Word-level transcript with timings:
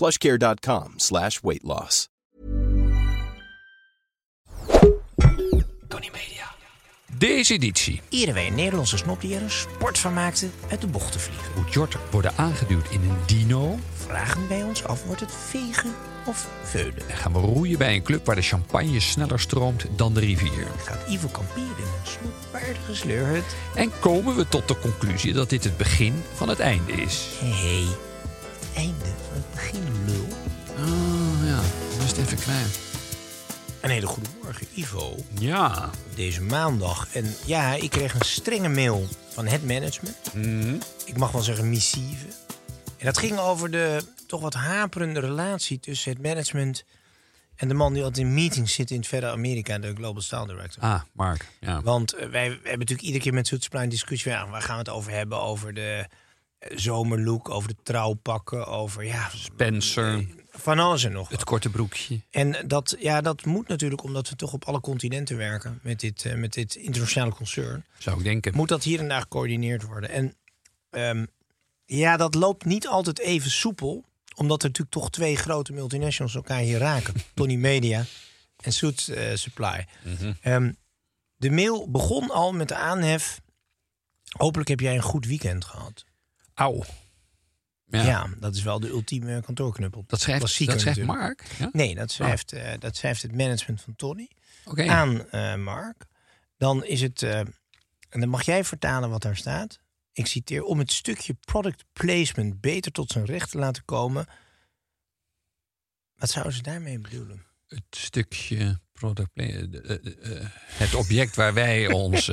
plushcare.com 0.00 0.92
slash 0.96 1.40
weight 1.42 1.62
loss. 1.62 2.08
Tony 5.88 6.10
Media. 6.12 6.46
Deze 7.18 7.52
editie 7.52 8.00
Iedere 8.08 8.32
week 8.32 8.50
Nederlandse 8.54 8.96
snopdieren 8.96 9.50
sport 9.50 9.98
van 9.98 10.14
maakten 10.14 10.52
uit 10.70 10.80
de 10.80 10.86
bocht 10.86 11.12
te 11.12 11.18
vliegen. 11.18 11.52
moet 11.56 11.72
Jort 11.72 11.96
worden 12.10 12.32
aangeduwd 12.36 12.90
in 12.90 13.00
een 13.00 13.16
dino. 13.26 13.78
Vragen 13.94 14.48
wij 14.48 14.62
ons 14.62 14.84
af, 14.84 15.04
wordt 15.04 15.20
het 15.20 15.32
vegen 15.32 15.90
of 16.26 16.48
veulen? 16.62 17.08
En 17.08 17.16
gaan 17.16 17.32
we 17.32 17.38
roeien 17.38 17.78
bij 17.78 17.94
een 17.94 18.02
club 18.02 18.26
waar 18.26 18.36
de 18.36 18.42
champagne 18.42 19.00
sneller 19.00 19.40
stroomt 19.40 19.86
dan 19.96 20.14
de 20.14 20.20
rivier. 20.20 20.66
Gaat 20.84 21.08
Ivo 21.08 21.28
kamperen 21.28 21.66
in 21.66 21.84
een 21.84 22.06
snoepwaardige 22.06 22.94
sleurhut? 22.94 23.56
En 23.74 23.90
komen 24.00 24.36
we 24.36 24.48
tot 24.48 24.68
de 24.68 24.78
conclusie 24.78 25.32
dat 25.32 25.50
dit 25.50 25.64
het 25.64 25.76
begin 25.76 26.22
van 26.34 26.48
het 26.48 26.58
einde 26.58 26.92
is. 26.92 27.26
Hé, 27.40 27.48
hey, 27.48 28.09
het 28.70 28.76
einde 28.76 29.04
van 29.04 29.34
het 29.34 29.50
begin, 29.54 30.04
lul. 30.06 30.26
Oh 30.78 31.46
ja, 31.46 31.60
dat 31.96 32.04
is 32.04 32.10
het 32.10 32.18
even 32.18 32.38
kwijt. 32.38 32.80
Een 33.80 33.90
hele 33.90 34.06
goede 34.06 34.28
morgen, 34.42 34.66
Ivo. 34.74 35.16
Ja. 35.38 35.90
Deze 36.14 36.42
maandag. 36.42 37.14
En 37.14 37.34
ja, 37.44 37.74
ik 37.74 37.90
kreeg 37.90 38.14
een 38.14 38.24
strenge 38.24 38.68
mail 38.68 39.08
van 39.28 39.46
het 39.46 39.66
management. 39.66 40.16
Ik 41.04 41.16
mag 41.16 41.30
wel 41.30 41.42
zeggen 41.42 41.68
missieve. 41.68 42.26
En 42.98 43.06
dat 43.06 43.18
ging 43.18 43.38
over 43.38 43.70
de 43.70 44.02
toch 44.26 44.40
wat 44.40 44.54
haperende 44.54 45.20
relatie 45.20 45.80
tussen 45.80 46.12
het 46.12 46.22
management 46.22 46.84
en 47.56 47.68
de 47.68 47.74
man 47.74 47.92
die 47.92 48.04
altijd 48.04 48.26
in 48.26 48.34
meetings 48.34 48.74
zit 48.74 48.90
in 48.90 48.96
het 48.96 49.06
verre 49.06 49.30
Amerika, 49.30 49.78
de 49.78 49.94
Global 49.94 50.22
Style 50.22 50.46
Director. 50.46 50.82
Ah, 50.82 51.00
Mark. 51.12 51.46
Ja. 51.60 51.82
Want 51.82 52.12
eh, 52.12 52.28
wij 52.28 52.44
hebben 52.46 52.78
natuurlijk 52.78 53.00
iedere 53.00 53.22
keer 53.22 53.34
met 53.34 53.46
Zoetsplein 53.46 53.88
discussie. 53.88 54.30
Ja, 54.30 54.48
waar 54.48 54.62
gaan 54.62 54.72
we 54.72 54.78
het 54.78 54.88
over 54.88 55.12
hebben? 55.12 55.40
Over 55.40 55.74
de 55.74 56.06
zomerlook, 56.68 57.48
over 57.48 57.68
de 57.68 57.76
trouwpakken, 57.82 58.66
over 58.66 59.04
ja, 59.04 59.30
Spencer, 59.34 60.26
van 60.50 60.78
alles 60.78 61.04
en 61.04 61.12
nog. 61.12 61.28
wat. 61.28 61.38
het 61.38 61.44
korte 61.44 61.70
broekje. 61.70 62.20
En 62.30 62.56
dat, 62.66 62.96
ja, 62.98 63.20
dat 63.20 63.44
moet 63.44 63.68
natuurlijk 63.68 64.02
omdat 64.02 64.28
we 64.28 64.36
toch 64.36 64.52
op 64.52 64.64
alle 64.64 64.80
continenten 64.80 65.36
werken 65.36 65.78
met 65.82 66.00
dit, 66.00 66.24
eh, 66.24 66.34
met 66.34 66.52
dit 66.52 66.74
internationale 66.74 67.32
concern. 67.32 67.84
Zou 67.98 68.18
ik 68.18 68.24
denken. 68.24 68.54
Moet 68.54 68.68
dat 68.68 68.84
hier 68.84 68.98
en 69.00 69.08
daar 69.08 69.20
gecoördineerd 69.20 69.82
worden. 69.82 70.10
En 70.10 70.36
ehm, 70.90 71.26
ja, 71.84 72.16
dat 72.16 72.34
loopt 72.34 72.64
niet 72.64 72.86
altijd 72.86 73.18
even 73.18 73.50
soepel. 73.50 74.04
Omdat 74.36 74.62
er 74.62 74.68
natuurlijk 74.68 74.96
toch 74.96 75.10
twee 75.10 75.36
grote 75.36 75.72
multinationals 75.72 76.34
elkaar 76.34 76.60
hier 76.60 76.78
raken. 76.78 77.14
Tony 77.34 77.54
Media 77.56 78.04
en 78.56 78.72
Soet 78.72 79.08
eh, 79.08 79.34
Supply. 79.34 79.86
Ehm, 80.40 80.72
de 81.36 81.50
mail 81.50 81.90
begon 81.90 82.30
al 82.30 82.52
met 82.52 82.68
de 82.68 82.74
aanhef. 82.74 83.40
Hopelijk 84.36 84.68
heb 84.68 84.80
jij 84.80 84.94
een 84.94 85.02
goed 85.02 85.26
weekend 85.26 85.64
gehad. 85.64 86.04
Auw. 86.60 86.84
Ja, 87.86 88.02
Ja. 88.02 88.26
dat 88.38 88.54
is 88.54 88.62
wel 88.62 88.80
de 88.80 88.88
ultieme 88.88 89.42
kantoorknuppel. 89.42 90.04
Dat 90.06 90.20
schrijft, 90.20 90.40
Klassieker 90.40 90.74
dat 90.74 90.82
schrijft. 90.82 91.02
Mark. 91.02 91.44
Ja? 91.58 91.68
Nee, 91.72 91.94
dat 91.94 92.10
schrijft, 92.10 92.52
eh, 92.52 92.72
dat 92.78 92.96
schrijft 92.96 93.22
het 93.22 93.32
management 93.36 93.80
van 93.80 93.96
Tony 93.96 94.28
Oké. 94.64 94.88
aan 94.88 95.28
eh, 95.30 95.54
Mark. 95.54 96.06
Dan 96.56 96.84
is 96.84 97.00
het, 97.00 97.22
eh, 97.22 97.38
en 97.38 98.20
dan 98.20 98.28
mag 98.28 98.42
jij 98.42 98.64
vertalen 98.64 99.10
wat 99.10 99.22
daar 99.22 99.36
staat. 99.36 99.80
Ik 100.12 100.26
citeer, 100.26 100.62
om 100.62 100.78
het 100.78 100.92
stukje 100.92 101.34
product 101.34 101.84
placement 101.92 102.60
beter 102.60 102.92
tot 102.92 103.10
zijn 103.10 103.24
recht 103.24 103.50
te 103.50 103.58
laten 103.58 103.84
komen. 103.84 104.26
Wat 106.16 106.30
zouden 106.30 106.54
ze 106.54 106.62
daarmee 106.62 106.98
bedoelen? 106.98 107.44
Het 107.68 107.84
stukje 107.90 108.80
product 108.92 109.30
het 110.66 110.94
object 110.94 111.36
waar 111.36 111.54
wij 111.54 111.92
ons 111.92 112.30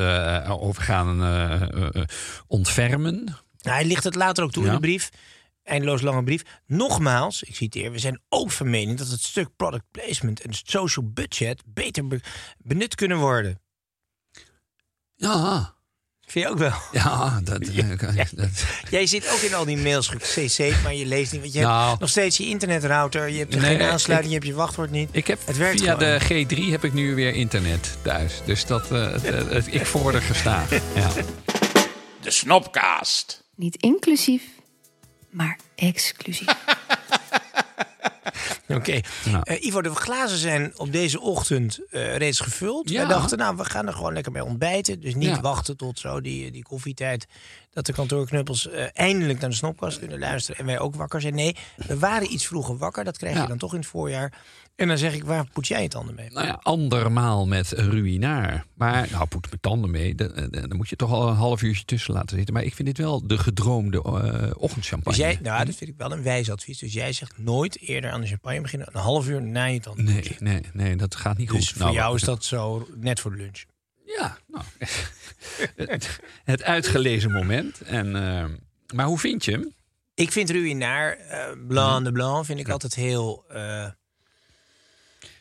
over 0.48 0.84
gaan 0.84 1.22
ontfermen. 2.48 3.38
Nou, 3.68 3.80
hij 3.80 3.88
ligt 3.88 4.04
het 4.04 4.16
later 4.16 4.44
ook 4.44 4.52
toe 4.52 4.64
Ja. 4.64 4.70
in 4.70 4.76
de 4.76 4.82
brief. 4.82 5.10
Eindeloos 5.64 6.02
lange 6.02 6.24
brief. 6.24 6.42
Nogmaals, 6.66 7.44
ik 7.44 7.56
citeer, 7.56 7.92
we 7.92 8.00
zijn 8.00 8.22
ook 8.30 8.52
van 8.52 8.70
mening 8.70 8.98
dat 8.98 9.08
het 9.08 9.22
stuk 9.22 9.50
product 9.56 9.84
placement 9.92 10.42
en 10.42 10.50
het 10.50 10.62
social 10.64 11.12
budget 11.12 11.62
beter 11.66 12.08
be- 12.08 12.20
benut 12.58 12.96
kunnen 12.96 13.18
worden. 13.18 13.60
Ja, 15.16 15.76
Vind 16.28 16.46
je 16.46 16.52
ook 16.52 16.58
wel? 16.58 16.74
ja, 16.92 17.42
dat, 17.44 17.62
eh, 17.68 17.90
dat, 18.36 18.64
Jij 18.90 19.06
zit 19.06 19.30
ook 19.32 19.40
in 19.40 19.54
al 19.54 19.66
die 19.66 19.78
mails 19.78 20.08
gecc, 20.08 20.82
maar 20.84 20.94
je 20.94 21.06
leest 21.06 21.32
niet. 21.32 21.42
Want 21.42 21.54
je 21.54 21.62
Nou. 21.62 21.88
hebt 21.88 22.00
nog 22.00 22.10
steeds 22.10 22.38
je 22.38 22.46
internetrouter. 22.48 23.30
Je 23.30 23.38
hebt 23.40 23.56
Nee, 23.56 23.78
geen 23.78 23.82
aansluiting, 23.90 24.34
ik- 24.34 24.42
je 24.42 24.46
hebt 24.46 24.46
je 24.58 24.64
wachtwoord 24.66 24.92
niet. 24.92 25.10
Ik 25.12 25.28
heb 25.28 25.40
Het 25.46 25.58
werkt 25.58 25.80
via 25.82 25.96
gewoon. 25.96 26.20
de 26.20 26.46
G3 26.46 26.72
heb 26.72 26.84
ik 26.84 26.94
nu 26.94 27.16
weer 27.16 27.34
internet 27.34 27.98
thuis. 28.02 28.42
Dus 28.46 28.66
dat, 28.66 28.92
eh, 28.92 29.12
het- 29.12 29.24
het- 29.50 29.74
ik 29.74 29.86
vorder 29.86 30.22
gestaag. 30.22 30.70
Ja. 30.96 31.10
De 32.22 32.32
Snopcast. 32.32 33.44
Niet 33.58 33.76
inclusief, 33.76 34.44
maar 35.30 35.60
exclusief. 35.76 36.48
Oké. 38.68 39.00
Nou. 39.26 39.42
Eh, 39.44 39.64
Ivo, 39.66 39.82
de 39.82 39.96
glazen 39.96 40.38
zijn 40.38 40.80
op 40.80 40.92
deze 40.92 41.20
ochtend 41.20 41.80
eh, 41.90 42.16
reeds 42.18 42.40
gevuld. 42.40 42.90
Ja. 42.90 42.98
Wij 42.98 43.08
dachten, 43.16 43.38
nou, 43.38 43.56
we 43.58 43.66
gaan 43.66 43.88
er 43.88 43.94
gewoon 43.94 44.14
lekker 44.14 44.32
bij 44.32 44.42
ontbijten. 44.42 45.00
Dus 45.00 45.16
niet 45.16 45.28
Ja. 45.30 45.42
wachten 45.42 45.78
tot 45.78 46.00
zo 46.00 46.22
die, 46.22 46.52
die 46.52 46.64
koffietijd... 46.64 47.28
dat 47.72 47.86
de 47.86 47.94
kantoorknuppels 47.94 48.70
eh, 48.70 48.86
eindelijk 48.94 49.40
naar 49.40 49.50
de 49.50 49.56
snopkast 49.56 50.00
kunnen 50.00 50.20
luisteren... 50.20 50.60
en 50.60 50.66
wij 50.66 50.80
ook 50.80 50.96
wakker 50.96 51.22
zijn. 51.22 51.36
Nee, 51.36 51.56
we 51.88 52.00
waren 52.00 52.34
iets 52.34 52.48
vroeger 52.48 52.78
wakker. 52.78 53.04
Dat 53.04 53.18
krijg 53.18 53.42
je 53.42 53.48
dan 53.48 53.58
toch 53.58 53.74
in 53.74 53.80
het 53.80 53.88
voorjaar. 53.88 54.34
En 54.78 54.88
dan 54.88 54.98
zeg 54.98 55.14
ik, 55.14 55.24
waar 55.24 55.46
poet 55.54 55.68
jij 55.68 55.82
het 55.82 55.92
tanden 55.92 56.16
mee? 56.16 56.30
Nou 56.32 56.46
ja, 56.48 56.60
andermaal 56.62 57.48
met 57.48 57.72
ruïnaar. 57.72 58.66
Maar, 58.74 59.08
nou, 59.12 59.26
poet 59.26 59.46
mijn 59.50 59.60
tanden 59.62 59.92
mee. 59.92 60.16
Dan, 60.16 60.32
dan- 60.52 60.76
moet 60.76 60.90
je 60.90 60.96
toch 60.96 61.12
al 61.12 61.28
een 61.30 61.36
half 61.36 61.62
uurtje 61.62 61.86
tussen 61.86 62.14
laten 62.14 62.36
zitten. 62.38 62.54
Maar 62.54 62.64
ik 62.64 62.74
vind 62.76 62.88
dit 62.88 62.98
wel 62.98 63.28
de 63.28 63.38
gedroomde 63.38 63.98
eh 64.04 64.52
ochtendchampagne. 64.58 65.18
Dus 65.18 65.28
jij, 65.28 65.40
nou, 65.42 65.66
dat 65.66 65.76
vind 65.76 65.90
ik 65.90 65.98
wel 65.98 66.12
een 66.12 66.24
wijs 66.24 66.52
advies. 66.52 66.78
Dus 66.80 66.94
jij 66.94 67.14
zegt 67.14 67.38
nooit 67.38 67.80
eerder 67.80 68.12
aan 68.12 68.22
de 68.22 68.28
champagne 68.28 68.62
beginnen... 68.62 68.88
een 68.92 69.02
half 69.02 69.28
uur 69.28 69.42
na 69.42 69.66
je 69.66 69.80
tanden 69.80 70.06
Nee, 70.06 70.36
nee, 70.40 70.62
nee, 70.74 70.96
dat 70.96 71.16
gaat 71.16 71.38
niet 71.38 71.50
goed. 71.50 71.60
Dus 71.60 71.70
voor 71.72 71.82
Nou, 71.82 71.94
jou 71.94 72.16
is 72.16 72.22
dat 72.22 72.44
zo 72.46 72.88
net 72.96 73.20
voor 73.20 73.32
de 73.32 73.38
lunch. 73.38 73.64
Ja, 74.06 74.38
nou, 74.48 74.64
het, 75.76 76.20
het 76.44 76.64
uitgelezen 76.64 77.32
moment. 77.32 77.82
En, 77.82 78.16
eh, 78.16 78.46
maar 78.96 79.06
hoe 79.06 79.20
vind 79.20 79.46
je 79.46 79.52
hem? 79.52 79.74
Ik 80.14 80.32
vind 80.32 80.50
Ruïnaar, 80.50 81.18
eh 81.18 81.40
Blanc 81.68 82.06
de 82.06 82.12
Blanc, 82.12 82.46
vind 82.46 82.60
ik 82.60 82.70
altijd 82.70 82.96
heel... 82.96 83.44
eh, 83.50 83.88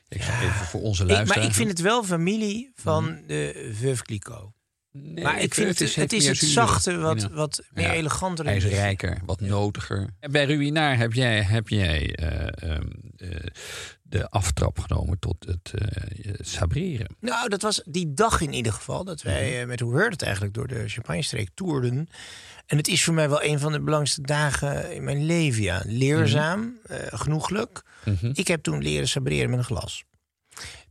Ik 0.08 0.22
zeg 0.22 0.42
even 0.42 0.66
voor 0.66 0.80
onze 0.82 1.02
ik, 1.02 1.08
luisteraars. 1.10 1.38
maar 1.40 1.48
ik 1.50 1.54
vind 1.56 1.68
het 1.70 1.80
wel 1.80 2.04
familie 2.04 2.72
van 2.74 3.18
de 3.26 3.70
Veuve 3.74 4.02
Clicquot. 4.02 4.54
Nee, 4.92 5.24
maar 5.24 5.40
ik 5.40 5.54
vind 5.54 5.78
het, 5.78 5.94
het 5.94 6.12
is 6.12 6.26
het 6.26 6.36
zuur. 6.36 6.48
zachte, 6.50 6.96
wat, 6.96 7.20
Ja. 7.22 7.28
wat 7.30 7.62
meer 7.70 7.84
Ja. 7.86 7.92
eleganter. 7.92 8.44
Hij 8.44 8.56
is 8.56 8.64
rijker, 8.64 9.18
wat 9.26 9.40
notiger. 9.40 10.10
En 10.20 10.32
bij 10.32 10.44
Ruïnaar 10.44 10.96
heb 10.98 11.12
jij, 11.12 11.42
heb 11.42 11.68
jij 11.68 12.14
eh, 12.14 12.70
ehm, 12.70 12.88
eh, 13.16 13.28
de 14.02 14.28
aftrap 14.30 14.78
genomen 14.78 15.18
tot 15.18 15.36
het 15.46 15.72
eh, 15.74 16.32
sabreren. 16.40 17.16
Nou, 17.20 17.48
dat 17.48 17.62
was 17.62 17.82
die 17.84 18.12
dag 18.14 18.40
in 18.40 18.52
ieder 18.52 18.72
geval. 18.72 19.04
Dat 19.04 19.22
wij 19.22 19.58
Mhm. 19.58 19.66
met 19.68 19.80
hoe 19.80 19.94
heurt 19.94 20.12
het 20.12 20.22
eigenlijk 20.22 20.54
door 20.54 20.66
de 20.68 20.88
Champagne-streek 20.88 21.48
toerden. 21.54 22.08
En 22.66 22.76
het 22.76 22.88
is 22.88 23.04
voor 23.04 23.14
mij 23.14 23.28
wel 23.28 23.42
een 23.42 23.58
van 23.58 23.72
de 23.72 23.78
belangrijkste 23.78 24.20
dagen 24.22 24.94
in 24.94 25.04
mijn 25.04 25.24
leven. 25.26 25.62
Ja. 25.62 25.82
Leerzaam, 25.84 26.60
Mhm. 26.60 26.92
eh, 26.92 27.18
genoeglijk. 27.18 27.82
Ik 28.32 28.48
heb 28.48 28.62
toen 28.62 28.82
leren 28.82 29.08
sabreren 29.08 29.50
met 29.50 29.58
een 29.58 29.64
glas. 29.64 30.04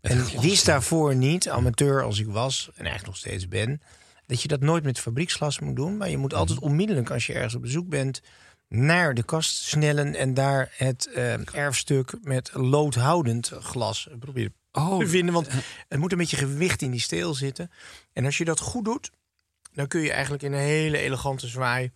En 0.02 0.40
wist 0.42 0.66
daarvoor 0.66 1.16
niet, 1.16 1.50
amateur 1.50 2.04
als 2.04 2.20
ik 2.20 2.28
was, 2.28 2.70
en 2.70 2.86
eigenlijk 2.86 3.06
nog 3.06 3.18
steeds 3.18 3.48
ben, 3.48 3.82
dat 4.26 4.42
je 4.42 4.48
dat 4.48 4.60
nooit 4.60 4.84
met 4.84 5.00
fabrieksglas 5.00 5.60
moet 5.60 5.76
doen. 5.76 5.98
Maar 5.98 6.10
je 6.10 6.18
moet 6.18 6.34
altijd 6.34 6.60
onmiddellijk, 6.60 7.12
als 7.12 7.28
je 7.28 7.34
ergens 7.34 7.56
op 7.56 7.62
bezoek 7.62 7.90
bent, 7.90 8.22
naar 8.68 9.14
de 9.14 9.24
kast 9.24 9.56
snellen 9.56 10.16
en 10.16 10.34
daar 10.34 10.74
het 10.78 11.12
eh, 11.14 11.56
erfstuk 11.56 12.18
met 12.22 12.52
loodhoudend 12.54 13.52
glas 13.60 14.08
proberen 14.20 14.54
Oh, 14.72 15.00
te 15.00 15.08
vinden. 15.08 15.34
Want 15.34 15.48
het 15.88 16.00
moet 16.00 16.12
een 16.12 16.18
beetje 16.18 16.38
gewicht 16.38 16.82
in 16.82 16.92
die 16.92 17.00
steel 17.00 17.34
zitten. 17.34 17.72
En 18.14 18.26
als 18.26 18.38
je 18.38 18.46
dat 18.46 18.60
goed 18.60 18.86
doet, 18.86 19.12
dan 19.74 19.88
kun 19.88 20.02
je 20.02 20.12
eigenlijk 20.12 20.44
in 20.44 20.54
een 20.54 20.60
hele 20.60 20.98
elegante 20.98 21.48
zwaai 21.48 21.92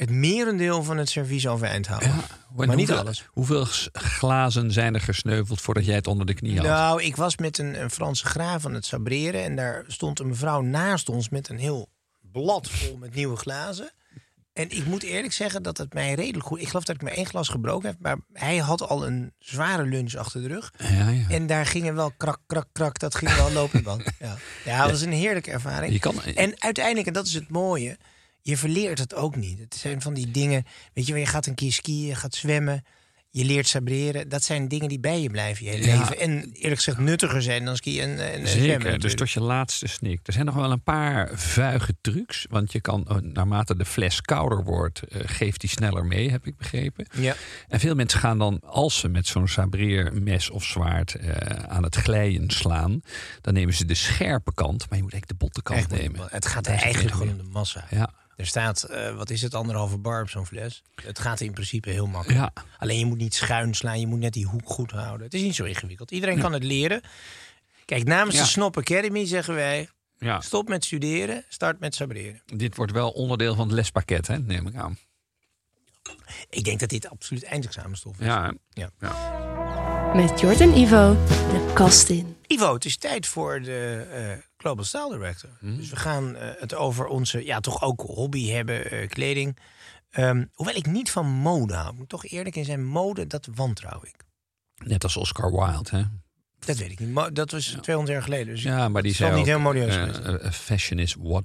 het 0.00 0.10
merendeel 0.10 0.82
van 0.82 0.96
het 0.96 1.08
servies 1.08 1.46
overeind 1.46 1.86
houden. 1.86 2.08
Ja, 2.08 2.66
maar 2.66 2.76
niet 2.76 2.90
alles. 2.92 3.24
Hoeveel 3.30 3.64
glazen 3.92 4.72
zijn 4.72 4.94
er 4.94 5.00
gesneuveld 5.00 5.60
voordat 5.60 5.84
jij 5.84 5.94
het 5.94 6.06
onder 6.06 6.26
de 6.26 6.34
knie 6.34 6.56
had? 6.56 6.66
Nou, 6.66 7.02
ik 7.02 7.16
was 7.16 7.36
met 7.36 7.58
een, 7.58 7.80
een 7.82 7.90
Franse 7.90 8.26
graaf 8.26 8.66
aan 8.66 8.74
het 8.74 8.84
sabreren. 8.86 9.42
En 9.42 9.56
daar 9.56 9.84
stond 9.86 10.18
een 10.20 10.28
mevrouw 10.28 10.60
naast 10.60 11.08
ons 11.08 11.28
met 11.28 11.48
een 11.48 11.58
heel 11.58 11.88
blad 12.32 12.70
vol 12.70 12.96
met 12.96 13.14
nieuwe 13.14 13.36
glazen. 13.36 13.90
En 14.52 14.70
ik 14.70 14.86
moet 14.86 15.02
eerlijk 15.02 15.32
zeggen 15.32 15.62
dat 15.62 15.78
het 15.78 15.94
mij 15.94 16.14
redelijk 16.14 16.44
goed... 16.46 16.60
Ik 16.60 16.68
geloof 16.68 16.84
dat 16.84 16.94
ik 16.94 17.02
maar 17.02 17.12
één 17.12 17.26
glas 17.26 17.48
gebroken 17.48 17.88
heb. 17.88 17.96
Maar 18.00 18.16
hij 18.32 18.56
had 18.56 18.82
al 18.88 19.06
een 19.06 19.32
zware 19.38 19.84
lunch 19.84 20.14
achter 20.14 20.42
de 20.42 20.48
rug. 20.48 20.72
Ja, 20.78 21.08
ja. 21.08 21.28
En 21.28 21.46
daar 21.46 21.66
gingen 21.66 21.94
wel 21.94 22.12
krak, 22.16 22.38
krak, 22.46 22.66
krak. 22.72 22.98
Dat 22.98 23.14
ging 23.14 23.34
wel 23.36 23.52
lopen. 23.52 23.82
Ja. 24.18 24.36
ja, 24.64 24.82
dat 24.82 24.90
was 24.90 25.00
een 25.00 25.12
heerlijke 25.12 25.50
ervaring. 25.50 25.92
Je 25.92 25.98
kan- 25.98 26.22
En 26.22 26.54
uiteindelijk, 26.62 27.06
en 27.06 27.12
dat 27.12 27.26
is 27.26 27.34
het 27.34 27.48
mooie... 27.50 27.96
Je 28.42 28.56
verleert 28.56 28.98
het 28.98 29.14
ook 29.14 29.36
niet. 29.36 29.58
Het 29.58 29.74
zijn 29.74 30.00
van 30.02 30.14
die 30.14 30.30
dingen... 30.30 30.64
Weet 30.94 31.06
je, 31.06 31.18
je 31.18 31.26
gaat 31.26 31.46
een 31.46 31.54
keer 31.54 31.72
skiën, 31.72 32.06
je 32.06 32.14
gaat 32.14 32.34
zwemmen... 32.34 32.84
Je 33.32 33.44
leert 33.44 33.68
sabreren. 33.68 34.28
Dat 34.28 34.42
zijn 34.42 34.68
dingen 34.68 34.88
die 34.88 35.00
bij 35.00 35.20
je 35.22 35.30
blijven 35.30 35.64
je 35.64 35.70
hele 35.70 35.86
Ja. 35.86 35.98
leven. 35.98 36.18
En 36.18 36.50
eerlijk 36.52 36.76
gezegd 36.76 36.98
nuttiger 36.98 37.42
zijn 37.42 37.64
dan 37.64 37.76
skiën 37.76 38.02
en, 38.02 38.10
en 38.18 38.18
zwemmen. 38.18 38.48
Zeker, 38.48 38.78
dus 38.78 38.90
natuurlijk. 38.90 39.16
tot 39.16 39.30
je 39.30 39.40
laatste 39.40 39.86
snik. 39.86 40.20
Er 40.22 40.32
zijn 40.32 40.44
nog 40.46 40.54
wel 40.54 40.70
een 40.70 40.82
paar 40.82 41.30
vuige 41.38 41.94
trucs. 42.00 42.46
Want 42.48 42.72
je 42.72 42.80
kan, 42.80 43.06
eh, 43.08 43.16
naarmate 43.16 43.76
de 43.76 43.84
fles 43.84 44.20
kouder 44.20 44.64
wordt, 44.64 45.02
eh, 45.02 45.20
geeft 45.24 45.60
die 45.60 45.70
sneller 45.70 46.04
mee, 46.04 46.30
heb 46.30 46.46
ik 46.46 46.56
begrepen. 46.56 47.06
Ja. 47.12 47.34
En 47.68 47.80
veel 47.80 47.94
mensen 47.94 48.20
gaan 48.20 48.38
dan, 48.38 48.60
als 48.66 48.98
ze 48.98 49.08
met 49.08 49.26
zo'n 49.26 49.48
sabreermes 49.48 50.50
of 50.50 50.64
zwaard 50.64 51.14
eh, 51.14 51.30
aan 51.68 51.82
het 51.82 51.96
glijden 51.96 52.50
slaan, 52.50 53.00
dan 53.40 53.54
nemen 53.54 53.74
ze 53.74 53.84
de 53.84 53.94
scherpe 53.94 54.54
kant, 54.54 54.88
maar 54.88 54.98
je 54.98 55.04
moet 55.04 55.12
eigenlijk 55.12 55.26
de 55.40 55.44
botte 55.46 55.62
kant 55.62 55.78
Echt, 55.78 55.90
nemen. 56.02 56.26
Het 56.30 56.46
gaat 56.46 56.66
eigenlijk 56.66 57.12
gewoon 57.14 57.28
om 57.30 57.36
de 57.36 57.48
massa. 57.52 57.86
Ja, 57.90 58.10
Er 58.40 58.46
staat, 58.46 58.82
eh, 58.82 59.14
wat 59.16 59.30
is 59.30 59.42
het, 59.42 59.54
anderhalve 59.54 59.98
bar 59.98 60.22
op 60.22 60.28
zo'n 60.28 60.46
fles. 60.46 60.82
Het 61.04 61.18
gaat 61.18 61.40
in 61.40 61.52
principe 61.52 61.90
heel 61.90 62.06
makkelijk. 62.06 62.40
ja. 62.40 62.52
Alleen 62.78 62.98
je 62.98 63.06
moet 63.06 63.18
niet 63.18 63.34
schuin 63.34 63.74
slaan, 63.74 64.00
je 64.00 64.06
moet 64.06 64.18
net 64.18 64.32
die 64.32 64.46
hoek 64.46 64.68
goed 64.68 64.90
houden. 64.90 65.24
Het 65.24 65.34
is 65.34 65.42
niet 65.42 65.54
zo 65.54 65.64
ingewikkeld. 65.64 66.10
Iedereen 66.10 66.38
kan 66.40 66.52
het 66.52 66.64
leren. 66.64 67.00
Kijk, 67.84 68.04
namens 68.04 68.36
Ja. 68.36 68.42
de 68.42 68.48
Snop 68.48 68.76
Academy 68.76 69.26
zeggen 69.26 69.54
wij... 69.54 69.88
ja. 70.18 70.40
stop 70.40 70.68
met 70.68 70.84
studeren, 70.84 71.44
start 71.48 71.80
met 71.80 71.94
sabreren. 71.94 72.42
Dit 72.46 72.76
wordt 72.76 72.92
wel 72.92 73.10
onderdeel 73.10 73.54
van 73.54 73.66
het 73.66 73.76
lespakket, 73.76 74.26
hè, 74.26 74.38
neem 74.38 74.66
ik 74.66 74.74
aan. 74.74 74.98
Ik 76.50 76.64
denk 76.64 76.80
dat 76.80 76.88
dit 76.88 77.08
absoluut 77.10 77.44
eindexamenstof 77.44 78.18
is. 78.20 78.26
Ja, 78.26 78.52
Ja. 78.70 78.92
Met 80.14 80.40
Jort 80.40 80.60
en 80.60 80.76
Ivo 80.76 81.16
de 81.26 81.70
kast 81.74 82.08
in. 82.08 82.36
Ivo, 82.46 82.74
het 82.74 82.84
is 82.84 82.96
tijd 82.96 83.26
voor 83.26 83.60
de 83.62 84.06
eh, 84.12 84.44
Global 84.56 84.84
Style 84.84 85.08
Director. 85.10 85.50
Mhm. 85.60 85.76
Dus 85.76 85.90
we 85.90 85.96
gaan 85.96 86.36
eh, 86.36 86.48
het 86.58 86.74
over 86.74 87.06
onze, 87.06 87.44
ja, 87.44 87.60
toch 87.60 87.82
ook 87.82 88.00
hobby 88.00 88.48
hebben, 88.48 88.90
eh, 88.90 89.08
kleding. 89.08 89.58
Ehm, 90.10 90.44
hoewel 90.52 90.74
ik 90.74 90.86
niet 90.86 91.10
van 91.10 91.26
mode 91.26 91.74
hou. 91.74 91.92
Ik 91.92 91.98
moet 91.98 92.08
toch 92.08 92.26
eerlijk 92.26 92.56
in 92.56 92.64
zijn, 92.64 92.84
mode, 92.84 93.26
dat 93.26 93.48
wantrouw 93.54 94.00
ik. 94.02 94.24
net 94.84 95.02
als 95.02 95.16
Oscar 95.16 95.50
Wilde, 95.50 95.88
hè. 95.90 96.02
Dat 96.66 96.76
weet 96.76 96.90
ik 96.90 96.98
niet. 96.98 97.34
Dat 97.34 97.50
was 97.50 97.76
200 97.80 98.14
jaar 98.16 98.22
geleden. 98.22 98.54
Dus 98.54 98.62
Ja, 98.62 98.88
maar 98.88 99.02
die 99.02 99.14
zei 99.14 99.36
niet 99.36 99.46
heel 99.46 99.58
modieus 99.58 99.96
eh, 99.96 100.34
eh, 100.34 100.52
fashion 100.52 100.98
is 100.98 101.16
what 101.18 101.44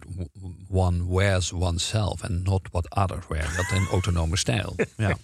one 0.70 1.16
wears 1.16 1.52
oneself 1.52 2.24
and 2.24 2.44
not 2.44 2.68
what 2.72 2.96
others 2.96 3.26
wear. 3.28 3.54
Dat 3.56 3.72
een 3.72 3.88
autonome 3.88 4.38
stijl. 4.38 4.76
Ja. 4.98 5.18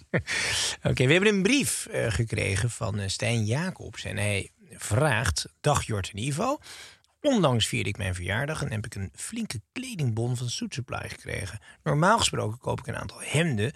Oké, 0.82 1.06
we 1.06 1.12
hebben 1.12 1.34
een 1.34 1.42
brief 1.42 1.86
eh, 1.86 2.10
gekregen 2.10 2.70
van 2.70 2.98
eh, 2.98 3.08
Stijn 3.08 3.44
Jacobs. 3.44 4.04
En 4.04 4.16
hij 4.16 4.50
vraagt: 4.70 5.46
Dag 5.60 5.82
Jort 5.86 6.10
en 6.12 6.18
Ivo. 6.18 6.58
Onlangs 7.20 7.66
vierde 7.66 7.88
ik 7.88 7.96
mijn 7.96 8.14
verjaardag 8.14 8.62
en 8.62 8.70
heb 8.72 8.86
ik 8.86 8.94
een 8.94 9.10
flinke 9.14 9.60
kledingbon 9.72 10.36
van 10.36 10.48
Suit 10.48 10.74
Supply 10.74 11.08
gekregen. 11.08 11.58
Normaal 11.82 12.18
gesproken 12.18 12.58
koop 12.58 12.78
ik 12.78 12.86
een 12.86 12.96
aantal 12.96 13.20
hemden. 13.20 13.72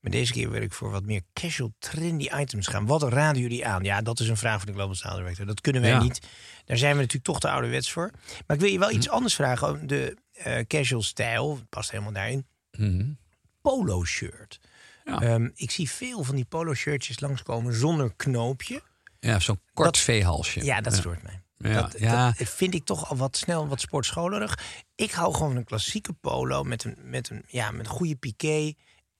Maar 0.00 0.10
deze 0.10 0.32
keer 0.32 0.50
wil 0.50 0.62
ik 0.62 0.72
voor 0.72 0.90
wat 0.90 1.04
meer 1.04 1.22
casual, 1.32 1.72
trendy 1.78 2.28
items 2.36 2.66
gaan. 2.66 2.86
Wat 2.86 3.02
raden 3.02 3.42
jullie 3.42 3.66
aan? 3.66 3.82
Ja, 3.84 4.02
dat 4.02 4.20
is 4.20 4.28
een 4.28 4.36
vraag 4.36 4.58
van 4.58 4.66
de 4.66 4.72
Global 4.72 4.94
Style 4.94 5.16
Director. 5.16 5.46
Dat 5.46 5.60
kunnen 5.60 5.82
wij 5.82 5.90
Ja. 5.90 6.02
niet. 6.02 6.20
Daar 6.64 6.76
zijn 6.76 6.92
we 6.92 6.98
natuurlijk 6.98 7.24
toch 7.24 7.40
te 7.40 7.50
ouderwets 7.50 7.92
voor. 7.92 8.10
Maar 8.46 8.56
ik 8.56 8.62
wil 8.62 8.70
je 8.72 8.78
wel 8.78 8.90
iets 8.90 9.08
anders 9.08 9.34
vragen. 9.34 9.86
De 9.86 10.16
eh, 10.32 10.64
casual 10.66 11.02
stijl, 11.02 11.60
past 11.68 11.90
helemaal 11.90 12.12
daarin. 12.12 12.46
Mhm. 12.70 13.10
Polo 13.60 14.04
shirt. 14.04 14.60
Ja. 15.04 15.20
Ehm, 15.20 15.48
ik 15.54 15.70
zie 15.70 15.90
veel 15.90 16.22
van 16.24 16.34
die 16.34 16.44
polo 16.44 16.74
shirtjes 16.74 17.20
langskomen 17.20 17.74
zonder 17.74 18.12
knoopje. 18.16 18.82
Ja, 19.20 19.38
zo'n 19.40 19.60
kort 19.74 19.94
Dat- 19.94 19.98
veehalsje. 19.98 20.64
Ja, 20.64 20.80
dat 20.80 20.94
stoort 20.94 21.22
mij. 21.22 21.42
Ja, 21.56 21.80
Dat, 21.82 21.98
ja. 21.98 22.32
dat 22.38 22.48
vind 22.48 22.74
ik 22.74 22.84
toch 22.84 23.10
al 23.10 23.16
wat 23.16 23.36
snel 23.36 23.68
wat 23.68 23.80
sportscholerig. 23.80 24.58
Ik 24.94 25.10
hou 25.10 25.32
gewoon 25.34 25.48
van 25.48 25.56
een 25.56 25.64
klassieke 25.64 26.12
polo 26.12 26.62
met 26.64 26.84
een, 26.84 26.96
met 27.02 27.30
een, 27.30 27.44
ja, 27.48 27.70
met 27.70 27.86
een 27.86 27.92
goede 27.92 28.16
piqué. 28.16 28.74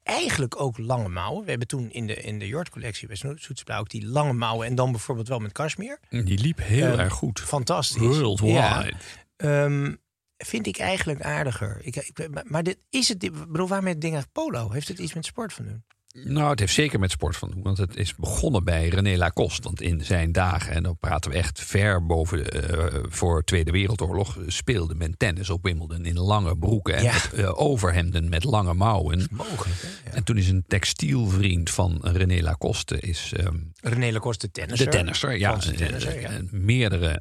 Eigenlijk 0.09 0.61
ook 0.61 0.79
lange 0.79 1.09
mouwen. 1.09 1.45
We 1.45 1.51
hebben 1.51 1.69
toen 1.69 1.91
in 1.91 2.07
de, 2.07 2.15
in 2.15 2.39
de 2.39 2.47
Jort-collectie 2.47 3.07
bij 3.07 3.17
Soetsblauw 3.17 3.81
ook 3.81 3.89
die 3.91 4.07
lange 4.07 4.33
mouwen. 4.33 4.67
En 4.67 4.75
dan 4.75 4.91
bijvoorbeeld 4.91 5.29
wel 5.29 5.39
met 5.39 5.53
cashmere. 5.53 5.99
Die 6.11 6.39
liep 6.39 6.59
heel 6.63 6.87
Ehm, 6.91 6.99
erg 6.99 7.13
goed. 7.13 7.41
Fantastisch. 7.41 8.19
Worldwide. 8.19 8.53
Ja. 8.53 8.91
Ehm, 9.37 9.95
vind 10.37 10.67
ik 10.67 10.79
eigenlijk 10.79 11.23
aardiger. 11.23 11.79
Ik, 11.83 11.97
ik, 11.97 12.45
maar- 12.51 12.63
dit, 12.63 12.79
is 12.91 13.09
het, 13.09 13.23
ik 13.23 13.33
bedoel, 13.33 13.69
waarom 13.69 13.87
het 13.87 14.01
ding 14.01 14.25
polo? 14.33 14.71
Heeft 14.71 14.89
het 14.89 14.99
iets 14.99 15.15
met 15.15 15.25
sport 15.25 15.53
van 15.53 15.65
doen? 15.65 15.85
Nou, 16.13 16.51
het 16.51 16.59
heeft 16.59 16.73
zeker 16.75 16.99
met 16.99 17.11
sport 17.11 17.37
van 17.37 17.51
doen. 17.51 17.63
Want 17.63 17.79
het 17.79 17.97
is 17.97 18.15
begonnen 18.15 18.65
bij 18.65 18.89
René 18.89 19.17
Lacoste. 19.17 19.63
Want 19.63 19.81
in 19.81 20.05
zijn 20.05 20.33
dagen, 20.33 20.73
en 20.73 20.83
dan 20.83 20.97
praten 20.99 21.31
we 21.31 21.37
echt 21.37 21.61
ver 21.61 22.07
boven 22.07 22.51
eh, 22.51 23.01
voor 23.09 23.45
Tweede 23.45 23.71
Wereldoorlog, 23.71 24.39
speelde 24.47 24.95
men 24.95 25.17
tennis 25.17 25.51
op 25.51 25.63
Wimbledon 25.65 26.05
in 26.05 26.19
lange 26.19 26.57
broeken 26.57 26.95
en 26.95 27.03
Ja. 27.03 27.13
met, 27.13 27.33
eh, 27.33 27.61
overhemden 27.61 28.29
met 28.29 28.45
lange 28.45 28.75
mouwen. 28.75 29.27
Mogelijk? 29.31 29.81
Ja. 30.05 30.11
En 30.13 30.25
toen 30.25 30.37
is 30.37 30.49
een 30.49 30.65
textielvriend 30.69 31.71
van 31.71 31.99
René 32.03 32.43
Lacoste 32.43 32.99
is 33.01 33.33
ehm, 33.37 33.57
René 33.81 34.13
Lacoste, 34.13 34.47
de 34.47 34.53
tennisser. 34.53 34.91
de 34.91 34.97
tennisser, 34.97 35.39
ja, 35.39 35.57
tennisser, 35.57 36.21
ja. 36.21 36.29
eh, 36.31 36.37
meerdere 36.51 37.21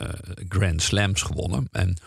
Grand 0.50 0.82
Slams 0.82 1.22
gewonnen. 1.22 1.68
En 1.72 1.98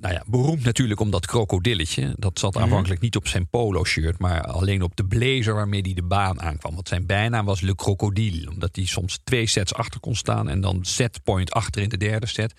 nou 0.00 0.14
ja, 0.14 0.22
beroemd 0.26 0.64
natuurlijk 0.64 1.00
om 1.00 1.10
dat 1.10 1.26
krokodilletje. 1.26 2.14
Dat 2.16 2.38
zat 2.38 2.54
Mhm. 2.54 2.62
aanvankelijk 2.62 3.00
niet 3.00 3.16
op 3.16 3.28
zijn 3.28 3.48
polo-shirt, 3.48 4.18
maar 4.18 4.42
alleen 4.42 4.82
op 4.82 4.96
de 4.96 5.04
blazer 5.04 5.54
waarmee 5.54 5.80
hij 5.80 5.94
de 5.94 6.02
baan 6.02 6.40
aankwam. 6.40 6.74
Want 6.74 6.88
zijn 6.88 7.06
bijnaam 7.06 7.44
was 7.46 7.60
Le 7.60 7.74
Crocodile, 7.74 8.50
omdat 8.50 8.76
hij 8.76 8.84
soms 8.84 9.18
twee 9.24 9.46
sets 9.46 9.74
achter 9.74 10.00
kon 10.00 10.14
staan 10.16 10.48
en 10.48 10.60
dan 10.60 10.78
setpoint 10.82 11.50
achter 11.52 11.82
in 11.82 11.88
de 11.88 11.96
derde 11.96 12.26
set. 12.26 12.52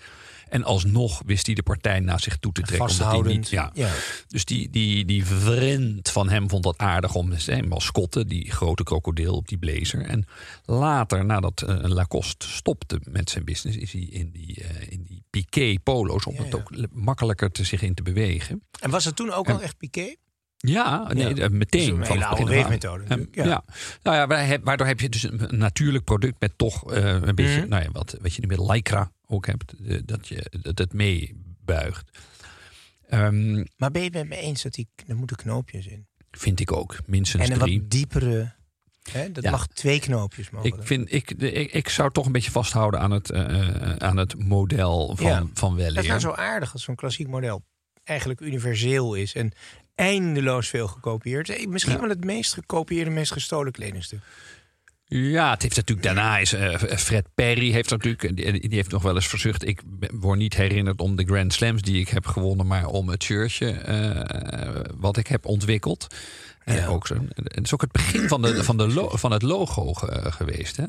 En 0.52 0.64
alsnog 0.64 1.22
wist 1.26 1.46
hij 1.46 1.54
de 1.54 1.62
partij 1.62 2.00
naar 2.00 2.20
zich 2.20 2.36
toe 2.36 2.52
te 2.52 2.62
trekken. 2.62 2.80
Omdat 2.80 2.96
hij 2.96 3.06
Vasthoudend. 3.06 3.36
niet, 3.36 3.48
ja. 3.48 3.70
Ja. 3.74 3.90
Dus 4.28 4.44
die, 4.44 4.70
die, 4.70 5.04
die 5.04 5.26
vriend 5.26 6.10
van 6.10 6.28
hem 6.28 6.48
vond 6.48 6.62
dat 6.62 6.78
aardig 6.78 7.14
om 7.14 7.38
zijn 7.38 7.68
mascotte, 7.68 8.24
die 8.24 8.50
grote 8.50 8.82
krokodil 8.82 9.34
op 9.34 9.48
die 9.48 9.58
blazer. 9.58 10.00
En 10.00 10.26
later, 10.64 11.24
nadat 11.24 11.62
eh, 11.62 11.76
Lacoste 11.82 12.48
stopte 12.48 13.00
met 13.10 13.30
zijn 13.30 13.44
business, 13.44 13.78
is 13.78 13.92
hij 13.92 14.00
in 14.00 14.30
die, 14.30 14.64
eh, 14.64 14.90
in 14.92 15.02
die 15.02 15.22
piqué 15.30 15.74
polo's 15.82 16.26
om 16.26 16.34
Ja, 16.34 16.42
het 16.42 16.54
ook 16.54 16.70
makkelijker 16.90 17.50
te 17.50 17.64
zich 17.64 17.82
in 17.82 17.94
te 17.94 18.02
bewegen. 18.02 18.62
En 18.80 18.90
was 18.90 19.04
het 19.04 19.16
toen 19.16 19.32
ook 19.32 19.50
al 19.50 19.62
echt 19.62 19.76
piqué? 19.76 20.14
Ja, 20.66 21.12
nee, 21.12 21.34
Ja. 21.34 21.42
eh, 21.44 21.50
meteen. 21.50 21.88
een 22.00 22.06
van 22.06 22.16
hele 22.16 22.24
En, 22.64 23.08
natuurlijk, 23.08 23.34
ja. 23.34 23.44
ja. 23.44 23.64
Nou 24.02 24.16
ja, 24.16 24.26
waar- 24.26 24.60
waardoor 24.62 24.86
heb 24.86 25.00
je 25.00 25.08
dus 25.08 25.22
een 25.22 25.52
een 25.52 25.58
natuurlijk 25.58 26.04
product 26.04 26.40
met 26.40 26.58
toch 26.58 26.92
eh, 26.92 27.04
een 27.04 27.34
beetje, 27.34 27.58
Mhm. 27.60 27.68
nou 27.68 27.82
ja, 27.82 27.90
wat, 27.90 28.16
wat 28.20 28.34
je 28.34 28.40
nu 28.40 28.46
met 28.46 28.70
lycra 28.70 29.12
ook 29.26 29.46
hebt, 29.46 29.74
dat, 30.08 30.28
je, 30.28 30.52
dat 30.62 30.78
het 30.78 30.92
meebuigt. 30.92 32.18
Ehm, 33.08 33.64
Maar 33.76 33.90
ben 33.90 34.02
je 34.02 34.08
het 34.08 34.12
met 34.12 34.28
me 34.28 34.36
eens 34.36 34.62
dat 34.62 34.72
die, 34.74 34.88
er 35.06 35.16
moeten 35.16 35.36
knoopjes 35.36 35.86
in? 35.86 36.06
vind 36.30 36.60
ik 36.60 36.72
ook, 36.72 36.96
minstens 37.06 37.44
en 37.44 37.52
een 37.52 37.58
drie. 37.58 37.80
wat 37.80 37.90
diepere... 37.90 38.52
Hè, 39.10 39.32
dat 39.32 39.44
Ja. 39.44 39.50
mag 39.50 39.66
twee 39.66 40.00
knoopjes 40.00 40.50
mogen. 40.50 40.68
Ik, 40.68 40.74
vind, 40.80 41.12
ik, 41.12 41.30
ik, 41.30 41.72
ik 41.72 41.88
zou 41.88 42.12
toch 42.12 42.26
een 42.26 42.32
beetje 42.32 42.50
vasthouden 42.50 43.00
aan 43.00 43.10
het, 43.10 43.30
eh, 43.30 43.92
aan 43.96 44.16
het 44.16 44.38
model 44.44 45.16
van, 45.16 45.26
Ja. 45.26 45.46
van 45.54 45.76
dat 45.76 45.96
is 45.96 46.06
nou 46.06 46.20
zo 46.20 46.30
aardig 46.32 46.72
als 46.72 46.82
zo'n 46.82 46.94
klassiek 46.94 47.28
model 47.28 47.62
eigenlijk 48.04 48.40
universeel 48.40 49.14
is. 49.14 49.34
En 49.34 49.52
eindeloos 49.94 50.68
veel 50.68 50.86
gekopieerd. 50.88 51.48
Eh, 51.48 51.66
Misschien 51.66 51.94
Ja. 51.94 52.00
wel 52.00 52.08
het 52.08 52.24
meest 52.24 52.52
gekopieerde, 52.54 53.10
meest 53.10 53.32
gestolen 53.32 53.72
kledingstuk. 53.72 54.20
Ja, 55.04 55.50
het 55.50 55.62
heeft 55.62 55.76
natuurlijk 55.76 56.06
daarna 56.06 56.38
is 56.38 56.52
eh, 56.52 56.78
Fred 56.78 57.26
Perry 57.34 57.70
heeft 57.72 57.90
natuurlijk 57.90 58.36
die, 58.36 58.52
die 58.52 58.74
heeft 58.74 58.90
nog 58.90 59.02
wel 59.02 59.14
eens 59.14 59.26
verzucht. 59.28 59.66
Ik 59.66 59.82
word 60.12 60.38
niet 60.38 60.54
herinnerd 60.56 61.00
om 61.00 61.16
de 61.16 61.24
Grand 61.24 61.52
Slams 61.52 61.82
die 61.82 62.00
ik 62.00 62.08
heb 62.08 62.26
gewonnen, 62.26 62.66
maar 62.66 62.86
om 62.86 63.08
het 63.08 63.22
shirtje 63.22 63.70
eh, 63.70 64.80
wat 64.96 65.16
ik 65.16 65.26
heb 65.26 65.46
ontwikkeld. 65.46 66.06
En 66.64 66.86
ook 66.86 67.06
zo. 67.06 67.14
Het 67.34 67.64
is 67.64 67.74
ook 67.74 67.80
het 67.80 67.92
begin 67.92 68.28
van, 68.28 68.42
de, 68.42 68.64
van, 68.64 68.76
de 68.76 68.88
lo- 68.88 69.16
van 69.16 69.32
het 69.32 69.42
logo 69.42 69.92
ge- 69.92 70.32
geweest. 70.32 70.76
Hè? 70.76 70.84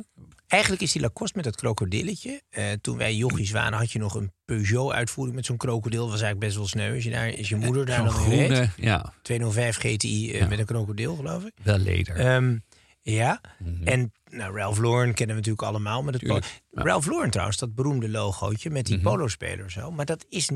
Eigenlijk 0.54 0.82
is 0.82 0.92
die 0.92 1.02
Lacoste 1.02 1.34
met 1.36 1.46
dat 1.46 1.56
krokodilletje. 1.56 2.42
eh, 2.50 2.66
toen 2.82 2.98
wij 2.98 3.16
jochies 3.16 3.52
waren, 3.52 3.78
had 3.78 3.92
je 3.92 4.00
nog 4.00 4.14
een 4.16 4.32
Peugeot-uitvoering 4.46 5.36
met 5.36 5.46
zo'n 5.46 5.58
krokodil. 5.58 6.02
was 6.10 6.22
eigenlijk 6.22 6.40
best 6.40 6.56
wel 6.56 6.68
sneu. 6.68 6.94
Als 6.96 7.04
je 7.04 7.10
daar, 7.10 7.28
is 7.28 7.50
je 7.50 7.56
moeder 7.56 7.86
daar 7.86 8.02
reed. 8.04 8.12
groene, 8.12 8.70
ja, 8.78 9.14
205 9.22 9.76
GTI 9.78 10.32
eh, 10.32 10.40
Ja. 10.40 10.48
met 10.48 10.60
een 10.60 10.66
krokodil, 10.66 11.16
geloof 11.16 11.44
ik. 11.44 11.52
wel 11.64 11.78
leder. 11.78 12.16
Ehm, 12.16 12.58
ja, 13.04 13.42
Mhm. 13.60 13.84
en 13.84 14.12
nou, 14.30 14.58
Ralph 14.58 14.78
Lauren 14.80 15.14
kennen 15.14 15.36
we 15.36 15.42
natuurlijk 15.42 15.62
allemaal. 15.68 16.04
Met 16.04 16.14
het 16.14 16.22
ja. 16.24 16.40
Ralph 16.84 17.06
Lauren 17.06 17.30
trouwens, 17.30 17.58
dat 17.58 17.76
beroemde 17.76 18.10
logootje 18.10 18.70
met 18.70 18.86
die 18.86 18.96
Mhm. 18.98 19.04
polo-speler 19.06 19.72
zo. 19.72 19.92
Maar 19.92 20.06
dat 20.06 20.26
is 20.30 20.50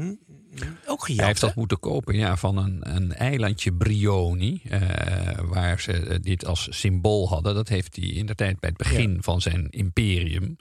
ook 0.85 1.03
gejat. 1.03 1.17
Hij 1.19 1.25
heeft 1.27 1.41
dat 1.41 1.49
hè? 1.53 1.59
moeten 1.59 1.79
kopen 1.79 2.15
ja, 2.15 2.37
van 2.37 2.57
een, 2.57 2.95
een 2.95 3.13
eilandje 3.13 3.73
Brioni, 3.73 4.61
eh, 4.69 4.81
waar 5.43 5.79
ze 5.81 5.91
eh, 5.93 6.17
dit 6.21 6.45
als 6.45 6.67
symbool 6.69 7.27
hadden. 7.29 7.55
Dat 7.55 7.67
heeft 7.69 7.95
hij 7.95 8.05
in 8.05 8.25
de 8.25 8.35
tijd 8.35 8.59
bij 8.59 8.69
het 8.69 8.77
begin 8.77 9.17
van 9.23 9.41
zijn 9.41 9.69
imperium 9.69 10.55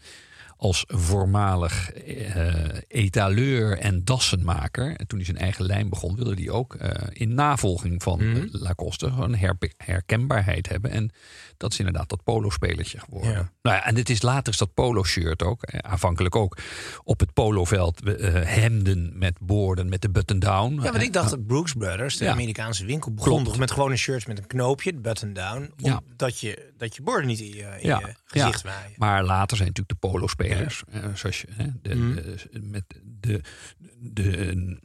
als 0.58 0.84
voormalig 0.86 1.90
eh, 1.92 2.54
etaleur 2.88 3.78
en 3.78 4.04
dassenmaker. 4.04 4.96
En 4.96 5.06
toen 5.06 5.18
hij 5.18 5.26
zijn 5.26 5.38
eigen 5.38 5.64
lijn 5.64 5.88
begon, 5.88 6.16
wilde 6.16 6.34
hij 6.34 6.50
ook 6.50 6.74
in 7.12 7.34
navolging 7.34 8.02
van 8.02 8.24
Mhm. 8.30 8.36
eh, 8.36 8.42
Lacoste 8.50 9.06
gewoon 9.10 9.34
herkenbaarheid 9.76 10.68
hebben. 10.68 10.90
En 10.90 11.10
dat 11.56 11.72
is 11.72 11.78
inderdaad 11.78 12.08
dat 12.08 12.22
polo-spelertje 12.24 12.98
geworden. 12.98 13.30
Ja. 13.30 13.50
Nou 13.62 13.76
ja, 13.76 13.84
en 13.84 13.96
het 13.96 14.10
is 14.10 14.22
later 14.22 14.52
is 14.52 14.58
dat 14.58 14.74
polo-shirt 14.74 15.42
ook, 15.42 15.62
eh, 15.62 15.78
aanvankelijk 15.90 16.36
ook, 16.36 16.56
op 17.04 17.20
het 17.20 17.32
poloveld 17.32 18.02
eh, 18.02 18.32
hemden 18.44 19.18
met 19.18 19.38
boorden, 19.40 19.88
met 19.88 20.02
de 20.02 20.10
button-down. 20.10 20.74
Ja, 20.74 20.90
want 20.90 21.02
ik 21.02 21.12
dacht 21.12 21.30
dat 21.30 21.46
Brooks 21.46 21.72
Brothers, 21.72 22.16
de 22.16 22.24
Ja. 22.24 22.30
Amerikaanse 22.32 22.84
winkel, 22.84 23.14
begon 23.14 23.44
toch 23.44 23.58
met 23.58 23.70
gewone 23.70 23.96
shirts 23.96 24.26
met 24.26 24.38
een 24.38 24.46
knoopje, 24.46 24.94
button-down. 24.94 25.72
Ja. 25.76 26.00
Omdat 26.10 26.40
je, 26.40 26.72
dat 26.76 26.96
je 26.96 27.02
borden 27.02 27.26
niet 27.26 27.40
in 27.40 27.46
je, 27.48 27.62
in 27.80 27.86
Ja, 27.88 27.98
je 27.98 28.14
gezicht 28.24 28.62
ja. 28.62 28.70
waaien. 28.70 28.92
Maar 28.96 29.24
later 29.24 29.56
zijn 29.56 29.68
natuurlijk 29.68 30.00
de 30.00 30.08
polo-spelers, 30.08 30.82
eh, 30.90 31.04
zoals 31.14 31.40
je, 31.40 31.46
de, 31.56 31.72
de- 31.82 32.60
met 32.62 32.84
de, 33.20 33.40
de, 33.98 34.36
eh, 34.36 34.76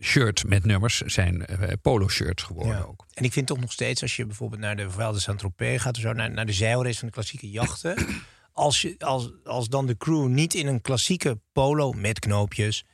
shirts 0.00 0.44
met 0.44 0.64
nummers 0.64 1.00
zijn 1.00 1.46
eh, 1.46 1.72
polo-shirts 1.82 2.42
geworden 2.42 2.72
Ja. 2.76 2.82
ook. 2.82 3.06
En 3.14 3.24
ik 3.24 3.32
vind 3.32 3.46
toch 3.46 3.60
nog 3.60 3.72
steeds, 3.72 4.02
als 4.02 4.16
je 4.16 4.26
bijvoorbeeld 4.26 4.60
naar 4.60 4.76
de 4.76 4.88
de 4.96 5.20
Saint-Tropez 5.20 5.82
gaat... 5.82 5.96
of 5.96 6.02
zo, 6.02 6.12
naar, 6.12 6.30
naar 6.30 6.46
de 6.46 6.52
zeilrace 6.52 6.98
van 6.98 7.08
de 7.08 7.14
klassieke 7.14 7.50
jachten... 7.50 7.96
als, 8.52 8.80
je, 8.82 8.94
als, 8.98 9.30
als 9.44 9.68
dan 9.68 9.86
de 9.86 9.96
crew 9.96 10.26
niet 10.28 10.54
in 10.54 10.66
een 10.66 10.80
klassieke 10.80 11.40
polo 11.52 11.92
met 11.92 12.18
knoopjes... 12.18 12.84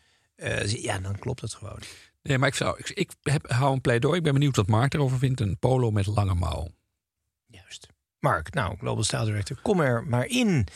zi- 0.65 0.83
ja, 0.83 0.99
dan 0.99 1.19
klopt 1.19 1.41
het 1.41 1.55
gewoon. 1.55 1.79
Nee, 2.23 2.39
maar 2.39 2.49
ik, 2.49 2.55
zou, 2.55 2.79
ik, 2.79 2.91
ik 2.91 3.11
heb, 3.23 3.51
hou 3.51 3.73
een 3.73 3.81
pleidooi. 3.81 4.17
Ik 4.17 4.23
ben 4.23 4.33
benieuwd 4.33 4.57
wat 4.57 4.67
Mark 4.67 4.95
erover 4.95 5.19
vindt. 5.19 5.41
Een 5.41 5.59
polo 5.59 5.91
met 5.91 6.07
lange 6.07 6.35
mouw. 6.35 6.69
Juist. 7.47 7.87
Mark, 8.19 8.55
nou, 8.55 8.77
Global 8.79 9.05
Style 9.05 9.25
Director, 9.25 9.59
kom 9.63 9.81
er 9.81 10.05
maar 10.07 10.27
in. 10.27 10.67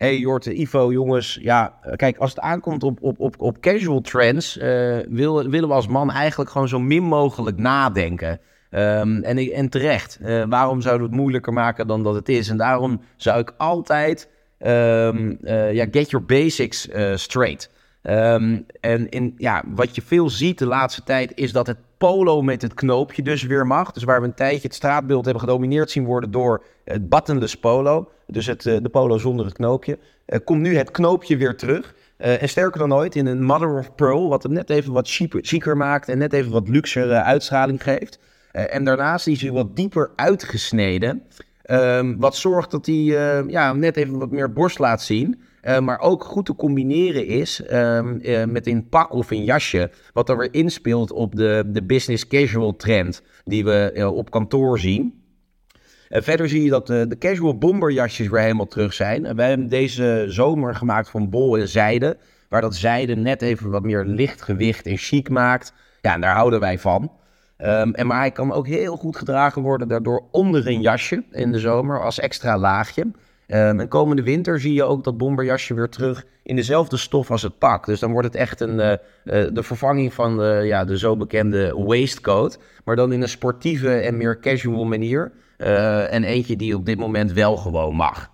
Hey 0.00 0.18
Jorte, 0.18 0.54
Ivo, 0.54 0.92
jongens. 0.92 1.38
Ja, 1.42 1.78
eh, 1.82 1.96
kijk, 1.96 2.18
als 2.18 2.30
het 2.30 2.40
aankomt 2.40 2.82
op, 2.82 2.98
op, 3.02 3.20
op, 3.20 3.34
op 3.38 3.60
casual 3.60 4.00
trends, 4.00 4.58
eh, 4.58 4.98
wil, 5.08 5.48
willen 5.48 5.68
we 5.68 5.74
als 5.74 5.86
man 5.86 6.10
eigenlijk 6.10 6.50
gewoon 6.50 6.68
zo 6.68 6.78
min 6.78 7.02
mogelijk 7.02 7.56
nadenken. 7.56 8.40
Ehm, 8.70 9.22
en, 9.22 9.38
en 9.38 9.68
terecht. 9.68 10.18
Eh, 10.22 10.44
waarom 10.48 10.80
zouden 10.80 11.06
we 11.06 11.12
het 11.12 11.20
moeilijker 11.20 11.52
maken 11.52 11.86
dan 11.86 12.02
dat 12.02 12.14
het 12.14 12.28
is? 12.28 12.48
En 12.48 12.56
daarom 12.56 13.00
zou 13.16 13.40
ik 13.40 13.54
altijd 13.56 14.28
ehm, 14.58 15.34
eh, 15.42 15.72
ja, 15.72 15.86
get 15.90 16.10
your 16.10 16.26
basics 16.26 16.88
straight. 17.14 17.70
Ehm, 18.02 18.58
en 18.80 19.08
in, 19.08 19.34
ja, 19.36 19.62
wat 19.74 19.94
je 19.94 20.02
veel 20.02 20.30
ziet 20.30 20.58
de 20.58 20.66
laatste 20.66 21.02
tijd 21.02 21.32
is 21.34 21.52
dat 21.52 21.66
het 21.66 21.78
polo 21.98 22.42
met 22.42 22.62
het 22.62 22.74
knoopje 22.74 23.22
dus 23.22 23.42
weer 23.42 23.66
mag. 23.66 23.92
Dus 23.92 24.02
waar 24.02 24.20
we 24.20 24.26
een 24.26 24.34
tijdje 24.34 24.62
het 24.62 24.74
straatbeeld 24.74 25.24
hebben 25.24 25.42
gedomineerd 25.42 25.90
zien 25.90 26.04
worden 26.04 26.30
door 26.30 26.64
het 26.84 27.08
buttonless 27.08 27.56
polo. 27.56 28.10
Dus 28.26 28.46
het, 28.46 28.66
eh, 28.66 28.76
de 28.82 28.88
polo 28.88 29.18
zonder 29.18 29.44
het 29.44 29.54
knoopje. 29.54 29.98
komt 30.44 30.60
nu 30.60 30.76
het 30.76 30.90
knoopje 30.90 31.36
weer 31.36 31.56
terug. 31.56 31.94
Eh, 32.16 32.42
en 32.42 32.48
sterker 32.48 32.78
dan 32.78 32.94
ooit 32.94 33.16
in 33.16 33.26
een 33.26 33.42
mother 33.42 33.78
of 33.78 33.94
pearl. 33.94 34.28
Wat 34.28 34.42
het 34.42 34.52
net 34.52 34.70
even 34.70 34.92
wat 34.92 35.08
chiquer 35.40 35.76
maakt. 35.76 36.08
En 36.08 36.18
net 36.18 36.32
even 36.32 36.50
wat 36.50 36.68
luxere 36.68 37.22
uitstraling 37.22 37.82
geeft. 37.82 38.18
Eh, 38.52 38.74
en 38.74 38.84
daarnaast 38.84 39.26
is 39.26 39.42
hij 39.42 39.50
wat 39.50 39.76
dieper 39.76 40.10
uitgesneden. 40.16 41.22
Ehm, 41.62 42.16
wat 42.16 42.36
zorgt 42.36 42.70
dat 42.70 42.86
hij 42.86 43.04
ja, 43.46 43.72
net 43.72 43.96
even 43.96 44.18
wat 44.18 44.30
meer 44.30 44.52
borst 44.52 44.78
laat 44.78 45.02
zien. 45.02 45.42
Eh, 45.60 45.78
maar 45.78 46.00
ook 46.00 46.24
goed 46.24 46.46
te 46.46 46.54
combineren 46.54 47.26
is 47.26 47.62
ehm, 47.62 48.18
eh, 48.18 48.44
met 48.44 48.66
een 48.66 48.88
pak 48.88 49.12
of 49.12 49.30
een 49.30 49.44
jasje. 49.44 49.90
Wat 50.12 50.28
er 50.28 50.36
weer 50.36 50.54
inspeelt 50.54 51.12
op 51.12 51.36
de, 51.36 51.64
de 51.66 51.82
business 51.82 52.26
casual 52.26 52.76
trend 52.76 53.22
die 53.44 53.64
we 53.64 53.92
eh, 53.92 54.14
op 54.16 54.30
kantoor 54.30 54.78
zien. 54.78 55.18
En 56.08 56.22
verder 56.22 56.48
zie 56.48 56.62
je 56.62 56.70
dat 56.70 56.86
de, 56.86 57.16
casual 57.18 57.58
bomberjasjes 57.58 58.28
weer 58.28 58.40
helemaal 58.40 58.66
terug 58.66 58.92
zijn. 58.92 59.26
En 59.26 59.36
wij 59.36 59.48
hebben 59.48 59.68
deze 59.68 60.24
zomer 60.28 60.74
gemaakt 60.74 61.10
van 61.10 61.30
bol 61.30 61.58
en 61.58 61.68
zijde. 61.68 62.16
Waar 62.48 62.60
dat 62.60 62.74
zijde 62.74 63.16
net 63.16 63.42
even 63.42 63.70
wat 63.70 63.82
meer 63.82 64.04
lichtgewicht 64.04 64.86
en 64.86 64.96
chic 64.96 65.28
maakt. 65.28 65.72
Ja, 66.00 66.14
en 66.14 66.20
daar 66.20 66.34
houden 66.34 66.60
wij 66.60 66.78
van. 66.78 67.12
Ehm, 67.56 67.90
en 67.90 68.06
maar 68.06 68.18
hij 68.18 68.30
kan 68.30 68.52
ook 68.52 68.66
heel 68.66 68.96
goed 68.96 69.16
gedragen 69.16 69.62
worden 69.62 69.88
daardoor 69.88 70.24
onder 70.30 70.66
een 70.66 70.80
jasje 70.80 71.24
in 71.30 71.52
de 71.52 71.58
zomer 71.58 72.02
als 72.02 72.18
extra 72.18 72.58
laagje. 72.58 73.06
Ehm, 73.50 73.80
en 73.80 73.88
komende 73.88 74.22
winter 74.22 74.60
zie 74.60 74.72
je 74.72 74.82
ook 74.84 75.04
dat 75.04 75.16
bomberjasje 75.16 75.74
weer 75.74 75.88
terug 75.88 76.24
in 76.42 76.56
dezelfde 76.56 76.96
stof 76.96 77.30
als 77.30 77.42
het 77.42 77.58
pak. 77.58 77.86
Dus 77.86 78.00
dan 78.00 78.12
wordt 78.12 78.26
het 78.26 78.36
echt 78.36 78.60
een, 78.60 78.80
eh, 78.80 78.92
eh, 78.92 79.54
de 79.54 79.62
vervanging 79.62 80.14
van 80.14 80.36
de, 80.36 80.60
ja, 80.64 80.84
de 80.84 80.98
zo 80.98 81.16
bekende 81.16 81.74
waistcoat. 81.86 82.58
Maar 82.84 82.96
dan 82.96 83.12
in 83.12 83.22
een 83.22 83.28
sportieve 83.28 83.94
en 83.94 84.16
meer 84.16 84.40
casual 84.40 84.84
manier. 84.84 85.32
Eh, 85.56 86.12
en 86.12 86.24
eentje 86.24 86.56
die 86.56 86.76
op 86.76 86.86
dit 86.86 86.98
moment 86.98 87.32
wel 87.32 87.56
gewoon 87.56 87.94
mag. 87.94 88.30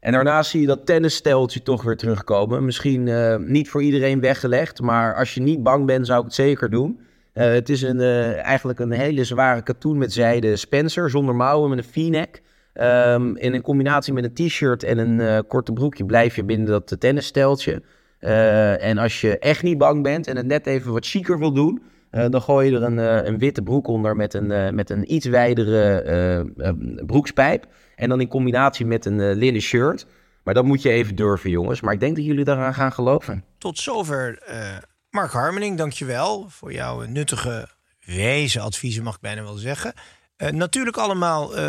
En 0.00 0.12
daarnaast 0.12 0.50
zie 0.50 0.60
je 0.60 0.66
dat 0.66 0.86
tennissteltje 0.86 1.62
toch 1.62 1.82
weer 1.82 1.96
terugkomen. 1.96 2.64
Misschien 2.64 3.10
niet 3.52 3.70
voor 3.70 3.82
iedereen 3.82 4.20
weggelegd, 4.20 4.80
maar 4.80 5.14
als 5.14 5.34
je 5.34 5.40
niet 5.40 5.62
bang 5.62 5.86
bent, 5.86 6.06
zou 6.06 6.18
ik 6.18 6.24
het 6.24 6.34
zeker 6.34 6.70
doen. 6.70 7.00
Het 7.32 7.68
is 7.68 7.82
een, 7.82 8.00
eigenlijk 8.00 8.78
een 8.78 8.90
hele 8.90 9.24
zware 9.24 9.62
katoen 9.62 9.98
met 9.98 10.12
zijde 10.12 10.56
Spencer, 10.56 11.10
zonder 11.10 11.34
mouwen, 11.34 11.70
met 11.70 11.78
een 11.78 11.84
v-neck. 11.84 12.42
Ehm, 12.78 13.36
in 13.36 13.54
een 13.54 13.62
combinatie 13.62 14.12
met 14.12 14.24
een 14.24 14.46
t-shirt 14.48 14.82
en 14.82 14.98
een 14.98 15.20
eh, 15.20 15.38
korte 15.48 15.72
broekje 15.72 16.04
blijf 16.04 16.36
je 16.36 16.44
binnen 16.44 16.66
dat 16.66 16.96
tennissteltje. 16.98 17.82
Eh, 18.18 18.84
en 18.84 18.98
als 18.98 19.20
je 19.20 19.38
echt 19.38 19.62
niet 19.62 19.78
bang 19.78 20.02
bent 20.02 20.26
en 20.26 20.36
het 20.36 20.46
net 20.46 20.66
even 20.66 20.92
wat 20.92 21.06
chiquer 21.06 21.38
wil 21.38 21.52
doen, 21.52 21.82
eh, 22.10 22.26
dan 22.28 22.42
gooi 22.42 22.70
je 22.70 22.76
er 22.76 22.82
een, 22.82 22.98
eh, 22.98 23.24
een 23.26 23.38
witte 23.38 23.62
broek 23.62 23.86
onder 23.86 24.16
met 24.16 24.34
een, 24.34 24.50
eh, 24.50 24.70
met 24.70 24.90
een 24.90 25.14
iets 25.14 25.26
wijdere 25.26 26.00
eh, 26.00 26.38
eh, 26.38 26.74
broekspijp. 27.06 27.66
En 27.96 28.08
dan 28.08 28.20
in 28.20 28.28
combinatie 28.28 28.86
met 28.86 29.04
een 29.04 29.20
eh, 29.20 29.36
linnen 29.36 29.62
shirt. 29.62 30.06
Maar 30.44 30.54
dat 30.54 30.64
moet 30.64 30.82
je 30.82 30.90
even 30.90 31.16
durven, 31.16 31.50
jongens. 31.50 31.80
Maar 31.80 31.92
ik 31.94 32.00
denk 32.00 32.16
dat 32.16 32.24
jullie 32.24 32.44
daaraan 32.44 32.74
gaan 32.74 32.92
geloven. 32.92 33.44
Tot 33.58 33.78
zover 33.78 34.42
eh, 34.46 34.76
Mark 35.10 35.30
Harmening, 35.30 35.76
dankjewel 35.78 36.46
voor 36.48 36.72
jouw 36.72 37.00
nuttige, 37.06 37.68
wijze 38.04 38.60
adviezen, 38.60 39.02
mag 39.02 39.14
ik 39.14 39.20
bijna 39.20 39.42
wel 39.42 39.56
zeggen. 39.56 39.92
Eh, 40.36 40.50
natuurlijk 40.50 40.96
allemaal 40.96 41.56
eh, 41.56 41.64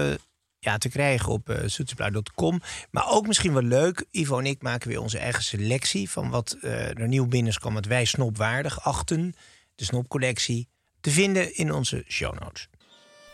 ja, 0.59 0.77
te 0.77 0.89
krijgen 0.89 1.31
op 1.31 1.49
uh, 1.49 2.53
Maar 2.91 3.07
ook 3.09 3.27
misschien 3.27 3.53
wel 3.53 3.63
leuk, 3.63 4.05
Ivo 4.11 4.39
en 4.39 4.45
ik 4.45 4.61
maken 4.61 4.87
weer 4.89 5.01
onze 5.01 5.17
eigen 5.17 5.43
selectie... 5.43 6.09
van 6.09 6.29
wat 6.29 6.57
eh, 6.61 6.99
er 6.99 7.07
nieuw 7.07 7.27
binnenkwam, 7.27 7.73
wat 7.73 7.85
wij 7.85 8.05
snopwaardig 8.05 8.83
achten. 8.83 9.33
De 9.75 9.83
snopcollectie, 9.83 10.67
te 11.01 11.09
vinden 11.09 11.55
in 11.55 11.73
onze 11.73 12.03
show 12.07 12.39
notes. 12.39 12.67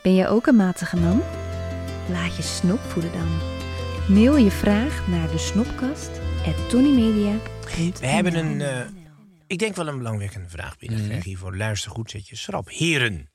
Ben 0.03 0.15
je 0.15 0.27
ook 0.27 0.45
een 0.47 0.55
matige 0.55 0.97
man? 0.97 1.21
Laat 2.09 2.35
je 2.35 2.43
snop 2.43 2.79
voeden 2.79 3.11
dan. 3.11 3.39
Mail 4.07 4.37
je 4.37 4.51
vraag 4.51 5.07
naar 5.07 5.31
de 5.31 5.37
snopkast 5.37 6.09
at 6.45 6.71
We 7.99 8.07
hebben 8.07 8.35
een, 8.35 8.59
uh, 8.59 8.79
ik 9.47 9.59
denk 9.59 9.75
wel 9.75 9.87
een 9.87 9.97
belangwekkende 9.97 10.49
vraag 10.49 10.77
binnengekregen. 10.77 11.31
Ivo, 11.31 11.55
luister 11.55 11.91
goed, 11.91 12.11
zet 12.11 12.27
je 12.27 12.35
schrap. 12.35 12.69
Heren, 12.69 13.29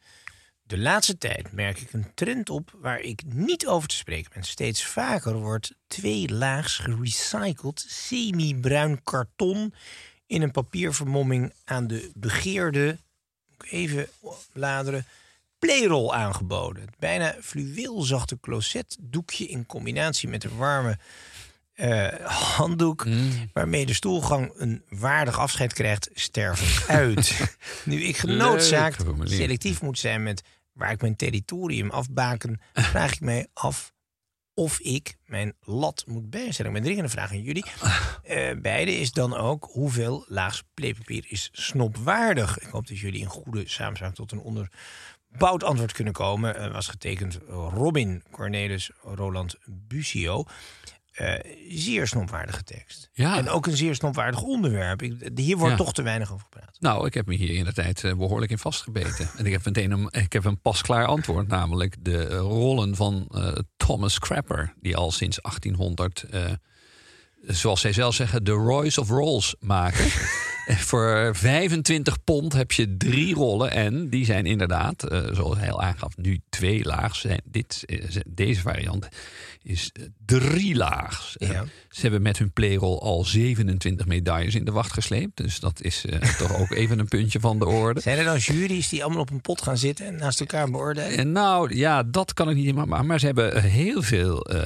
de 0.70 0.78
laatste 0.78 1.18
tijd 1.18 1.52
merk 1.52 1.80
ik 1.80 1.92
een 1.92 2.14
trend 2.14 2.50
op 2.50 2.76
waar 2.80 3.00
ik 3.00 3.22
niet 3.26 3.66
over 3.66 3.88
te 3.88 3.94
spreken 3.94 4.30
ben. 4.34 4.42
Steeds 4.42 4.84
vaker 4.84 5.34
wordt 5.34 5.74
tweelaags 5.86 6.76
gerecycled 6.76 7.84
semi-bruin 7.88 9.02
karton 9.02 9.74
in 10.26 10.42
een 10.42 10.50
papiervermomming 10.50 11.52
aan 11.64 11.86
de 11.86 12.10
begeerde, 12.14 12.98
even 13.70 14.08
bladeren, 14.52 15.06
playrol 15.58 16.14
aangeboden. 16.14 16.82
Het 16.82 16.98
bijna 16.98 17.36
fluweelzachte 17.40 18.40
closetdoekje 18.40 19.46
in 19.46 19.66
combinatie 19.66 20.28
met 20.28 20.44
een 20.44 20.56
warme 20.56 20.98
uh, 21.74 22.08
handdoek, 22.56 23.04
mm. 23.04 23.50
waarmee 23.52 23.86
de 23.86 23.94
stoelgang 23.94 24.52
een 24.56 24.82
waardig 24.88 25.38
afscheid 25.38 25.72
krijgt, 25.72 26.10
sterven 26.14 26.88
uit. 26.94 27.56
nu 27.84 28.02
ik 28.02 28.16
genoodzaakt 28.16 29.04
selectief 29.24 29.82
moet 29.82 29.98
zijn 29.98 30.22
met 30.22 30.42
waar 30.80 30.92
ik 30.92 31.00
mijn 31.00 31.16
territorium 31.16 31.90
afbaken, 31.90 32.60
vraag 32.72 33.12
ik 33.12 33.20
mij 33.20 33.46
af 33.52 33.92
of 34.54 34.80
ik 34.80 35.16
mijn 35.24 35.54
lat 35.60 36.04
moet 36.06 36.30
bijstellen. 36.30 36.72
Mijn 36.72 36.84
dringende 36.84 37.08
vraag 37.08 37.30
aan 37.30 37.42
jullie. 37.42 37.64
Uh, 38.30 38.50
beide 38.60 38.96
is 38.96 39.12
dan 39.12 39.36
ook 39.36 39.68
hoeveel 39.72 40.24
laags 40.28 40.62
pleepapier 40.74 41.24
is 41.28 41.48
snopwaardig. 41.52 42.58
Ik 42.58 42.68
hoop 42.68 42.86
dat 42.86 42.98
jullie 42.98 43.20
in 43.20 43.26
goede 43.26 43.68
samenspraak 43.68 44.14
tot 44.14 44.32
een 44.32 44.40
onderbouwd 44.40 45.64
antwoord 45.64 45.92
kunnen 45.92 46.12
komen. 46.12 46.56
Uh, 46.56 46.72
was 46.72 46.88
getekend 46.88 47.38
Robin 47.48 48.22
Cornelis 48.30 48.90
Roland 49.02 49.56
Busio. 49.66 50.44
Eh, 51.10 51.34
zeer 51.68 52.06
snopwaardige 52.06 52.62
tekst. 52.62 53.10
Ja. 53.12 53.36
En 53.36 53.48
ook 53.48 53.66
een 53.66 53.76
zeer 53.76 53.94
snopwaardig 53.94 54.42
onderwerp. 54.42 55.02
Ik, 55.02 55.30
hier 55.34 55.56
wordt 55.56 55.70
Ja. 55.78 55.84
toch 55.84 55.92
te 55.92 56.02
weinig 56.02 56.32
over 56.32 56.46
gepraat. 56.50 56.76
Nou, 56.80 57.06
ik 57.06 57.14
heb 57.14 57.26
me 57.26 57.34
hier 57.34 57.50
in 57.54 57.64
de 57.64 57.72
tijd 57.72 58.04
eh, 58.04 58.14
behoorlijk 58.14 58.50
in 58.50 58.58
vastgebeten. 58.58 59.30
en 59.36 59.46
ik 59.46 59.52
heb 59.52 59.64
meteen 59.64 59.90
een, 59.90 60.08
ik 60.10 60.32
heb 60.32 60.44
een 60.44 60.60
pasklaar 60.60 61.06
antwoord. 61.06 61.48
Namelijk 61.48 61.96
de 62.00 62.26
eh, 62.26 62.36
rollen 62.36 62.96
van 62.96 63.28
Thomas 63.76 64.18
Crapper. 64.18 64.74
Die 64.80 64.96
al 64.96 65.10
sinds 65.10 65.38
1800, 65.42 66.22
eh, 66.22 66.44
zoals 67.46 67.80
zij 67.80 67.92
zelf 67.92 68.14
zeggen, 68.14 68.44
de 68.44 68.50
Royce 68.52 69.00
of 69.00 69.08
Rolls 69.08 69.54
maken. 69.60 70.04
En 70.70 70.76
Voor 70.76 71.30
25 71.36 72.24
pond 72.24 72.52
heb 72.52 72.72
je 72.72 72.96
drie 72.96 73.34
rollen. 73.34 73.70
En 73.70 74.08
die 74.08 74.24
zijn 74.24 74.46
inderdaad, 74.46 75.02
eh, 75.02 75.22
zoals 75.32 75.58
hij 75.58 75.70
al 75.70 75.82
aangaf, 75.82 76.16
nu 76.16 76.40
twee 76.48 76.84
laags. 76.84 77.26
Dit, 77.44 77.82
eh, 77.86 78.16
deze 78.26 78.60
variant 78.60 79.08
is 79.62 79.90
eh, 79.92 80.02
drie 80.26 80.76
laags. 80.76 81.36
Ze 81.90 82.00
hebben 82.00 82.22
met 82.22 82.38
hun 82.38 82.52
playrol 82.52 83.02
al 83.02 83.24
27 83.24 84.06
medailles 84.06 84.54
in 84.54 84.64
de 84.64 84.72
wacht 84.72 84.92
gesleept. 84.92 85.36
Dus 85.36 85.60
dat 85.60 85.82
is 85.82 86.04
eh, 86.04 86.20
toch 86.38 86.58
ook 86.58 86.70
even 86.70 86.98
een 86.98 87.08
puntje 87.08 87.40
van 87.40 87.58
de 87.58 87.66
orde. 87.66 88.00
Zijn 88.00 88.18
er 88.18 88.24
dan 88.24 88.38
juries 88.38 88.88
die 88.88 89.02
allemaal 89.04 89.20
op 89.20 89.30
een 89.30 89.40
pot 89.40 89.62
gaan 89.62 89.78
zitten 89.78 90.06
en 90.06 90.16
naast 90.16 90.40
elkaar 90.40 90.70
beoordelen? 90.70 91.18
En 91.18 91.32
nou, 91.32 91.76
ja, 91.76 92.02
dat 92.02 92.34
kan 92.34 92.48
ik 92.48 92.54
niet 92.56 92.64
helemaal. 92.64 92.86
Maar, 92.86 93.04
maar 93.04 93.20
ze 93.20 93.26
hebben 93.26 93.54
eh, 93.54 93.62
heel 93.62 94.02
veel 94.02 94.42
eh, 94.46 94.62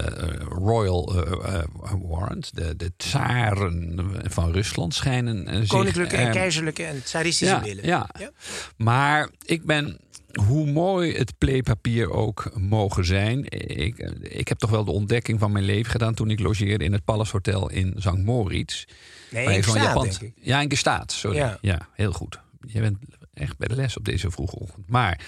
royal 0.48 1.14
eh, 1.14 1.54
eh, 1.54 1.64
warrants. 2.02 2.50
De, 2.50 2.76
de 2.76 2.92
tsaren 2.96 4.00
van 4.30 4.52
Rusland 4.52 4.94
schijnen 4.94 5.46
eh, 5.46 5.60
zich, 5.60 5.93
Koninklijke 5.94 6.26
en 6.26 6.32
keizerlijke 6.32 6.84
en 6.84 7.02
tsaristische 7.02 7.54
ja, 7.54 7.62
willen. 7.62 7.86
ja. 7.86 8.08
Ja. 8.18 8.30
Maar 8.76 9.28
ik 9.44 9.64
ben, 9.64 9.98
hoe 10.46 10.66
mooi 10.66 11.16
het 11.16 11.38
playpapier 11.38 12.10
ook 12.10 12.50
mogen 12.54 13.04
zijn. 13.04 13.44
Ik, 13.78 13.98
ik 14.20 14.48
heb 14.48 14.58
toch 14.58 14.70
wel 14.70 14.84
de 14.84 14.90
ontdekking 14.90 15.38
van 15.38 15.52
mijn 15.52 15.64
leven 15.64 15.90
gedaan 15.90 16.14
toen 16.14 16.30
ik 16.30 16.40
logeerde 16.40 16.84
in 16.84 16.92
het 16.92 17.04
Palace 17.04 17.32
Hotel 17.32 17.70
in 17.70 17.94
St. 17.98 18.16
Moritz. 18.16 18.84
Nee, 19.30 19.44
in 19.44 19.72
Japan- 19.72 20.02
denk 20.02 20.20
ik. 20.20 20.32
Ja, 20.40 20.60
in 20.60 20.70
Gestaat, 20.70 21.12
sorry. 21.12 21.36
Ja. 21.36 21.58
Ja. 21.60 21.88
heel 21.92 22.12
goed. 22.12 22.38
Je 22.66 22.80
bent 22.80 22.98
echt 23.34 23.58
bij 23.58 23.68
de 23.68 23.74
les 23.74 23.96
op 23.96 24.04
deze 24.04 24.30
vroege 24.30 24.58
ochtend. 24.58 24.88
Maar 24.88 25.20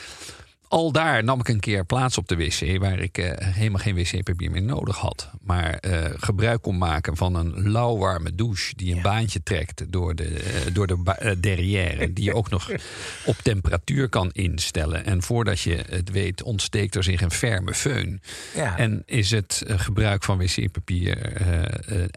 al 0.68 0.92
daar 0.92 1.24
nam 1.24 1.40
ik 1.40 1.48
een 1.48 1.60
keer 1.60 1.84
plaats 1.84 2.18
op 2.18 2.28
de 2.28 2.36
wc... 2.36 2.78
waar 2.78 2.98
ik 2.98 3.18
eh, 3.18 3.54
helemaal 3.54 3.80
geen 3.80 3.94
wc-papier 3.94 4.50
meer 4.50 4.62
nodig 4.62 4.96
had. 4.96 5.30
Maar 5.40 5.74
eh, 5.74 6.04
gebruik 6.16 6.62
kon 6.62 6.78
maken 6.78 7.16
van 7.16 7.34
een 7.34 7.70
lauwwarme 7.70 8.34
douche... 8.34 8.76
die 8.76 8.94
een 8.94 9.02
baantje 9.02 9.42
trekt 9.42 9.92
door 9.92 10.14
de, 10.14 10.24
eh, 10.24 10.74
door 10.74 10.86
de 10.86 11.36
derrière... 11.40 12.12
die 12.12 12.24
je 12.24 12.34
ook 12.34 12.50
nog 12.50 12.70
op 13.24 13.36
temperatuur 13.42 14.08
kan 14.08 14.30
instellen. 14.32 15.04
En 15.04 15.22
voordat 15.22 15.60
je 15.60 15.84
het 15.88 16.10
weet 16.10 16.42
ontsteekt 16.42 16.94
er 16.94 17.04
zich 17.04 17.20
een 17.20 17.30
ferme 17.30 17.74
föhn. 17.74 18.20
Ja. 18.54 18.78
En 18.78 19.02
is 19.06 19.30
het 19.30 19.62
gebruik 19.66 20.24
van 20.24 20.38
wc-papier 20.38 21.32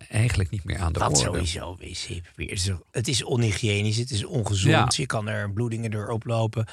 eigenlijk 0.10 0.50
niet 0.50 0.63
meer 0.63 0.79
aan 0.79 0.94
de 0.94 1.00
Dat 1.00 1.10
orde. 1.10 1.24
sowieso, 1.24 1.75
wc-papier. 1.79 2.50
Het 2.50 2.60
is, 2.60 2.72
het 2.91 3.08
is 3.08 3.24
onhygiënisch, 3.24 3.98
het 3.98 4.12
is 4.12 4.25
ongezond. 4.25 4.96
Ja. 4.96 5.01
Je 5.01 5.06
kan 5.06 5.27
er 5.27 5.51
bloedingen 5.51 5.91
door 5.91 6.08
oplopen. 6.08 6.68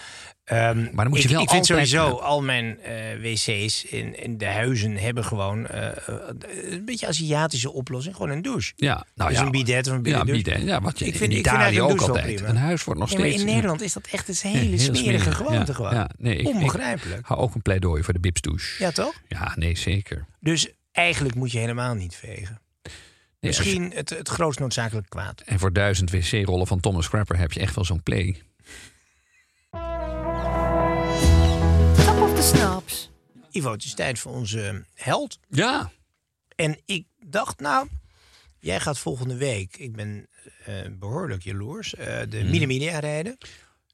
Ehm, 0.47 0.79
Maar 0.83 0.93
dan 0.95 1.09
moet 1.09 1.19
je 1.23 1.25
ik, 1.29 1.31
wel 1.35 1.43
ik 1.43 1.51
vind 1.51 1.67
sowieso, 1.67 2.09
al 2.09 2.43
mijn 2.43 2.81
eh, 2.81 2.95
wc's 3.21 3.85
in, 3.85 4.23
in 4.23 4.39
de 4.39 4.45
huizen 4.47 4.97
hebben 4.97 5.25
gewoon 5.25 5.67
eh, 5.67 5.87
eh, 5.87 5.95
een 6.71 6.85
beetje 6.85 7.07
Aziatische 7.07 7.73
oplossing. 7.73 8.15
Gewoon 8.17 8.31
een 8.31 8.43
douche. 8.43 8.73
Ja, 8.77 9.07
nou 9.15 9.31
Dus 9.31 9.39
ja, 9.39 9.45
een 9.45 9.51
bidet 9.51 9.87
of 9.87 9.93
een 9.93 10.05
Ja, 10.05 10.25
bidet. 10.25 10.63
Ja, 10.63 10.81
wat 10.81 10.99
je 10.99 11.05
Ik 11.05 11.13
in 11.13 11.19
vind- 11.19 11.33
vind 11.33 11.47
Italië 11.47 11.81
ook 11.81 12.01
altijd. 12.01 12.41
Een 12.41 12.57
huis 12.57 12.85
wordt 12.85 13.01
nog 13.01 13.11
maar 13.13 13.19
steeds... 13.21 13.41
in 13.41 13.47
Nederland 13.47 13.81
is 13.83 13.93
dat 13.93 14.07
echt 14.11 14.29
een 14.29 14.51
hele 14.51 14.79
smerige 14.79 15.03
smerig. 15.05 15.37
gewoonte 15.37 15.67
Ja, 15.67 15.73
gewoon. 15.75 15.95
ja, 15.95 16.11
nee, 16.19 16.35
ik- 16.37 16.41
ik- 16.41 16.47
Onbegrijpelijk. 16.55 17.27
Hou 17.27 17.41
ook 17.41 17.55
een 17.55 17.63
pleidooi 17.63 18.03
voor 18.03 18.13
de 18.13 18.21
bipsdouche. 18.21 18.83
Ja, 18.85 18.91
toch? 18.91 19.13
Ja, 19.29 19.53
nee, 19.57 19.77
zeker. 19.77 20.27
Dus 20.41 20.69
eigenlijk 20.93 21.35
moet 21.35 21.53
je 21.53 21.59
helemaal 21.59 21.95
niet 21.95 22.15
vegen. 22.15 22.61
Nee, 22.83 22.93
als 23.41 23.57
je- 23.57 23.63
Misschien 23.79 23.93
het, 23.95 24.11
het 24.11 24.29
grootst 24.29 24.61
noodzakelijk 24.61 25.09
kwaad. 25.09 25.41
en 25.47 25.59
voor 25.59 25.73
duizend 25.73 26.11
wc-rollen 26.11 26.67
van 26.67 26.81
Thomas 26.81 27.09
Crapper 27.09 27.39
heb 27.39 27.53
je 27.53 27.61
echt 27.61 27.75
wel 27.75 27.85
zo'n 27.85 28.03
play. 28.03 28.37
Ivo, 33.57 33.73
het 33.73 33.85
is 33.85 33.95
tijd 33.95 34.19
voor 34.19 34.33
onze 34.33 34.85
held. 34.95 35.39
Ja. 35.49 35.91
En 36.57 36.81
ik 36.85 37.07
dacht, 37.27 37.61
nou, 37.61 37.89
jij 38.59 38.81
gaat 38.81 38.99
volgende 38.99 39.37
week, 39.37 39.77
ik 39.77 39.97
ben 39.97 40.27
eh, 40.65 40.75
behoorlijk 40.91 41.43
jaloers, 41.43 41.95
eh, 41.95 42.21
de. 42.29 42.45
Mille 42.45 42.67
Media 42.67 42.99
rijden. 42.99 43.39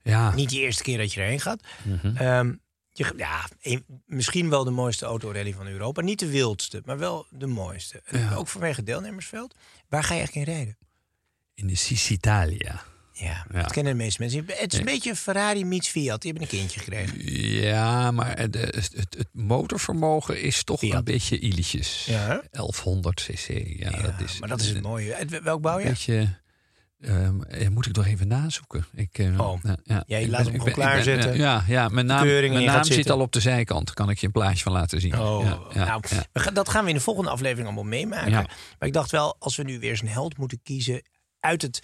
Ja. 0.03 0.35
Niet 0.35 0.51
de 0.51 0.57
eerste 0.61 0.83
keer 0.83 0.99
dat 0.99 1.13
je 1.13 1.21
erheen 1.21 1.41
gaat. 1.41 1.61
Mhm. 1.85 2.17
Ehm, 2.17 2.53
je, 2.93 3.13
ja, 3.17 3.49
een- 3.63 3.85
misschien 4.07 4.49
wel 4.51 4.65
de 4.65 4.71
mooiste 4.71 5.05
autorally 5.07 5.53
van 5.53 5.67
Europa. 5.67 6.01
Niet 6.03 6.19
de 6.19 6.31
wildste, 6.31 6.83
maar 6.85 6.99
wel 6.99 7.27
de 7.31 7.47
mooiste. 7.47 8.03
Ja. 8.11 8.35
Ook 8.35 8.49
vanwege 8.49 8.83
deelnemersveld. 8.83 9.55
Waar 9.89 10.03
ga 10.05 10.15
je 10.15 10.19
eigenlijk 10.21 10.49
in 10.49 10.55
rijden? 10.55 10.79
In 11.55 11.67
de 11.67 11.75
Sicitalia. 11.77 12.83
Ja, 13.23 13.47
Ja. 13.53 13.63
dat 13.63 13.73
kennen 13.73 13.93
de 13.93 13.99
meeste 14.03 14.21
mensen. 14.21 14.45
Het 14.47 14.73
is 14.73 14.79
een 14.79 14.85
beetje 14.85 15.17
Ferrari 15.17 15.65
meets 15.65 15.89
Fiat. 15.89 16.23
Die 16.23 16.31
hebben 16.33 16.51
een 16.51 16.59
kindje 16.59 16.81
gekregen. 16.81 17.33
Ja, 17.63 18.11
maar 18.11 18.39
het, 18.39 18.55
het, 18.55 18.75
het- 18.95 19.29
motorvermogen 19.33 20.41
is 20.43 20.65
toch 20.65 20.79
Fiat. 20.79 20.99
een 20.99 21.05
beetje. 21.05 21.41
Ja, 22.07 22.19
hè? 22.19 22.39
1100 22.51 23.21
cc. 23.23 23.49
Ja, 23.49 23.91
Ja, 23.91 24.03
dat 24.03 24.21
is, 24.25 24.39
maar 24.41 24.49
dat 24.49 24.61
is 24.61 24.69
het 24.69 24.83
mooie. 24.83 25.17
Welk? 25.43 25.63
Weet 25.83 26.03
je, 26.03 26.29
ehm, 27.01 27.43
eh, 27.43 27.69
moet 27.69 27.87
ik 27.87 27.93
toch 27.93 28.07
even 28.07 28.29
nazoeken. 28.29 28.85
Ik, 28.95 29.19
eh, 29.19 29.41
Oh. 29.41 29.61
ja, 29.63 29.77
ja. 29.85 30.03
Jij 30.07 30.23
Ik 30.23 30.29
laat 30.29 30.37
ben- 30.43 30.47
hem 30.47 30.53
ben- 30.57 30.65
ben- 30.65 30.73
klaarzetten. 30.75 31.37
Ja, 31.37 31.65
ja, 31.67 31.89
mijn 31.89 32.07
naam, 32.07 32.27
mijn 32.27 32.65
naam 32.65 32.85
zit 32.85 33.11
al 33.11 33.21
op 33.21 33.33
de 33.33 33.41
zijkant. 33.41 33.93
Kan 33.95 34.11
ik 34.11 34.19
je 34.19 34.27
een 34.27 34.33
plaatje 34.33 34.63
van 34.63 34.73
laten 34.73 35.01
zien. 35.01 35.19
Oh, 35.21 35.45
ja, 35.45 35.59
ja, 35.75 35.85
nou, 35.85 36.03
ja. 36.33 36.51
dat 36.51 36.69
gaan 36.69 36.83
we 36.85 36.91
in 36.91 36.97
de 36.97 37.03
volgende 37.03 37.31
aflevering 37.31 37.67
allemaal 37.67 37.85
meemaken. 37.85 38.31
Maar 38.79 38.89
ik 38.89 38.93
dacht 38.93 39.11
wel, 39.11 39.37
als 39.39 39.57
we 39.57 39.63
nu 39.63 39.79
weer 39.79 39.91
eens 39.91 40.01
een 40.03 40.09
held 40.09 40.37
moeten 40.39 40.61
kiezen 40.63 41.03
uit 41.41 41.63
het, 41.63 41.83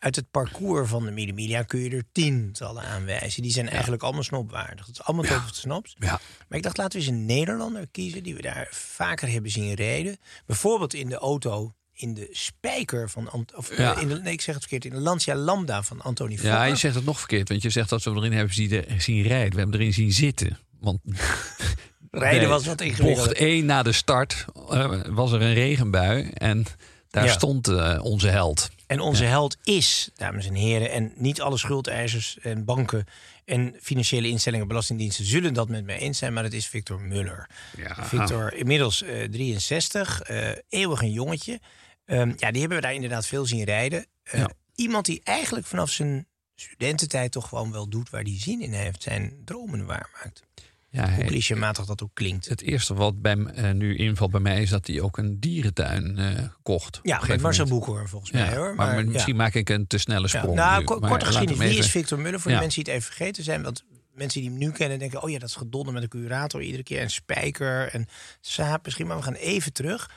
uit 0.00 0.16
het 0.16 0.30
parcours 0.30 0.88
van 0.88 1.04
de 1.04 1.10
Mille 1.10 1.32
Media 1.32 1.62
kun 1.62 1.80
je 1.80 1.90
er 1.90 2.04
tientallen 2.12 2.82
aanwijzen. 2.82 3.42
Die 3.42 3.52
zijn 3.52 3.68
eigenlijk 3.68 4.02
allemaal 4.02 4.22
snopwaardig. 4.22 4.86
Dat 4.86 4.94
is 4.94 5.02
allemaal 5.02 5.36
of 5.36 5.50
the 5.50 5.58
snaps. 5.58 5.96
Ja. 5.98 6.20
Maar 6.48 6.58
ik 6.58 6.62
dacht, 6.64 6.76
laten 6.76 6.98
we 7.00 7.06
eens 7.06 7.14
een 7.16 7.24
Nederlander 7.26 7.86
kiezen 7.90 8.22
die 8.22 8.34
we 8.34 8.42
daar 8.42 8.68
vaker 8.70 9.28
hebben 9.30 9.50
zien 9.50 9.74
rijden. 9.74 10.16
Bijvoorbeeld 10.46 10.94
in 10.94 11.08
de 11.08 11.16
auto 11.16 11.74
in 11.92 12.14
de 12.14 12.28
spijker 12.30 13.10
van 13.10 13.30
Ant- 13.30 13.54
of 13.54 13.76
Ja. 13.76 13.94
eh, 13.96 14.02
in 14.02 14.08
de, 14.08 14.20
nee, 14.20 14.32
ik 14.32 14.40
zeg 14.40 14.54
het 14.54 14.64
verkeerd, 14.68 14.84
in 14.92 14.98
de 14.98 15.04
Lancia 15.04 15.34
Lambda 15.34 15.82
van 15.82 16.00
Anthony 16.00 16.32
Ja, 16.32 16.38
Fokker. 16.38 16.68
je 16.68 16.76
zegt 16.76 16.94
het 16.94 17.04
nog 17.04 17.18
verkeerd. 17.18 17.48
Want 17.48 17.62
je 17.62 17.70
zegt 17.70 17.88
dat 17.88 18.02
we 18.02 18.10
erin 18.10 18.32
hebben 18.32 18.54
zien, 18.54 18.84
zien 18.98 19.22
rijden. 19.22 19.52
We 19.52 19.58
hebben 19.60 19.80
erin 19.80 19.92
zien 19.92 20.12
zitten. 20.12 20.58
Want 20.80 20.98
Rijden 22.10 22.38
Nee, 22.40 22.48
was 22.48 22.66
wat 22.66 22.80
ingewikkeld. 22.80 23.26
Bocht 23.26 23.38
1 23.38 23.64
na 23.64 23.82
de 23.82 23.92
start 23.92 24.44
eh, 24.70 25.00
was 25.08 25.32
er 25.32 25.42
een 25.42 25.54
regenbui. 25.54 26.30
En 26.34 26.64
daar 27.10 27.24
Ja. 27.24 27.32
stond 27.32 27.68
eh, 27.68 28.00
onze 28.02 28.28
held. 28.28 28.70
En 28.86 29.00
onze 29.00 29.24
held 29.24 29.56
is, 29.62 30.10
dames 30.14 30.46
en 30.46 30.54
heren, 30.54 30.90
en 30.90 31.12
niet 31.16 31.40
alle 31.40 31.58
schuldeisers 31.58 32.38
en 32.42 32.64
banken 32.64 33.04
en 33.44 33.76
financiële 33.80 34.28
instellingen, 34.28 34.68
belastingdiensten 34.68 35.24
zullen 35.24 35.54
dat 35.54 35.68
met 35.68 35.84
mij 35.84 35.98
eens 35.98 36.18
zijn, 36.18 36.32
maar 36.32 36.44
het 36.44 36.52
is 36.52 36.66
Victor 36.66 37.00
Muller. 37.00 37.48
Ja. 37.76 38.04
Victor, 38.04 38.54
inmiddels 38.54 39.02
eh, 39.02 39.24
63, 39.30 40.22
eh, 40.22 40.48
eeuwig 40.68 41.00
een 41.02 41.12
jongetje. 41.12 41.60
Ehm, 42.04 42.32
ja, 42.36 42.50
die 42.50 42.60
hebben 42.60 42.78
we 42.78 42.84
daar 42.84 42.94
inderdaad 42.94 43.26
veel 43.26 43.46
zien 43.46 43.64
rijden. 43.64 44.06
Eh. 44.22 44.44
Iemand 44.74 45.06
die 45.06 45.20
eigenlijk 45.24 45.66
vanaf 45.66 45.90
zijn 45.90 46.26
studententijd 46.54 47.32
toch 47.32 47.48
gewoon 47.48 47.72
wel 47.72 47.88
doet 47.88 48.10
waar 48.10 48.22
hij 48.22 48.38
zin 48.38 48.60
in 48.62 48.72
heeft, 48.72 49.02
zijn 49.02 49.42
dromen 49.44 49.86
waarmaakt. 49.86 50.42
Ja, 50.92 51.14
Hoe 51.14 51.24
clichématig 51.24 51.84
dat 51.84 52.02
ook 52.02 52.10
klinkt. 52.14 52.48
het 52.48 52.62
eerste 52.62 52.94
wat 52.94 53.22
bij, 53.22 53.36
eh, 53.36 53.70
nu 53.70 53.96
invalt 53.96 54.30
bij 54.30 54.40
mij 54.40 54.62
is 54.62 54.70
dat 54.70 54.86
hij 54.86 55.00
ook 55.00 55.18
een 55.18 55.40
dierentuin 55.40 56.18
eh, 56.18 56.44
kocht. 56.62 57.00
Ja, 57.02 57.20
met 57.28 57.40
Marcel 57.40 57.64
moment. 57.64 57.68
Boekhoorn 57.86 58.08
volgens 58.08 58.30
Ja, 58.30 58.38
mij 58.46 58.56
hoor. 58.56 58.74
maar, 58.74 59.04
misschien 59.04 59.36
maak 59.36 59.54
ik 59.54 59.68
een 59.68 59.86
te 59.86 59.98
snelle 59.98 60.28
Ja, 60.32 60.38
sprong. 60.38 60.54
nou, 60.56 60.78
nu. 60.78 60.84
ko- 60.84 60.98
Maar 60.98 61.10
korte 61.10 61.26
geschiedenis. 61.26 61.68
Wie 61.68 61.78
is 61.78 61.90
Victor 61.90 62.18
Muller? 62.18 62.40
Voor 62.40 62.50
de 62.52 62.58
mensen 62.58 62.84
die 62.84 62.92
het 62.92 63.02
even 63.02 63.14
vergeten 63.14 63.44
zijn. 63.44 63.62
Want 63.62 63.84
mensen 64.14 64.40
die 64.40 64.50
hem 64.50 64.58
nu 64.58 64.70
kennen 64.70 64.98
denken... 64.98 65.22
oh 65.22 65.30
ja, 65.30 65.38
dat 65.38 65.48
is 65.48 65.54
gedonder 65.56 65.92
met 65.94 66.02
een 66.02 66.08
curator 66.08 66.62
iedere 66.62 66.82
keer. 66.82 67.00
En 67.00 67.10
Spijker 67.10 67.88
en 67.92 68.06
Saap 68.40 68.84
misschien. 68.84 69.06
Maar 69.06 69.16
we 69.16 69.22
gaan 69.22 69.34
even 69.34 69.72
terug. 69.72 70.10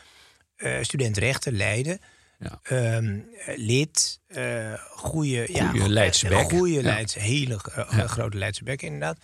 Eh, 0.56 0.78
student 0.82 1.18
rechten, 1.18 1.56
Leiden. 1.56 2.00
Ja. 2.40 2.60
Ehm, 2.64 3.20
eh, 3.46 3.58
lid. 3.58 4.20
eh 4.28 4.74
goede, 4.90 5.48
ja, 5.54 5.68
Goeie 5.68 5.82
go- 5.82 5.90
Leidse 5.90 6.28
bek. 6.28 6.50
Goeie 6.50 6.76
Ja. 6.76 6.82
Leidse, 6.82 7.20
hele 7.20 7.60
Ja. 7.76 8.08
grote 8.08 8.38
Leidse 8.38 8.64
bek 8.64 8.82
inderdaad. 8.82 9.18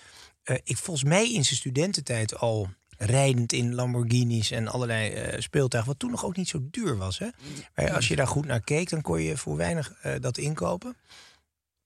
Eh, 0.44 0.56
ik 0.64 0.78
volgens 0.78 1.10
mij 1.10 1.34
in 1.34 1.44
zijn 1.46 1.56
studententijd 1.56 2.38
al 2.38 2.70
rijdend 2.98 3.54
in 3.54 3.74
Lamborghinis 3.76 4.52
en 4.52 4.68
allerlei 4.68 5.10
eh, 5.14 5.42
speeltuigen. 5.42 5.92
Wat 5.92 6.00
toen 6.00 6.12
nog 6.12 6.26
ook 6.26 6.36
niet 6.36 6.48
zo 6.50 6.60
duur 6.62 6.98
was. 6.98 7.20
Hè? 7.20 7.28
Maar 7.76 7.92
als 7.94 8.08
je 8.08 8.16
daar 8.16 8.28
goed 8.28 8.46
naar 8.46 8.62
keek, 8.62 8.90
dan 8.90 9.02
kon 9.02 9.22
je 9.22 9.38
voor 9.38 9.56
weinig 9.58 9.92
eh, 10.02 10.14
dat 10.20 10.38
inkopen. 10.38 10.96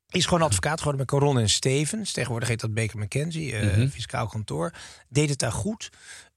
Is 0.10 0.26
gewoon 0.26 0.42
advocaat 0.42 0.78
geworden 0.78 1.06
bij 1.06 1.20
Caron 1.20 1.39
en 1.39 1.50
Stevens. 1.50 2.12
Tegenwoordig 2.12 2.50
heet 2.50 2.60
dat 2.60 2.74
Baker 2.74 3.00
McKenzie, 3.00 3.56
Mhm. 3.56 3.88
fiscaal 3.88 4.28
kantoor. 4.28 4.74
Deed 5.10 5.30
het 5.30 5.39
daar 5.39 5.52
goed. 5.52 5.89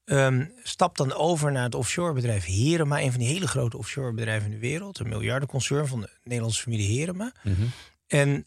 Ehm 0.05 0.45
stapt 0.63 0.97
dan 0.97 1.13
over 1.13 1.51
naar 1.51 1.63
het 1.63 1.75
offshore 1.75 2.13
bedrijf 2.13 2.45
Herema. 2.45 3.01
Een 3.01 3.11
van 3.11 3.19
die 3.19 3.29
hele 3.29 3.47
grote 3.47 3.77
offshore 3.77 4.13
bedrijven 4.13 4.45
in 4.45 4.53
de 4.53 4.67
wereld. 4.67 4.99
Een 4.99 5.09
miljardenconcern 5.09 5.87
van 5.87 6.01
de 6.01 6.09
Nederlandse 6.23 6.61
familie 6.61 6.97
Herema. 6.99 7.31
Mhm. 7.43 7.61
En 8.07 8.45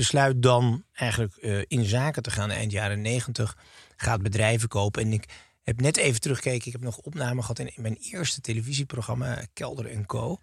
besluit 0.00 0.42
dan 0.42 0.84
eigenlijk 0.92 1.36
eh, 1.36 1.58
in 1.66 1.84
zaken 1.84 2.22
te 2.22 2.30
gaan 2.30 2.50
eind 2.50 2.72
jaren 2.72 3.00
negentig. 3.00 3.56
Gaat 3.96 4.22
bedrijven 4.22 4.68
kopen. 4.68 5.02
En 5.02 5.12
ik 5.12 5.24
heb 5.62 5.80
net 5.80 5.96
even 5.96 6.20
teruggekeken. 6.20 6.66
Ik 6.66 6.72
heb 6.72 6.80
nog 6.80 6.96
opname 6.96 7.40
gehad 7.40 7.58
in, 7.58 7.76
in 7.76 7.82
mijn 7.82 7.96
eerste 7.96 8.40
televisieprogramma, 8.40 9.44
Kelder 9.52 9.86
en 9.86 10.06
Co. 10.06 10.40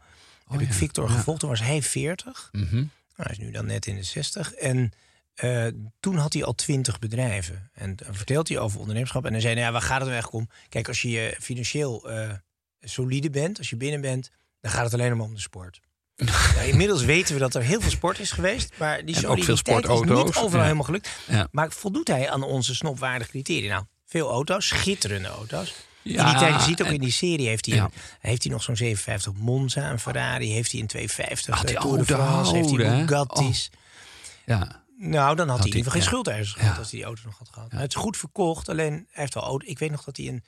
heb 0.48 0.62
ik 0.62 0.74
Victor 0.74 1.10
ja. 1.10 1.16
gevolgd. 1.16 1.40
Toen 1.40 1.50
was 1.50 1.60
hij 1.60 1.82
40. 1.82 2.50
Mhm. 2.52 2.76
Nou, 2.76 2.88
hij 3.16 3.32
is 3.32 3.38
nu 3.38 3.52
dan 3.52 3.66
net 3.66 3.86
in 3.86 3.96
de 3.96 4.04
60. 4.04 4.54
En 4.54 4.92
eh, 5.34 5.68
toen 6.00 6.16
had 6.16 6.34
hij 6.34 6.44
al 6.44 6.56
20 6.56 7.00
bedrijven. 7.00 7.70
En 7.74 7.96
dan 7.96 8.16
vertelt 8.16 8.48
hij 8.48 8.60
over 8.60 8.80
ondernemerschap. 8.80 9.26
En 9.26 9.32
dan 9.32 9.42
zei 9.42 9.54
hij, 9.54 9.64
nou 9.64 9.74
ja, 9.74 9.80
waar 9.80 9.90
gaat 9.90 10.02
het 10.02 10.10
nou 10.10 10.22
eigenlijk 10.22 10.44
om? 10.44 10.70
Kijk, 10.70 10.88
als 10.88 11.02
je 11.02 11.36
financieel 11.40 12.10
eh, 12.10 12.34
solide 12.80 13.30
bent, 13.30 13.58
als 13.58 13.70
je 13.70 13.78
binnen 13.78 14.02
bent, 14.02 14.32
dan 14.60 14.72
gaat 14.72 14.84
het 14.84 14.94
alleen 14.94 15.18
maar 15.18 15.26
om 15.26 15.34
de 15.34 15.40
sport. 15.40 15.80
Nou, 16.26 16.68
inmiddels 16.68 17.04
weten 17.04 17.34
we 17.34 17.40
dat 17.40 17.56
er 17.56 17.62
heel 17.62 17.82
veel 17.82 17.92
sport 17.92 18.20
is 18.20 18.32
geweest. 18.32 18.74
Maar 18.78 19.06
die 19.06 19.16
En 19.16 19.28
ook 19.28 19.44
veel 19.44 19.56
soliditeit 19.58 19.84
is 19.84 19.90
niet 19.90 19.98
sportauto's, 20.08 20.36
overal 20.38 20.58
ja. 20.58 20.64
helemaal 20.64 20.84
gelukt. 20.84 21.10
Ja. 21.28 21.48
Maar 21.52 21.72
voldoet 21.72 22.08
hij 22.08 22.30
aan 22.30 22.44
onze 22.44 22.76
snopwaardige 22.76 23.30
criteria? 23.32 23.74
Nou, 23.74 23.86
veel 24.06 24.30
auto's, 24.30 24.68
schitterende 24.68 25.28
auto's. 25.28 25.74
Ja, 26.02 26.20
in 26.26 26.30
die 26.30 26.40
tijd, 26.40 26.56
je 26.56 26.62
ziet 26.62 26.82
ook 26.82 26.88
en- 26.88 26.94
in 26.94 27.00
die 27.00 27.12
serie, 27.12 27.48
heeft 27.48 27.66
hij, 27.66 27.76
Ja. 27.76 27.90
heeft 28.20 28.44
hij 28.44 28.52
nog 28.52 28.64
zo'n 28.64 28.76
57 28.76 29.34
Monza, 29.34 29.90
een 29.92 30.00
Ferrari. 30.00 30.52
Heeft 30.52 30.72
hij 30.72 30.82
een 30.82 30.88
250 30.88 31.56
Had 31.56 31.64
eh, 31.66 31.72
hij 31.72 31.82
Tour 31.82 32.06
de 32.06 32.16
oude 32.16 32.24
France. 32.24 32.56
Heeft 32.56 32.70
hij? 32.90 33.06
Bugatti's. 33.06 33.70
Ja. 34.46 34.84
Nou, 35.00 35.36
dan 35.36 35.50
had, 35.50 35.60
hij 35.60 35.68
in 35.70 35.76
ieder 35.76 35.92
geval 35.92 35.92
geen 35.92 36.02
ja. 36.02 36.08
schuldeisers 36.08 36.54
gehad 36.54 36.74
Ja. 36.74 36.78
als 36.80 36.90
hij 36.90 37.00
die 37.00 37.08
auto 37.08 37.22
nog 37.26 37.38
had 37.38 37.50
gehad. 37.52 37.72
Maar 37.72 37.82
het 37.82 37.96
is 37.96 38.02
goed 38.02 38.18
verkocht, 38.18 38.70
alleen 38.70 38.92
hij 38.94 39.06
heeft 39.12 39.36
al 39.36 39.44
auto. 39.44 39.66
Ik 39.68 39.80
weet 39.80 39.92
nog 39.92 40.04
dat 40.04 40.18
hij 40.18 40.28
een 40.28 40.44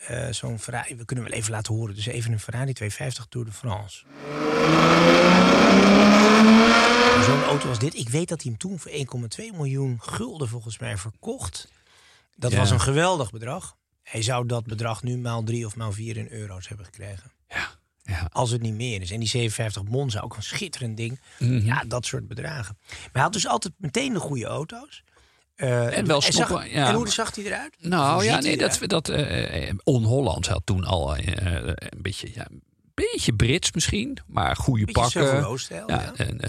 eh, 0.00 0.28
zo'n 0.30 0.58
Ferrari, 0.58 0.96
we 0.96 1.04
kunnen 1.04 1.24
hem 1.24 1.32
wel 1.32 1.42
even 1.42 1.52
laten 1.52 1.74
horen. 1.74 1.94
Dus 1.94 2.06
even 2.06 2.32
een 2.32 2.40
Ferrari 2.40 2.72
250 2.72 3.26
Tour 3.28 3.46
de 3.46 3.52
France. 3.52 4.04
Zo'n 7.24 7.42
auto 7.42 7.68
als 7.68 7.78
dit. 7.78 7.94
Ik 7.94 8.08
weet 8.08 8.28
dat 8.28 8.42
hij 8.42 8.50
hem 8.50 8.60
toen 8.60 8.78
voor 8.78 8.90
1,2 8.90 9.52
miljoen 9.56 9.98
gulden 10.02 10.48
volgens 10.48 10.78
mij 10.78 10.96
verkocht. 10.96 11.68
Dat 12.36 12.52
Ja. 12.52 12.58
was 12.58 12.70
een 12.70 12.80
geweldig 12.80 13.30
bedrag. 13.30 13.76
Hij 14.02 14.22
zou 14.22 14.46
dat 14.46 14.64
bedrag 14.66 15.02
nu 15.02 15.16
maal 15.18 15.42
drie 15.42 15.66
of 15.66 15.76
maal 15.76 15.92
vier 15.92 16.16
in 16.16 16.28
euro's 16.30 16.68
hebben 16.68 16.86
gekregen. 16.86 17.32
Ja. 17.48 17.68
Ja. 18.02 18.28
Als 18.32 18.50
het 18.50 18.62
niet 18.62 18.74
meer 18.74 19.00
is. 19.00 19.10
En 19.10 19.18
die 19.20 19.28
57 19.28 19.82
Monza, 19.84 20.20
ook 20.20 20.36
een 20.36 20.42
schitterend 20.42 20.96
ding. 20.96 21.20
Mhm. 21.38 21.64
Ja, 21.66 21.84
dat 21.86 22.06
soort 22.06 22.28
bedragen. 22.28 22.76
Maar 22.88 23.10
hij 23.12 23.22
had 23.22 23.32
dus 23.32 23.46
altijd 23.46 23.74
meteen 23.78 24.12
de 24.12 24.18
goede 24.20 24.44
auto's. 24.46 25.04
Eh, 25.56 25.98
En 25.98 26.06
wel 26.06 26.22
zag- 26.22 26.32
snoppen, 26.32 26.70
ja. 26.70 26.88
En 26.88 26.94
hoe 26.94 27.08
zag 27.08 27.34
hij 27.34 27.44
eruit? 27.44 27.76
Nou 27.78 28.14
Hoe 28.14 28.24
ja, 28.24 28.40
nee, 28.40 28.56
dat, 28.56 28.78
dat 28.86 29.08
eh, 29.08 29.68
eh, 29.68 29.74
on-Hollands 29.84 30.48
had 30.48 30.62
toen 30.64 30.84
al 30.84 31.16
een 31.16 31.76
beetje, 31.96 32.30
ja, 32.34 32.46
beetje 32.94 33.34
Brits 33.34 33.72
misschien, 33.72 34.18
maar 34.26 34.56
goede 34.56 34.84
Beetje 34.84 35.20
pakken. 35.20 35.58
Ja. 35.86 36.12
en, 36.16 36.40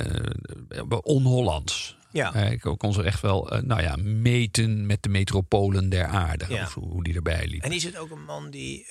on-Hollands. 1.03 1.97
Ja. 2.11 2.33
Ik 2.33 2.73
kon 2.77 2.93
ze 2.93 3.03
echt 3.03 3.21
wel, 3.21 3.59
nou 3.63 3.81
ja, 3.81 3.95
meten 4.03 4.85
met 4.85 5.03
de 5.03 5.09
metropolen 5.09 5.89
der 5.89 6.05
aarde. 6.05 6.45
Ja. 6.49 6.63
Of 6.63 6.73
hoe, 6.73 7.03
die 7.03 7.15
erbij 7.15 7.47
liep. 7.47 7.63
En 7.63 7.71
is 7.71 7.83
het 7.83 7.97
ook 7.97 8.11
een 8.11 8.23
man 8.25 8.49
die 8.49 8.85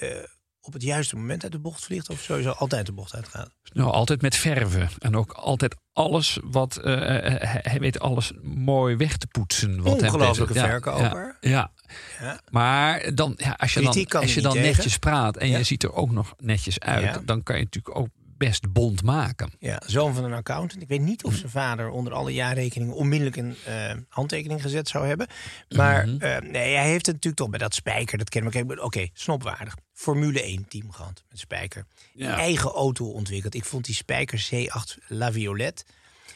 op 0.66 0.72
het 0.72 0.82
juiste 0.82 1.16
moment 1.16 1.42
uit 1.42 1.52
de 1.52 1.58
bocht 1.58 1.84
vliegt? 1.84 2.10
Of 2.10 2.20
sowieso 2.20 2.50
altijd 2.50 2.86
de 2.86 2.92
bocht 2.92 3.14
uitgaat? 3.14 3.50
Nou, 3.72 3.90
altijd 3.90 4.22
met 4.22 4.36
verven. 4.36 4.88
En 4.98 5.16
ook 5.16 5.32
altijd 5.32 5.76
alles 5.92 6.38
wat. 6.44 6.76
eh, 6.76 6.92
eh, 7.16 7.40
hij, 7.50 7.60
hij 7.62 7.78
weet 7.80 8.00
alles 8.00 8.32
mooi 8.42 8.96
weg 8.96 9.16
te 9.16 9.26
poetsen. 9.26 9.82
Wat 9.82 10.00
hem 10.00 10.04
Ongelooflijke 10.12 10.52
betreft. 10.52 10.70
verkoper. 10.72 11.36
Ja, 11.40 11.50
ja. 11.50 11.72
Ja. 12.20 12.40
Maar 12.50 13.14
dan, 13.14 13.34
ja, 13.36 13.52
als 13.58 13.74
je 13.74 13.80
dan, 13.80 13.92
Kritiek 13.92 14.14
als 14.14 14.34
je 14.34 14.40
dan 14.40 14.56
netjes 14.56 14.96
praat 14.98 15.36
en 15.36 15.48
je 15.48 15.62
ziet 15.62 15.82
er 15.82 15.92
ook 15.92 16.10
nog 16.10 16.34
netjes 16.38 16.80
uit, 16.80 17.26
dan 17.26 17.42
kan 17.42 17.56
je 17.58 17.62
natuurlijk 17.62 17.96
ook 17.98 18.08
best 18.44 18.72
bond 18.72 19.02
maken. 19.02 19.52
Ja, 19.58 19.82
zoon 19.86 20.14
van 20.14 20.24
een 20.24 20.32
accountant. 20.32 20.82
Ik 20.82 20.88
weet 20.88 21.00
niet 21.00 21.24
of 21.24 21.34
zijn 21.34 21.50
vader 21.50 21.88
onder 21.90 22.12
alle 22.12 22.32
jaarrekeningen 22.32 22.94
onmiddellijk 22.94 23.36
een 23.36 23.56
eh, 23.64 23.92
handtekening 24.08 24.62
gezet 24.62 24.88
zou 24.88 25.06
hebben. 25.06 25.26
Maar 25.68 26.08
Mhm. 26.08 26.20
eh, 26.22 26.50
nee, 26.50 26.74
hij 26.74 26.88
heeft 26.88 27.06
het 27.06 27.14
natuurlijk 27.14 27.36
toch 27.36 27.50
bij 27.50 27.58
dat 27.58 27.74
Spijker. 27.74 28.18
Dat 28.18 28.28
kennen 28.28 28.66
we. 28.66 28.82
Oké, 28.82 29.06
snopwaardig. 29.12 29.74
Formule 29.92 30.42
1 30.46 30.68
team 30.68 30.92
gehad 30.92 31.22
met 31.28 31.38
Spijker. 31.38 31.86
Ja. 32.14 32.36
Eigen 32.38 32.70
auto 32.70 33.04
ontwikkeld. 33.10 33.54
Ik 33.54 33.64
vond 33.64 33.84
die 33.84 33.94
Spijker 33.94 34.46
C8 34.54 34.98
La 35.08 35.32
Violette. 35.32 35.84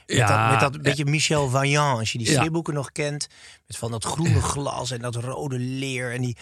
Met, 0.06 0.16
Ja, 0.16 0.26
dat, 0.50 0.50
met 0.50 0.72
dat 0.72 0.82
beetje 0.82 1.04
Michel 1.04 1.48
Vaillant, 1.48 1.98
als 1.98 2.12
je 2.12 2.18
die 2.18 2.26
Ja. 2.30 2.34
stripboeken 2.36 2.74
nog 2.74 2.92
kent. 2.92 3.26
Met 3.66 3.76
van 3.76 3.90
dat 3.90 4.04
groene 4.04 4.40
glas 4.42 4.90
en 4.90 5.00
dat 5.00 5.14
rode 5.14 5.58
leer. 5.58 6.12
En 6.12 6.20
die, 6.20 6.36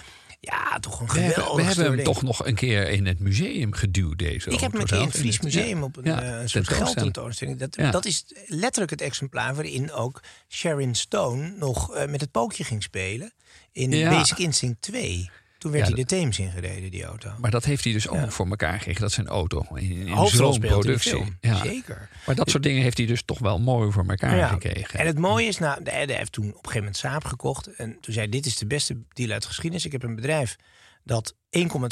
ja, 0.46 0.78
toch 0.80 1.00
een 1.00 1.06
We 1.06 1.12
geweldig 1.12 1.36
hebben, 1.36 1.56
we 1.56 1.62
hebben 1.62 1.84
hem 1.84 1.94
ding. 1.96 2.06
toch 2.06 2.22
nog 2.22 2.46
een 2.46 2.54
keer 2.54 2.88
in 2.88 3.06
het 3.06 3.18
museum 3.18 3.72
geduwd, 3.72 4.18
deze 4.18 4.50
Ik 4.50 4.60
heb 4.60 4.72
hem 4.72 4.80
een 4.80 4.86
keer 4.86 4.98
in 4.98 5.04
het 5.04 5.16
Fries 5.16 5.40
Museum 5.40 5.78
ja. 5.78 5.84
op 5.84 5.96
een, 5.96 6.04
Ja, 6.04 6.22
eh, 6.22 6.26
een 6.28 6.32
soort 6.48 6.52
tentoonstelling. 6.52 6.86
geldtentoonstelling. 6.92 7.58
Dat, 7.58 7.76
Ja. 7.76 7.90
dat 7.90 8.04
is 8.04 8.24
letterlijk 8.46 8.90
het 8.90 9.00
exemplaar 9.00 9.54
waarin 9.54 9.92
ook 9.92 10.22
Sharon 10.48 10.94
Stone 10.94 11.48
nog 11.56 11.94
eh, 11.94 12.08
met 12.08 12.20
het 12.20 12.30
pookje 12.30 12.64
ging 12.64 12.82
spelen. 12.82 13.32
In. 13.72 13.90
Basic 13.90 14.38
Instinct 14.38 14.82
2. 14.82 15.30
Toen 15.66 15.74
werd 15.74 15.88
Ja, 15.88 15.94
hij 15.94 16.02
de 16.04 16.08
Theems 16.08 16.38
ingereden, 16.38 16.90
die 16.90 17.04
auto. 17.04 17.30
Maar 17.40 17.50
dat 17.50 17.64
heeft 17.64 17.84
hij 17.84 17.92
dus 17.92 18.08
ook 18.08 18.32
voor 18.32 18.46
elkaar 18.48 18.78
gekregen. 18.78 19.00
Dat 19.00 19.12
zijn 19.12 19.26
auto 19.26 19.66
in, 19.74 20.06
in 20.06 20.26
zo'n 20.26 20.58
productie. 20.60 21.36
Zeker. 21.62 22.08
Maar 22.26 22.34
dat 22.34 22.50
soort 22.50 22.62
dingen 22.62 22.82
heeft 22.82 22.96
hij 22.98 23.06
dus 23.06 23.22
toch 23.22 23.38
wel 23.38 23.58
mooi 23.58 23.92
voor 23.92 24.04
elkaar 24.08 24.36
Ja. 24.36 24.48
gekregen. 24.48 24.98
En 24.98 25.06
het 25.06 25.18
mooie 25.18 25.46
is, 25.46 25.58
nou, 25.58 25.82
de 25.84 25.90
Edde 25.92 26.12
heeft 26.14 26.32
toen 26.32 26.44
op 26.44 26.50
een 26.50 26.56
gegeven 26.56 26.78
moment 26.78 26.96
Saab 26.96 27.24
gekocht. 27.24 27.66
En 27.74 27.98
toen 28.00 28.14
zei 28.14 28.28
dit 28.28 28.46
is 28.46 28.56
de 28.56 28.66
beste 28.66 28.98
deal 29.12 29.30
uit 29.30 29.42
de 29.42 29.48
geschiedenis. 29.48 29.84
Ik 29.84 29.92
heb 29.92 30.02
een 30.02 30.14
bedrijf 30.14 30.56
dat 31.04 31.34
1,2 31.34 31.38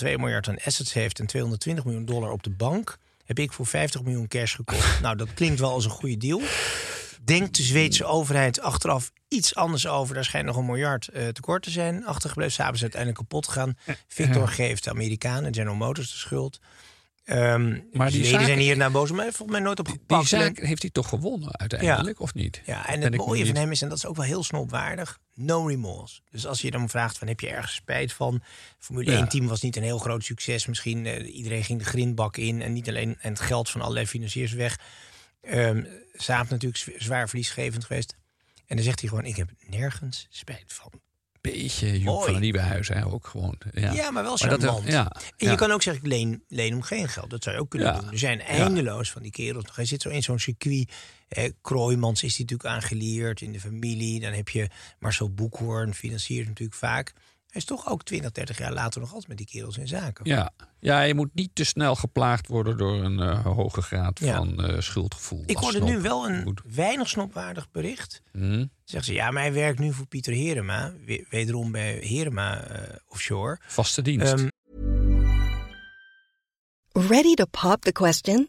miljard 0.02 0.48
aan 0.48 0.58
assets 0.64 0.92
heeft 0.92 1.18
en 1.18 1.26
220 1.26 1.84
miljoen 1.84 2.04
dollar 2.04 2.30
op 2.30 2.42
de 2.42 2.50
bank. 2.50 2.98
Heb 3.24 3.38
ik 3.38 3.52
voor 3.52 3.66
50 3.66 4.02
miljoen 4.02 4.28
cash 4.28 4.54
gekocht. 4.54 5.00
nou, 5.02 5.16
dat 5.16 5.34
klinkt 5.34 5.60
wel 5.60 5.70
als 5.72 5.84
een 5.84 5.90
goede 5.90 6.16
deal. 6.16 6.40
Denkt 7.24 7.56
de 7.56 7.62
Zweedse 7.62 8.04
overheid 8.04 8.60
achteraf 8.60 9.12
iets 9.28 9.54
anders 9.54 9.86
over. 9.86 10.14
Daar 10.14 10.24
schijnt 10.24 10.46
nog 10.46 10.56
een 10.56 10.66
miljard 10.66 11.08
eh, 11.08 11.28
tekort 11.28 11.62
te 11.62 11.70
zijn. 11.70 12.06
Achtergebleven, 12.06 12.52
Saab 12.52 12.74
is 12.74 12.82
uiteindelijk 12.82 13.20
kapot 13.20 13.46
gegaan. 13.48 13.76
Victor 14.08 14.48
geeft 14.48 14.84
de 14.84 14.90
Amerikanen, 14.90 15.54
General 15.54 15.76
Motors, 15.76 16.10
de 16.10 16.16
schuld. 16.16 16.60
Ehm 17.24 17.78
Maar 17.92 18.10
die 18.10 18.20
die 18.22 18.30
zaak- 18.30 18.44
zijn 18.44 18.58
hier 18.58 18.76
naar 18.76 18.90
boos, 18.90 19.10
maar 19.10 19.24
volgens 19.24 19.50
mij 19.50 19.60
nooit 19.60 19.78
op 19.78 19.84
Die 19.86 19.94
gepakt. 19.94 20.28
zaak 20.28 20.58
heeft 20.58 20.82
hij 20.82 20.90
toch 20.90 21.08
gewonnen 21.08 21.58
uiteindelijk, 21.58 22.20
of 22.20 22.34
niet? 22.34 22.62
Ja, 22.64 22.86
en 22.88 23.00
Ben 23.00 23.12
het 23.12 23.26
mooie 23.26 23.46
van 23.46 23.54
hem 23.56 23.70
is, 23.70 23.82
en 23.82 23.88
dat 23.88 23.98
is 23.98 24.06
ook 24.06 24.16
wel 24.16 24.24
heel 24.24 24.42
snopwaardig, 24.44 25.18
no 25.34 25.66
remorse. 25.66 26.20
Dus 26.30 26.46
als 26.46 26.60
je 26.60 26.70
dan 26.70 26.88
vraagt 26.88 27.18
van 27.18 27.28
heb 27.28 27.40
je 27.40 27.48
ergens 27.48 27.74
spijt 27.74 28.12
van? 28.12 28.42
Formule 28.78 29.10
Ja. 29.10 29.16
1 29.18 29.28
team 29.28 29.46
was 29.46 29.60
niet 29.62 29.76
een 29.76 29.82
heel 29.82 29.98
groot 29.98 30.24
succes. 30.24 30.66
Misschien 30.66 31.06
eh, 31.06 31.34
iedereen 31.36 31.64
ging 31.64 31.78
de 31.78 31.84
grindbak 31.84 32.36
in 32.36 32.62
en 32.62 32.72
niet 32.72 32.88
alleen 32.88 33.16
en 33.20 33.30
het 33.32 33.40
geld 33.40 33.70
van 33.70 33.80
allerlei 33.80 34.06
financiers 34.06 34.52
weg. 34.52 34.78
Saab 36.12 36.48
natuurlijk 36.50 36.76
zwa- 36.76 36.92
zwaar 36.96 37.28
verliesgevend 37.28 37.84
geweest. 37.84 38.16
En 38.66 38.76
dan 38.76 38.84
zegt 38.84 39.00
hij 39.00 39.08
gewoon, 39.08 39.24
ik 39.24 39.36
heb 39.36 39.50
nergens 39.68 40.26
spijt 40.30 40.64
van. 40.72 40.92
Beetje 41.40 41.92
Joep 41.92 42.04
Mooi. 42.04 42.32
van 42.32 42.40
nieuwe 42.40 42.60
huis, 42.60 42.88
hè, 42.88 43.06
ook 43.06 43.26
gewoon. 43.26 43.58
Ja, 43.72 43.92
Ja, 43.92 44.10
maar 44.10 44.22
wel 44.22 44.36
Maar 44.40 44.48
dat- 44.48 44.62
charmant. 44.62 44.86
ja, 44.88 45.10
en 45.10 45.22
ja. 45.36 45.50
je 45.50 45.56
kan 45.56 45.70
ook 45.70 45.82
zeggen, 45.82 46.02
ik 46.04 46.08
leen, 46.08 46.44
leen 46.48 46.72
hem 46.72 46.82
geen 46.82 47.08
geld. 47.08 47.30
Dat 47.30 47.42
zou 47.42 47.56
je 47.56 47.60
ook 47.62 47.70
kunnen 47.70 47.88
Ja. 47.94 48.00
doen. 48.00 48.10
Er 48.10 48.18
zijn 48.18 48.40
eindeloos 48.40 49.10
van 49.10 49.22
die 49.22 49.30
kerels. 49.30 49.64
Hij 49.74 49.84
zit 49.84 50.02
zo 50.02 50.08
in 50.08 50.22
zo'n 50.22 50.38
circuit. 50.38 50.92
Eh, 51.28 51.50
Kroijmans 51.60 52.22
is 52.22 52.36
die 52.36 52.46
natuurlijk 52.46 52.68
aangeleerd 52.74 53.40
in 53.40 53.52
de 53.52 53.60
familie. 53.60 54.20
Dan 54.20 54.32
heb 54.32 54.48
je 54.48 54.68
Marcel 54.98 55.30
Boekhoorn, 55.34 55.94
financiert 55.94 56.48
natuurlijk 56.48 56.78
vaak. 56.78 57.12
Hij 57.54 57.62
is 57.62 57.68
toch 57.68 57.88
ook 57.90 58.02
20, 58.04 58.30
30 58.32 58.58
jaar 58.58 58.72
later 58.72 59.00
nog 59.00 59.10
altijd 59.10 59.28
met 59.28 59.36
die 59.36 59.46
kerels 59.46 59.78
in 59.78 59.88
zaken. 59.88 60.24
Ja. 60.28 60.50
ja, 60.80 61.00
je 61.02 61.14
moet 61.14 61.34
niet 61.34 61.50
te 61.54 61.64
snel 61.64 61.94
geplaagd 61.94 62.46
worden 62.48 62.76
door 62.78 63.02
een 63.04 63.20
eh, 63.20 63.44
hoge 63.44 63.82
graad 63.82 64.18
Ja. 64.20 64.36
van 64.36 64.64
eh, 64.64 64.80
schuldgevoel. 64.80 65.42
Ik 65.46 65.56
hoorde 65.56 65.76
snop. 65.76 65.88
nu 65.88 66.00
wel 66.00 66.28
een 66.28 66.42
Moet- 66.44 66.60
weinig 66.74 67.08
snopwaardig 67.08 67.70
bericht. 67.70 68.22
Hm? 68.32 68.66
Zeggen 68.84 69.08
ze, 69.08 69.12
ja, 69.12 69.30
maar 69.30 69.42
hij 69.42 69.52
werkt 69.52 69.78
nu 69.78 69.92
voor 69.92 70.06
Pieter 70.06 70.32
Herema. 70.32 70.92
we- 71.06 71.26
Wederom 71.30 71.72
bij 71.72 71.94
Herema 71.94 72.60
eh, 72.64 72.96
Offshore. 73.08 73.58
Vaste 73.66 74.02
dienst. 74.02 74.32
Ehm, 74.32 74.48
Ready 76.92 77.34
to 77.34 77.44
pop 77.50 77.80
the 77.82 77.92
question? 77.92 78.48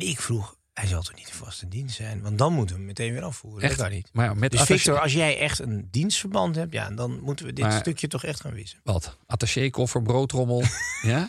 En 0.00 0.08
ik 0.08 0.20
vroeg, 0.20 0.56
hij 0.72 0.86
zal 0.86 1.02
toch 1.02 1.14
niet 1.14 1.28
een 1.28 1.34
vaste 1.44 1.68
dienst 1.68 1.96
zijn? 1.96 2.22
Want 2.22 2.38
dan 2.38 2.52
moeten 2.52 2.74
we 2.74 2.80
hem 2.80 2.88
meteen 2.88 3.12
weer 3.12 3.22
afvoeren. 3.22 3.62
Echt? 3.62 3.76
Dat 3.78 3.86
kan 3.86 3.94
niet. 3.96 4.08
Maar 4.12 4.24
ja, 4.24 4.34
met 4.34 4.50
Dus 4.50 4.60
attaché- 4.60 4.78
Victor, 4.80 5.00
als 5.00 5.12
jij 5.12 5.38
echt 5.38 5.58
een 5.58 5.88
dienstverband 5.90 6.56
hebt, 6.56 6.72
ja, 6.72 6.90
dan 6.90 7.20
moeten 7.22 7.46
we 7.46 7.52
dit 7.52 7.64
Maar- 7.64 7.72
stukje 7.80 8.08
toch 8.08 8.24
echt 8.24 8.40
gaan 8.40 8.52
wissen. 8.54 8.80
Wat? 8.84 9.16
Attachekoffer, 9.26 10.02
broodrommel. 10.02 10.62
ja? 11.02 11.28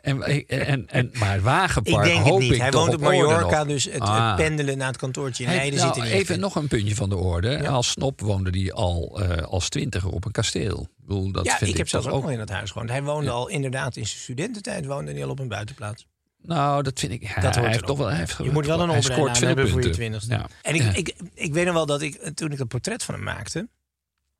En, 0.00 0.22
en, 0.48 0.88
en, 0.88 1.10
maar 1.18 1.32
het 1.32 1.42
wagenpark 1.42 1.96
Ik 1.96 2.02
denk 2.12 2.18
het 2.18 2.28
hoop 2.28 2.40
niet. 2.40 2.52
ik 2.52 2.60
Hij 2.60 2.70
woont 2.70 2.94
op 2.94 3.00
Mallorca, 3.00 3.64
dus 3.64 3.84
het, 3.84 3.98
Ah. 4.00 4.26
het 4.26 4.36
pendelen 4.36 4.78
naar 4.78 4.86
het 4.88 4.96
kantoortje 4.96 5.44
in 5.44 5.50
Leiden 5.50 5.78
nou, 5.80 5.94
zit 5.94 6.02
er 6.02 6.08
niet 6.10 6.18
even 6.20 6.34
in. 6.34 6.40
nog 6.40 6.54
een 6.54 6.68
puntje 6.68 6.94
van 6.94 7.08
de 7.08 7.16
orde. 7.16 7.68
Als 7.68 7.90
snop 7.90 8.20
woonde 8.20 8.50
hij 8.60 8.72
al 8.72 9.20
eh, 9.22 9.42
als 9.46 9.68
twintiger 9.68 10.10
op 10.10 10.24
een 10.24 10.30
kasteel. 10.32 10.80
Ik, 10.82 10.88
bedoel, 11.06 11.32
dat 11.32 11.44
ja, 11.44 11.56
vind 11.56 11.70
ik 11.70 11.76
heb 11.76 11.88
zelfs 11.88 12.06
ook 12.06 12.22
nog 12.22 12.30
in 12.30 12.38
het 12.40 12.48
huis 12.50 12.70
gewoond. 12.70 12.90
Hij 12.90 13.02
woonde 13.02 13.30
al 13.30 13.48
inderdaad 13.48 13.96
in 13.96 14.06
zijn 14.06 14.20
studententijd 14.20 14.86
woonde 14.86 15.12
hij 15.12 15.24
al 15.24 15.30
op 15.30 15.38
een 15.38 15.48
buitenplaats. 15.48 16.06
Nou, 16.42 16.82
dat 16.82 16.98
vind 16.98 17.12
ik. 17.12 17.42
Dat 17.42 17.54
hij 17.54 17.68
heeft 17.68 17.86
toch 17.86 17.98
wel. 17.98 18.06
Hij 18.06 18.18
heeft, 18.18 18.36
Je 18.36 18.50
moet 18.50 18.66
wel 18.66 18.80
een 18.80 18.90
opleiding 18.90 19.36
hebben 19.38 19.68
voor 19.68 19.82
je 19.82 19.90
twintigste. 19.90 20.32
Ja. 20.32 20.48
En 20.62 20.74
ik, 20.74 20.82
Ja. 20.82 20.94
ik, 20.94 21.14
ik 21.34 21.52
weet 21.52 21.64
nog 21.64 21.74
wel 21.74 21.86
dat 21.86 22.02
ik, 22.02 22.14
eh, 22.14 22.30
toen 22.30 22.52
ik 22.52 22.58
het 22.58 22.68
portret 22.68 23.02
van 23.02 23.14
hem 23.14 23.22
maakte, 23.22 23.68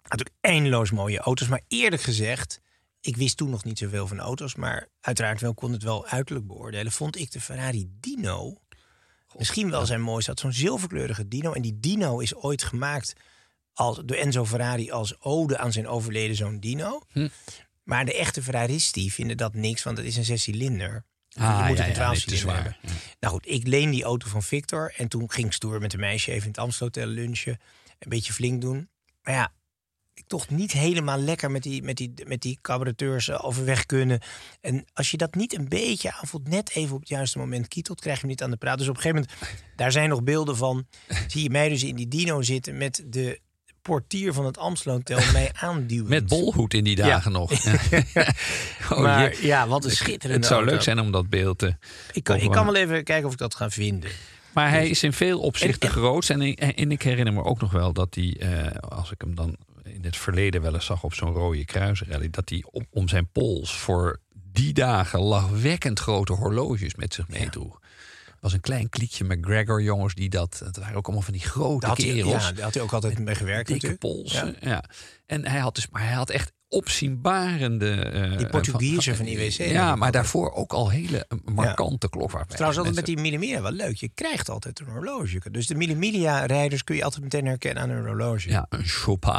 had 0.02 0.20
ik 0.20 0.30
eindeloos 0.40 0.90
mooie 0.90 1.18
auto's. 1.18 1.48
Maar 1.48 1.62
eerlijk 1.68 2.02
gezegd, 2.02 2.60
ik 3.00 3.16
wist 3.16 3.36
toen 3.36 3.50
nog 3.50 3.64
niet 3.64 3.78
zoveel 3.78 4.06
van 4.06 4.18
auto's. 4.20 4.54
Maar 4.54 4.88
uiteraard 5.00 5.40
wel 5.40 5.54
kon 5.54 5.72
het 5.72 5.82
wel 5.82 6.06
uiterlijk 6.06 6.46
beoordelen. 6.46 6.92
Vond 6.92 7.18
ik 7.18 7.30
de 7.30 7.40
Ferrari 7.40 7.88
Dino 8.00 8.56
misschien 9.38 9.70
wel 9.70 9.86
zijn 9.86 10.00
mooiste. 10.02 10.30
Had 10.30 10.40
zo'n 10.40 10.52
zilverkleurige 10.52 11.28
Dino. 11.28 11.52
En 11.52 11.62
die 11.62 11.80
Dino 11.80 12.18
is 12.18 12.34
ooit 12.34 12.62
gemaakt 12.62 13.12
als, 13.72 14.00
door 14.04 14.16
Enzo 14.16 14.44
Ferrari 14.46 14.90
als 14.90 15.20
ode 15.20 15.58
aan 15.58 15.72
zijn 15.72 15.88
overleden 15.88 16.36
zoon 16.36 16.58
Dino. 16.58 17.00
Hm. 17.12 17.28
Maar 17.82 18.04
de 18.04 18.14
echte 18.18 18.42
Ferraristi 18.42 19.10
vinden 19.10 19.36
dat 19.36 19.54
niks, 19.54 19.82
want 19.82 19.96
het 19.96 20.06
is 20.06 20.16
een 20.16 20.24
zescilinder. 20.24 21.04
Ah, 21.34 21.58
je 21.58 21.68
moet 21.68 21.78
ja, 21.78 21.86
een 21.86 21.94
ja, 21.94 22.12
het 22.12 22.32
is 22.32 22.42
waar. 22.42 22.78
Nou 23.20 23.34
goed, 23.34 23.48
ik 23.48 23.66
leen 23.66 23.90
die 23.90 24.04
auto 24.04 24.28
van 24.28 24.42
Victor. 24.42 24.94
En 24.96 25.08
toen 25.08 25.30
ging 25.30 25.46
ik 25.46 25.52
stoer 25.52 25.80
met 25.80 25.92
een 25.92 26.00
meisje 26.00 26.30
even 26.30 26.42
in 26.42 26.48
het 26.48 26.58
Amstelhotel 26.58 27.06
lunchen. 27.06 27.60
Een 27.98 28.08
beetje 28.08 28.32
flink 28.32 28.60
doen. 28.60 28.88
Maar 29.22 29.34
ja, 29.34 29.52
ik 30.14 30.24
toch 30.26 30.48
niet 30.48 30.72
helemaal 30.72 31.18
lekker 31.18 31.50
met 31.50 31.62
die, 31.62 31.82
met 31.82 31.96
die, 31.96 32.12
met 32.26 32.40
die 32.40 32.58
cabareteurs 32.62 33.28
eh, 33.28 33.44
overweg 33.44 33.86
kunnen. 33.86 34.20
En 34.60 34.84
als 34.92 35.10
je 35.10 35.16
dat 35.16 35.34
niet 35.34 35.58
een 35.58 35.68
beetje 35.68 36.12
aanvoelt, 36.12 36.48
net 36.48 36.70
even 36.70 36.94
op 36.94 37.00
het 37.00 37.08
juiste 37.08 37.38
moment 37.38 37.68
kietelt, 37.68 38.00
krijg 38.00 38.16
je 38.16 38.20
hem 38.20 38.30
niet 38.30 38.42
aan 38.42 38.50
de 38.50 38.56
praat. 38.56 38.78
Dus 38.78 38.88
op 38.88 38.96
een 38.96 39.02
gegeven 39.02 39.26
moment, 39.30 39.56
daar 39.76 39.92
zijn 39.92 40.08
nog 40.08 40.22
beelden 40.22 40.56
van. 40.56 40.86
Zie 41.26 41.42
je 41.42 41.50
mij 41.50 41.68
dus 41.68 41.84
in 41.84 41.96
die 41.96 42.08
dino 42.08 42.42
zitten 42.42 42.76
met 42.76 43.04
de 43.06 43.40
portier 43.82 44.32
van 44.32 44.44
het 44.46 44.58
Amstelhotel 44.58 45.18
mij 45.32 45.50
aanduwen. 45.60 46.08
Met 46.08 46.26
bolhoed 46.28 46.74
in 46.74 46.84
die 46.84 46.96
dagen 46.96 47.32
nog. 47.32 47.50
Oh, 48.90 48.98
maar 49.00 49.44
ja, 49.44 49.68
wat 49.68 49.84
een 49.84 49.90
schitterende 49.90 50.34
Het 50.36 50.44
zou 50.46 50.58
auto. 50.58 50.72
leuk 50.74 50.82
zijn 50.82 51.00
om 51.00 51.12
dat 51.12 51.28
beeld 51.28 51.58
te. 51.58 51.76
Ik 52.12 52.24
kan, 52.24 52.36
ik 52.36 52.50
kan 52.50 52.64
wel. 52.66 52.74
even 52.74 53.04
kijken 53.04 53.26
of 53.26 53.32
ik 53.32 53.38
dat 53.38 53.54
ga 53.54 53.70
vinden. 53.70 54.10
Maar 54.52 54.70
hij 54.70 54.88
is 54.88 55.02
in 55.02 55.12
veel 55.12 55.40
opzichten 55.40 55.88
En- 55.88 55.94
en- 55.94 56.02
groot. 56.02 56.28
En, 56.28 56.40
ik- 56.42 56.58
en 56.60 56.90
ik 56.90 57.02
herinner 57.02 57.32
me 57.34 57.44
ook 57.44 57.60
nog 57.60 57.72
wel 57.72 57.92
dat 57.92 58.14
hij, 58.14 58.36
eh, 58.40 58.76
als 58.88 59.10
ik 59.10 59.20
hem 59.20 59.34
dan 59.34 59.56
in 59.84 60.04
het 60.04 60.16
verleden 60.16 60.62
wel 60.62 60.74
eens 60.74 60.84
zag 60.86 61.02
op 61.02 61.14
zo'n 61.14 61.32
rode 61.32 61.64
kruisrally, 61.64 62.30
dat 62.30 62.48
hij 62.48 62.64
om, 62.70 62.86
om 62.90 63.08
zijn 63.08 63.28
pols 63.32 63.76
voor 63.78 64.20
die 64.52 64.72
dagen 64.72 65.20
lachwekkend 65.20 65.98
grote 66.00 66.32
horloges 66.32 66.94
met 66.94 67.14
zich 67.14 67.28
meedroeg. 67.28 67.80
Was 68.42 68.52
een 68.52 68.60
klein 68.60 68.88
kliekje 68.88 69.24
McGregor-jongens 69.24 70.14
die 70.14 70.28
dat. 70.28 70.60
Het 70.64 70.76
waren 70.76 70.96
ook 70.96 71.04
allemaal 71.04 71.24
van 71.24 71.32
die 71.32 71.42
grote 71.42 71.86
hij, 71.86 71.94
kerels. 71.94 72.44
ja, 72.44 72.52
daar 72.52 72.64
had 72.64 72.74
hij 72.74 72.82
ook 72.82 72.92
altijd 72.92 73.18
mee 73.18 73.34
gewerkt 73.34 73.68
dikke 73.68 73.86
natuurlijk. 73.86 74.00
polsen. 74.00 74.56
Ja. 74.60 74.84
En 75.26 75.46
hij 75.46 75.60
had 75.60 75.74
dus, 75.74 75.88
maar 75.88 76.02
hij 76.02 76.12
had 76.12 76.30
echt 76.30 76.52
opzienbarende. 76.72 77.90
eh, 77.94 78.36
Die 78.38 78.46
Portugiese 78.46 79.14
van 79.16 79.26
IWC 79.26 79.52
Ja, 79.70 79.96
maar 79.96 80.12
daarvoor 80.12 80.52
ook 80.52 80.72
al 80.72 80.90
hele 80.90 81.26
eh, 81.28 81.38
markante 81.54 82.08
klok. 82.08 82.30
Trouwens, 82.30 82.78
altijd 82.78 82.94
met 82.94 83.06
die 83.06 83.16
Millimilia 83.20 83.62
wel 83.62 83.72
leuk. 83.72 83.96
Je 83.96 84.10
krijgt 84.14 84.48
altijd 84.50 84.80
een 84.80 84.86
horloge. 84.86 85.40
Dus 85.50 85.66
de 85.66 85.74
Millimilia-rijders 85.74 86.84
kun 86.84 86.96
je 86.96 87.04
altijd 87.04 87.22
meteen 87.22 87.46
herkennen 87.46 87.82
aan 87.82 87.90
een 87.90 88.04
horloge. 88.06 88.48
Ja, 88.48 88.66
een 88.68 88.84
Chopin. 88.84 89.30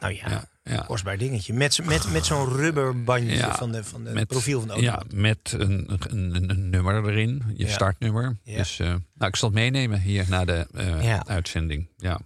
Nou 0.00 0.14
ja, 0.14 0.28
Ja, 0.28 0.44
ja. 0.62 0.80
kostbaar 0.86 1.18
dingetje. 1.18 1.52
Met, 1.52 1.84
met, 1.84 2.12
met 2.12 2.26
zo'n 2.26 2.48
rubberbandje 2.48 3.36
Ja, 3.36 3.54
van 3.54 3.72
de, 3.72 3.84
van 3.84 4.04
de 4.04 4.10
met, 4.10 4.26
profiel 4.26 4.58
van 4.58 4.68
de 4.68 4.74
auto. 4.74 4.88
Ja, 4.90 5.02
met 5.20 5.54
een, 5.58 5.98
een, 6.10 6.50
een, 6.50 6.70
nummer 6.70 7.08
erin, 7.08 7.42
je 7.56 7.66
Ja. 7.66 7.70
startnummer. 7.72 8.36
Ja. 8.42 8.56
Dus 8.56 8.78
eh, 8.80 8.86
nou, 8.86 9.00
ik 9.30 9.36
zal 9.36 9.48
het 9.48 9.58
meenemen 9.58 10.00
hier 10.00 10.24
na 10.28 10.44
de 10.44 10.66
eh, 10.74 11.04
Ja. 11.04 11.24
uitzending. 11.26 11.88
Ja. 11.96 12.20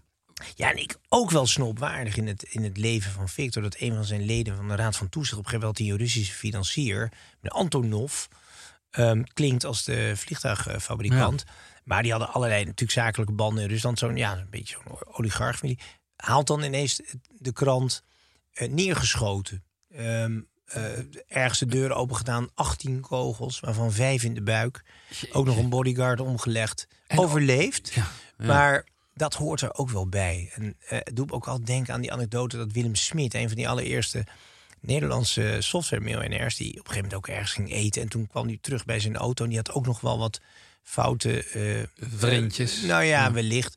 Ja, 0.55 0.71
en 0.71 0.77
ik 0.77 0.97
ook 1.09 1.31
wel 1.31 1.47
snopwaardig 1.47 2.17
in 2.17 2.27
het, 2.27 2.43
in 2.43 2.63
het 2.65 2.77
leven 2.77 3.11
van 3.13 3.29
Victor... 3.29 3.63
dat 3.63 3.77
een 3.79 3.95
van 3.95 4.05
zijn 4.05 4.25
leden 4.25 4.57
van 4.57 4.69
de 4.69 4.75
Raad 4.75 4.97
van 4.97 5.09
Toezicht... 5.09 5.39
op 5.39 5.45
een 5.45 5.51
gegeven 5.51 5.69
moment 5.69 5.99
die 5.99 6.07
Russische 6.07 6.35
financier, 6.35 7.13
Antonov... 7.43 8.25
ehm, 8.91 9.23
klinkt 9.33 9.65
als 9.65 9.85
de 9.85 10.13
vliegtuigfabrikant. 10.17 11.45
Maar 11.85 12.03
die 12.03 12.11
hadden 12.11 12.33
allerlei 12.33 12.61
natuurlijk 12.65 12.91
zakelijke 12.91 13.33
banden 13.33 13.63
in 13.63 13.69
Rusland. 13.71 13.99
Zo'n 13.99 14.17
ja, 14.17 14.37
een 14.37 14.51
beetje 14.51 14.77
zo'n 14.85 14.99
oligarchfamilie. 15.15 15.79
Haalt 16.17 16.47
dan 16.47 16.63
ineens 16.63 17.01
de 17.29 17.53
krant 17.53 18.03
eh, 18.53 18.69
neergeschoten. 18.69 19.65
Eh, 19.89 20.25
ergens 21.29 21.59
de 21.59 21.67
deur 21.67 21.93
open 21.93 22.17
gedaan, 22.17 22.49
18 22.55 23.01
kogels, 23.01 23.61
waarvan 23.61 23.93
vijf 23.93 24.23
in 24.23 24.35
de 24.35 24.43
buik. 24.43 24.83
Ook 25.33 25.47
nog 25.47 25.57
een 25.57 25.69
bodyguard 25.69 26.21
omgelegd. 26.21 26.89
En- 27.07 27.19
Overleefd. 27.19 27.95
Ja, 27.95 28.07
ja. 28.39 28.47
Maar 28.47 28.85
dat 29.19 29.35
hoort 29.35 29.61
er 29.61 29.75
ook 29.75 29.91
wel 29.91 30.07
bij. 30.09 30.51
En 30.55 30.77
eh, 30.89 30.99
me 31.15 31.33
ook 31.33 31.47
al 31.49 31.65
denken 31.65 31.95
aan 31.95 32.01
die 32.01 32.13
anekdote 32.13 32.57
dat 32.57 32.73
Willem 32.73 32.95
Smit, 32.95 33.35
een 33.35 33.47
van 33.49 33.57
die 33.57 33.69
allereerste 33.69 34.25
Nederlandse 34.81 35.57
software-miljonairs, 35.61 36.57
die 36.57 36.69
op 36.71 36.75
een 36.77 36.81
gegeven 36.81 36.97
moment 37.03 37.15
ook 37.15 37.29
ergens 37.29 37.53
ging 37.53 37.73
eten. 37.73 38.03
En 38.03 38.09
toen 38.09 38.27
kwam 38.27 38.47
hij 38.47 38.59
terug 38.61 38.85
bij 38.85 39.01
zijn 39.01 39.17
auto 39.17 39.43
en 39.45 39.49
die 39.51 39.59
had 39.59 39.73
ook 39.73 39.87
nog 39.87 40.01
wel 40.01 40.19
wat 40.19 40.41
foute 40.83 41.43
eh, 41.45 42.07
Vriendjes. 42.19 42.83
eh, 42.83 42.89
nou 42.89 43.03
ja, 43.05 43.23
Ja. 43.25 43.33
wellicht. 43.33 43.77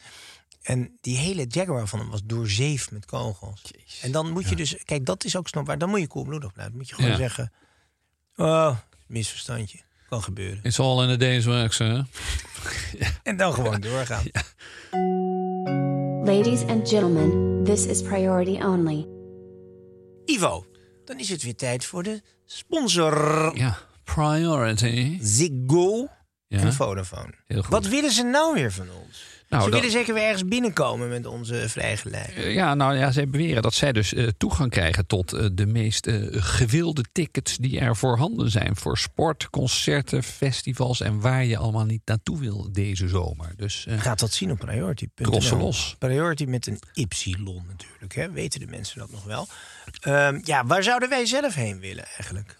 En 0.61 0.97
die 1.01 1.17
hele 1.17 1.45
Jaguar 1.47 1.87
van 1.87 1.99
hem 1.99 2.09
was 2.09 2.21
doorzeefd 2.23 2.91
met 2.91 3.05
kogels. 3.05 3.61
En 4.01 4.11
dan 4.11 4.31
moet 4.31 4.49
je 4.49 4.55
dus, 4.55 4.75
kijk, 4.85 5.05
dat 5.05 5.23
is 5.23 5.35
ook 5.35 5.47
snopbaar. 5.47 5.77
Dan 5.77 5.89
moet 5.89 5.99
je 5.99 6.07
koelbloedig 6.07 6.51
blijven. 6.53 6.73
Dan 6.73 6.81
moet 6.81 6.89
je 6.89 6.95
gewoon 6.95 7.11
Ja. 7.11 7.17
zeggen: 7.17 7.51
Oh, 8.35 8.77
misverstandje. 9.07 9.79
Kan 10.09 10.23
gebeuren. 10.23 10.59
It's 10.63 10.79
all 10.79 11.03
in 11.03 11.09
the 11.09 11.17
day's 11.17 11.45
work, 11.45 11.73
hè? 11.77 12.01
En 13.23 13.37
dan 13.37 13.53
gewoon 13.53 13.79
doorgaan. 13.91 14.23
Ladies 16.31 16.63
and 16.63 16.87
gentlemen, 16.87 17.63
this 17.63 17.85
is 17.85 18.01
priority 18.01 18.57
only. 18.63 19.05
Ivo, 20.25 20.65
dan 21.05 21.19
is 21.19 21.29
het 21.29 21.43
weer 21.43 21.55
tijd 21.55 21.85
voor 21.85 22.03
de 22.03 22.21
sponsor. 22.45 23.51
Ja, 23.57 23.77
priority. 24.03 25.17
Ziggo 25.21 26.07
Ja. 26.47 26.59
en 26.59 26.73
Vodafone. 26.73 27.33
Heel 27.47 27.61
goed. 27.61 27.71
Wat 27.71 27.87
willen 27.87 28.11
ze 28.11 28.23
nou 28.23 28.53
weer 28.53 28.71
van 28.71 28.87
ons? 29.05 29.30
Nou, 29.51 29.63
ze 29.63 29.69
dat- 29.69 29.79
willen 29.79 29.95
zeker 29.97 30.13
weer 30.13 30.23
ergens 30.23 30.45
binnenkomen 30.47 31.09
met 31.09 31.25
onze 31.25 31.69
vrijgeleide. 31.69 32.31
Eh, 32.33 32.53
Ja, 32.53 32.73
nou 32.75 32.97
ja, 32.97 33.11
zij 33.11 33.29
beweren 33.29 33.61
dat 33.61 33.73
zij 33.73 33.91
dus 33.91 34.13
eh, 34.13 34.27
toegang 34.37 34.69
krijgen 34.71 35.05
tot 35.05 35.33
eh, 35.33 35.45
de 35.53 35.65
meest 35.65 36.07
gewilde 36.31 37.03
tickets 37.11 37.57
die 37.57 37.79
er 37.79 37.95
voorhanden 37.95 38.51
zijn. 38.51 38.75
Voor 38.75 38.97
sport, 38.97 39.49
concerten, 39.49 40.23
festivals 40.23 41.01
en 41.01 41.19
waar 41.19 41.45
je 41.45 41.57
allemaal 41.57 41.85
niet 41.85 42.01
naartoe 42.05 42.39
wil 42.39 42.69
deze 42.71 43.07
zomer. 43.07 43.53
Dus 43.55 43.85
Gaat 43.89 44.19
dat 44.19 44.33
zien 44.33 44.51
op 44.51 44.59
priority.nl. 44.59 45.57
Los. 45.57 45.95
Priority 45.99 46.43
met 46.43 46.67
een 46.67 46.79
ypsilon 46.93 47.63
natuurlijk. 47.67 48.15
Hè? 48.15 48.31
Weten 48.31 48.59
de 48.59 48.67
mensen 48.67 48.99
dat 48.99 49.11
nog 49.11 49.23
wel? 49.23 49.47
Ehm, 50.01 50.39
ja, 50.43 50.65
waar 50.65 50.83
zouden 50.83 51.09
wij 51.09 51.25
zelf 51.25 51.53
heen 51.53 51.79
willen 51.79 52.05
eigenlijk? 52.05 52.59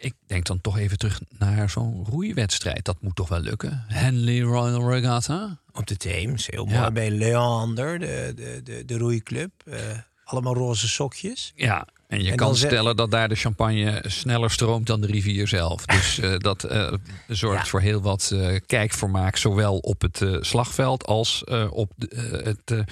ik 0.00 0.14
denk 0.26 0.46
dan 0.46 0.60
toch 0.60 0.78
even 0.78 0.98
terug 0.98 1.20
naar 1.38 1.70
zo'n 1.70 2.04
roeiwedstrijd. 2.10 2.84
Dat 2.84 2.96
moet 3.00 3.16
toch 3.16 3.28
wel 3.28 3.40
lukken? 3.40 3.84
Henley 3.88 4.40
Royal 4.40 4.90
Regatta? 4.90 5.58
Op 5.78 5.86
de 5.86 5.96
Theems, 5.96 6.46
heel 6.46 6.64
mooi. 6.64 6.76
Ja. 6.78 6.90
Bij 6.90 7.10
Leander, 7.10 7.98
de, 7.98 8.32
de, 8.36 8.60
de, 8.64 8.84
de 8.84 8.98
roeiclub. 8.98 9.50
Eh, 9.64 9.78
allemaal 10.24 10.54
roze 10.54 10.88
sokjes. 10.88 11.52
Ja, 11.54 11.86
en 12.06 12.22
je 12.22 12.30
En 12.30 12.36
kan 12.36 12.56
stellen 12.56 12.96
dat 12.96 13.10
daar 13.10 13.28
de 13.28 13.34
champagne 13.34 14.02
sneller 14.06 14.50
stroomt 14.50 14.86
dan 14.86 15.00
de 15.00 15.06
rivier 15.06 15.48
zelf. 15.48 15.86
Dus 15.86 16.18
eh, 16.18 16.38
dat 16.48 16.64
eh, 16.64 16.92
zorgt 17.28 17.62
Ja. 17.64 17.70
voor 17.70 17.80
heel 17.80 18.00
wat 18.00 18.30
eh, 18.34 18.56
kijkvermaak, 18.66 19.36
zowel 19.36 19.78
op 19.78 20.00
het 20.02 20.22
slagveld 20.40 21.06
als 21.06 21.44
op 21.70 21.92
de, 21.96 22.40
het, 22.44 22.86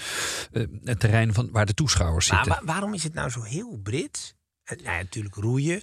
het 0.85 1.01
terrein 1.01 1.35
van, 1.35 1.49
waar 1.53 1.67
de 1.67 1.75
toeschouwers 1.75 2.31
Maar 2.31 2.45
zitten. 2.45 2.65
wa- 2.67 2.73
waarom 2.73 2.95
is 2.95 3.03
het 3.03 3.15
nou 3.15 3.31
zo 3.31 3.43
heel 3.43 3.81
Brits? 3.83 4.35
Nou 4.65 4.83
ja, 4.83 4.97
natuurlijk 4.97 5.35
roeien. 5.35 5.83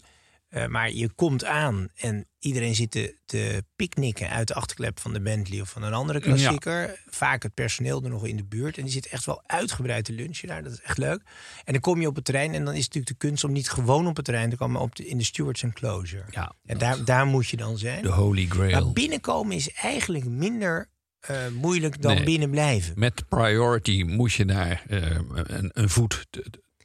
Eh, 0.53 0.67
maar 0.67 0.91
je 0.91 1.09
komt 1.15 1.45
aan 1.45 1.87
en 1.95 2.27
iedereen 2.39 2.75
zit 2.75 2.91
te, 2.91 3.17
te 3.25 3.63
picknicken 3.75 4.29
uit 4.29 4.47
de 4.47 4.53
achterklep 4.53 4.99
van 4.99 5.13
de 5.13 5.21
Bentley 5.21 5.61
of 5.61 5.69
van 5.69 5.83
een 5.83 5.93
andere 5.93 6.19
klassieker. 6.19 7.03
Vaak 7.09 7.43
het 7.43 7.53
personeel 7.53 8.03
er 8.03 8.09
nog 8.09 8.27
in 8.27 8.35
de 8.37 8.43
buurt. 8.45 8.77
En 8.77 8.83
die 8.83 8.91
zit 8.91 9.07
echt 9.07 9.25
wel 9.25 9.43
uitgebreid 9.45 10.05
te 10.05 10.11
lunchen 10.13 10.47
daar. 10.47 10.63
Dat 10.63 10.71
is 10.71 10.81
echt 10.81 10.97
leuk. 10.97 11.21
En 11.63 11.73
dan 11.73 11.81
kom 11.81 12.01
je 12.01 12.07
op 12.07 12.15
het 12.15 12.25
terrein 12.25 12.53
en 12.53 12.65
dan 12.65 12.73
is 12.73 12.83
het 12.85 12.93
natuurlijk 12.93 13.19
de 13.21 13.27
kunst 13.27 13.43
om 13.43 13.51
niet 13.51 13.69
gewoon 13.69 14.07
op 14.07 14.15
het 14.15 14.25
terrein 14.25 14.49
te 14.49 14.55
komen, 14.55 14.73
maar 14.73 14.81
op 14.83 14.95
de, 14.95 15.07
in 15.07 15.17
de 15.17 15.23
stewards 15.23 15.63
enclosure. 15.63 16.23
Ja, 16.29 16.55
en 16.65 16.77
daar, 16.77 17.05
daar 17.05 17.25
moet 17.25 17.47
je 17.49 17.57
dan 17.57 17.77
zijn. 17.77 18.03
de 18.03 18.09
Holy 18.09 18.45
Grail. 18.45 18.71
Maar 18.83 18.93
binnenkomen 18.93 19.55
is 19.55 19.71
eigenlijk 19.71 20.25
minder 20.25 20.89
eh, 21.19 21.37
moeilijk 21.47 22.01
dan 22.01 22.15
Nee. 22.15 22.23
binnen 22.23 22.49
blijven. 22.49 22.93
Met 22.99 23.27
priority 23.29 24.03
moet 24.03 24.33
je 24.33 24.45
daar 24.45 24.83
eh, 24.87 25.01
een, 25.33 25.69
een 25.73 25.89
voet 25.89 26.25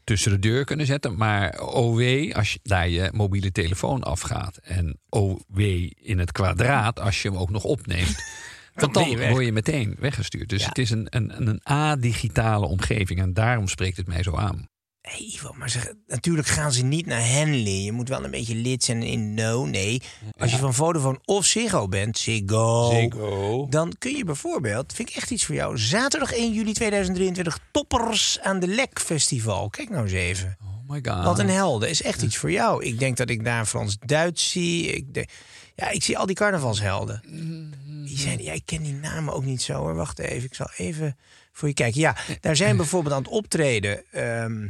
tussen 0.09 0.31
de 0.31 0.39
deur 0.39 0.65
kunnen 0.65 0.87
zetten. 0.87 1.17
Maar 1.17 1.61
OW, 1.61 2.33
als 2.33 2.53
je 2.53 2.59
daar 2.63 2.89
je 2.89 3.11
mobiele 3.13 3.53
telefoon 3.53 4.03
afgaat. 4.03 4.57
En 4.57 4.99
OW 5.09 5.61
in 6.01 6.19
het 6.19 6.33
kwadraat, 6.33 7.01
als 7.01 7.23
je 7.23 7.29
hem 7.29 7.39
ook 7.39 7.51
nog 7.51 7.65
opneemt. 7.65 8.17
Want 8.75 8.95
dan 8.95 9.29
word 9.31 9.45
je 9.45 9.53
meteen 9.53 9.97
weggestuurd. 9.99 10.49
Dus 10.49 10.63
Ja. 10.63 10.69
het 10.69 10.79
is 10.79 10.91
een, 10.91 11.07
een, 11.11 11.49
een 11.49 11.61
A-digitale 11.71 12.67
omgeving. 12.67 13.21
En 13.21 13.33
daarom 13.33 13.69
spreekt 13.69 13.97
het 13.97 14.07
mij 14.07 14.23
zo 14.23 14.37
aan. 14.37 14.69
Hey 15.09 15.27
Ivo, 15.35 15.53
maar 15.57 15.71
zeg, 15.71 15.93
natuurlijk 16.07 16.49
gaan 16.49 16.73
ze 16.73 16.85
niet 16.85 17.07
naar 17.07 17.29
Henley. 17.29 17.83
Je 17.83 17.93
moet 17.93 18.09
wel 18.09 18.25
een 18.25 18.31
beetje 18.31 18.55
lid 18.55 18.85
zijn 18.85 19.03
in 19.03 19.35
No. 19.35 19.65
Nee, 19.65 20.03
als 20.39 20.51
je 20.51 20.57
van 20.57 20.75
Vodafone 20.75 21.19
of 21.25 21.45
Ziggo 21.45 21.89
bent, 21.89 22.19
Ziggo, 22.19 22.91
Ziggo. 22.91 23.67
dan 23.71 23.95
kun 23.99 24.17
je 24.17 24.25
bijvoorbeeld, 24.25 24.93
vind 24.93 25.09
ik 25.09 25.17
echt 25.17 25.31
iets 25.31 25.45
voor 25.45 25.55
jou, 25.55 25.79
zaterdag 25.79 26.33
1 26.33 26.53
juli 26.53 26.73
2023 26.73 27.59
Toppers 27.73 28.41
aan 28.41 28.59
de 28.61 28.69
Lek 28.69 29.01
Festival. 29.01 29.69
Kijk 29.69 29.91
nou 29.91 30.03
eens 30.03 30.13
even. 30.13 30.57
Oh 30.61 30.91
my 30.91 31.01
god. 31.03 31.25
Wat 31.25 31.39
een 31.39 31.51
helden, 31.51 31.89
is 31.89 32.03
echt 32.03 32.23
iets 32.23 32.37
voor 32.37 32.51
jou. 32.51 32.85
Ik 32.85 32.99
denk 32.99 33.17
dat 33.17 33.31
ik 33.31 33.45
daar 33.45 33.67
Frans-Duits 33.67 34.51
zie. 34.51 34.93
Ik 34.93 35.27
ja, 35.75 35.91
ik 35.91 36.03
zie 36.03 36.19
al 36.19 36.27
die 36.27 36.37
carnavalshelden. 36.37 37.23
Die 38.05 38.19
zijn, 38.19 38.43
ja, 38.43 38.53
ik 38.53 38.63
ken 38.65 38.83
die 38.83 38.95
namen 38.95 39.35
ook 39.35 39.45
niet 39.45 39.63
zo 39.63 39.75
hoor. 39.75 39.95
Wacht 39.95 40.19
even, 40.19 40.45
ik 40.45 40.55
zal 40.55 40.71
even 40.77 41.17
voor 41.53 41.69
je 41.69 41.75
kijken. 41.75 42.01
Ja, 42.01 42.17
daar 42.41 42.57
zijn 42.57 42.77
bijvoorbeeld 42.83 43.15
aan 43.15 43.23
het 43.23 43.31
optreden 43.31 44.03
ehm, 44.13 44.69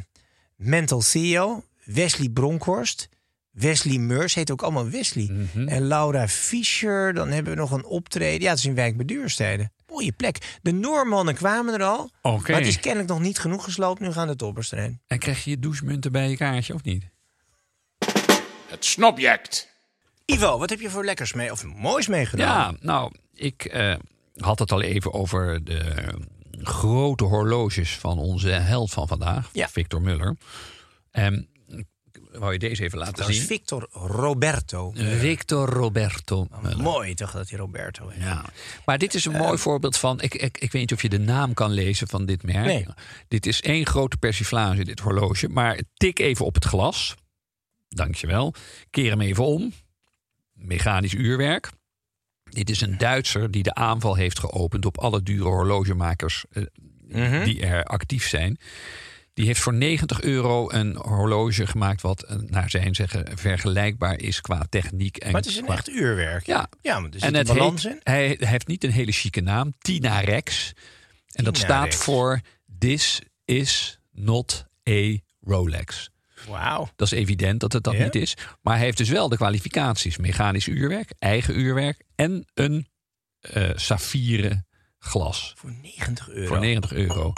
Mental 0.59 1.01
Theo, 1.01 1.64
Wesley 1.85 2.29
Bronkhorst, 2.29 3.09
Wesley 3.51 3.99
Meurs, 3.99 4.35
heet 4.35 4.51
ook 4.51 4.62
allemaal 4.62 4.88
Wesley. 4.88 5.31
En 5.66 5.87
Laura 5.87 6.29
Fischer, 6.29 7.14
dan 7.14 7.29
hebben 7.29 7.53
we 7.53 7.59
nog 7.59 7.71
een 7.71 7.85
optreden. 7.85 8.40
Ja, 8.40 8.51
het 8.51 8.59
is 8.59 8.64
in 8.64 8.75
Wijk 8.75 8.97
bij 8.97 9.07
Duurstede. 9.07 9.71
Mooie 9.88 10.12
plek. 10.12 10.59
De 10.62 10.73
Noormannen 10.73 11.35
kwamen 11.35 11.75
er 11.75 11.83
al. 11.83 12.11
Oké. 12.23 12.51
Maar 12.51 12.61
het 12.61 12.68
is 12.68 12.81
kennelijk 12.81 13.09
nog 13.09 13.21
niet 13.21 13.38
genoeg 13.38 13.64
gesloopt. 13.64 14.01
Nu 14.01 14.12
gaan 14.12 14.27
de 14.27 14.37
toppers. 14.37 14.73
En 14.73 15.01
krijg 15.07 15.44
je 15.44 15.51
je 15.51 15.59
douchemunten 15.59 16.12
bij 16.12 16.31
je 16.31 16.37
kaartje 16.37 16.75
of 16.75 16.83
niet? 16.83 17.05
Het 18.68 18.85
snobject. 18.85 19.68
Ivo, 20.25 20.59
wat 20.59 20.71
heb 20.71 20.81
je 20.81 20.90
voor 20.90 21.05
lekkers 21.05 21.33
mee 21.33 21.53
of 21.53 21.64
moois 21.64 22.07
meegedaan? 22.09 22.73
Ja, 22.73 22.87
nou, 22.87 23.12
ik 23.35 23.64
eh, 23.64 23.94
had 24.37 24.59
het 24.59 24.73
al 24.73 24.83
even 24.83 25.12
over 25.12 25.64
de 25.64 25.94
grote 26.68 27.24
horloges 27.24 27.96
van 27.98 28.18
onze 28.18 28.48
held 28.48 28.90
van 28.90 29.09
vandaag, 29.09 29.50
Ja. 29.52 29.68
Victor 29.68 30.00
Muller. 30.02 30.37
En 31.11 31.48
wou 32.33 32.52
je 32.52 32.59
deze 32.59 32.83
even 32.83 32.98
laten 32.98 33.14
Dat 33.14 33.28
is 33.28 33.37
zien? 33.37 33.46
Victor 33.46 33.88
Roberto. 33.92 34.92
Victor 34.94 35.68
Roberto. 35.68 36.46
Mooi 36.76 37.14
toch 37.14 37.31
dat 37.31 37.48
hij 37.48 37.59
Roberto 37.59 38.09
heet. 38.09 38.22
Ja, 38.22 38.44
maar 38.85 38.98
dit 38.98 39.14
is 39.14 39.24
een 39.24 39.33
mooi 39.37 39.59
voorbeeld 39.59 39.96
van. 39.96 40.20
Ik, 40.20 40.35
ik, 40.35 40.59
ik 40.59 40.72
weet 40.72 40.81
niet 40.81 40.92
of 40.92 41.02
je 41.02 41.09
de 41.09 41.18
naam 41.18 41.54
kan 41.54 41.70
lezen 41.70 42.09
van 42.09 42.26
dit 42.26 42.42
merk. 42.42 42.66
Nee. 42.66 42.87
Dit 43.28 43.46
is 43.46 43.61
één 43.61 43.87
grote 43.87 44.16
persiflage, 44.16 44.85
dit 44.85 45.00
horloge. 45.00 45.48
Maar 45.48 45.81
tik 45.94 46.18
even 46.18 46.44
op 46.46 46.54
het 46.54 46.64
glas. 46.64 47.14
Dankjewel. 47.88 48.54
Keer 48.90 49.11
hem 49.11 49.20
even 49.20 49.44
om. 49.44 49.72
Mechanisch 50.52 51.14
uurwerk. 51.14 51.70
Dit 52.50 52.70
is 52.70 52.80
een 52.80 52.98
Duitser 52.98 53.50
die 53.50 53.62
de 53.62 53.74
aanval 53.74 54.14
heeft 54.14 54.38
geopend 54.38 54.87
op 54.87 54.98
alle 54.98 55.22
dure 55.22 55.48
horlogemakers 55.48 56.44
eh, 56.50 56.62
Mhm. 57.08 57.44
die 57.44 57.61
er 57.66 57.84
actief 57.84 58.28
zijn. 58.28 58.58
Die 59.34 59.46
heeft 59.46 59.61
voor 59.61 59.74
90 59.74 60.20
euro 60.22 60.70
een 60.70 60.96
horloge 60.96 61.66
gemaakt 61.66 62.00
wat 62.00 62.22
eh, 62.22 62.37
naar 62.37 62.70
zijn 62.70 62.94
zeggen 62.94 63.38
vergelijkbaar 63.38 64.18
is 64.20 64.40
qua 64.40 64.66
techniek. 64.68 65.16
En 65.16 65.32
Maar 65.32 65.40
het 65.40 65.50
is 65.50 65.56
een 65.56 65.64
qua- 65.64 65.74
echt 65.74 65.88
uurwerk. 65.88 66.46
Ja. 66.46 66.68
ja 66.80 66.98
maar 67.00 67.08
er 67.11 67.14
zit 67.14 67.22
en 67.22 67.28
een 67.28 67.34
het 67.34 67.46
balans 67.46 67.82
heet, 67.82 67.92
in. 67.92 68.00
hij, 68.02 68.37
hij 68.38 68.48
heeft 68.48 68.66
niet 68.66 68.84
een 68.84 68.90
hele 68.92 69.12
chique 69.12 69.40
naam, 69.40 69.74
Tina 69.78 70.20
Rex. 70.20 70.72
En 71.32 71.44
dat 71.44 71.54
Tina 71.54 71.66
staat 71.66 71.84
Rex. 71.84 71.96
voor 71.96 72.40
This 72.78 73.20
is 73.44 73.98
not 74.12 74.64
a 74.90 75.16
Rolex. 75.40 76.11
Wauw. 76.48 76.88
Dat 76.96 77.12
is 77.12 77.18
evident 77.18 77.61
dat 77.61 77.72
het 77.72 77.85
dat 77.85 77.94
Ja? 77.94 78.05
niet 78.05 78.14
is. 78.14 78.37
Maar 78.62 78.74
hij 78.77 78.85
heeft 78.85 78.98
dus 78.98 79.09
wel 79.09 79.29
de 79.29 79.37
kwalificaties. 79.37 80.16
Mechanisch 80.16 80.66
uurwerk, 80.66 81.12
eigen 81.18 81.59
uurwerk 81.59 82.03
en 82.14 82.44
een 82.55 82.87
eh 83.40 83.70
saffieren 83.74 84.66
glas. 84.98 85.53
Voor 85.57 85.72
90 85.83 86.29
euro. 86.29 86.46
Voor 86.46 86.59
90 86.61 86.92
euro. 86.92 87.33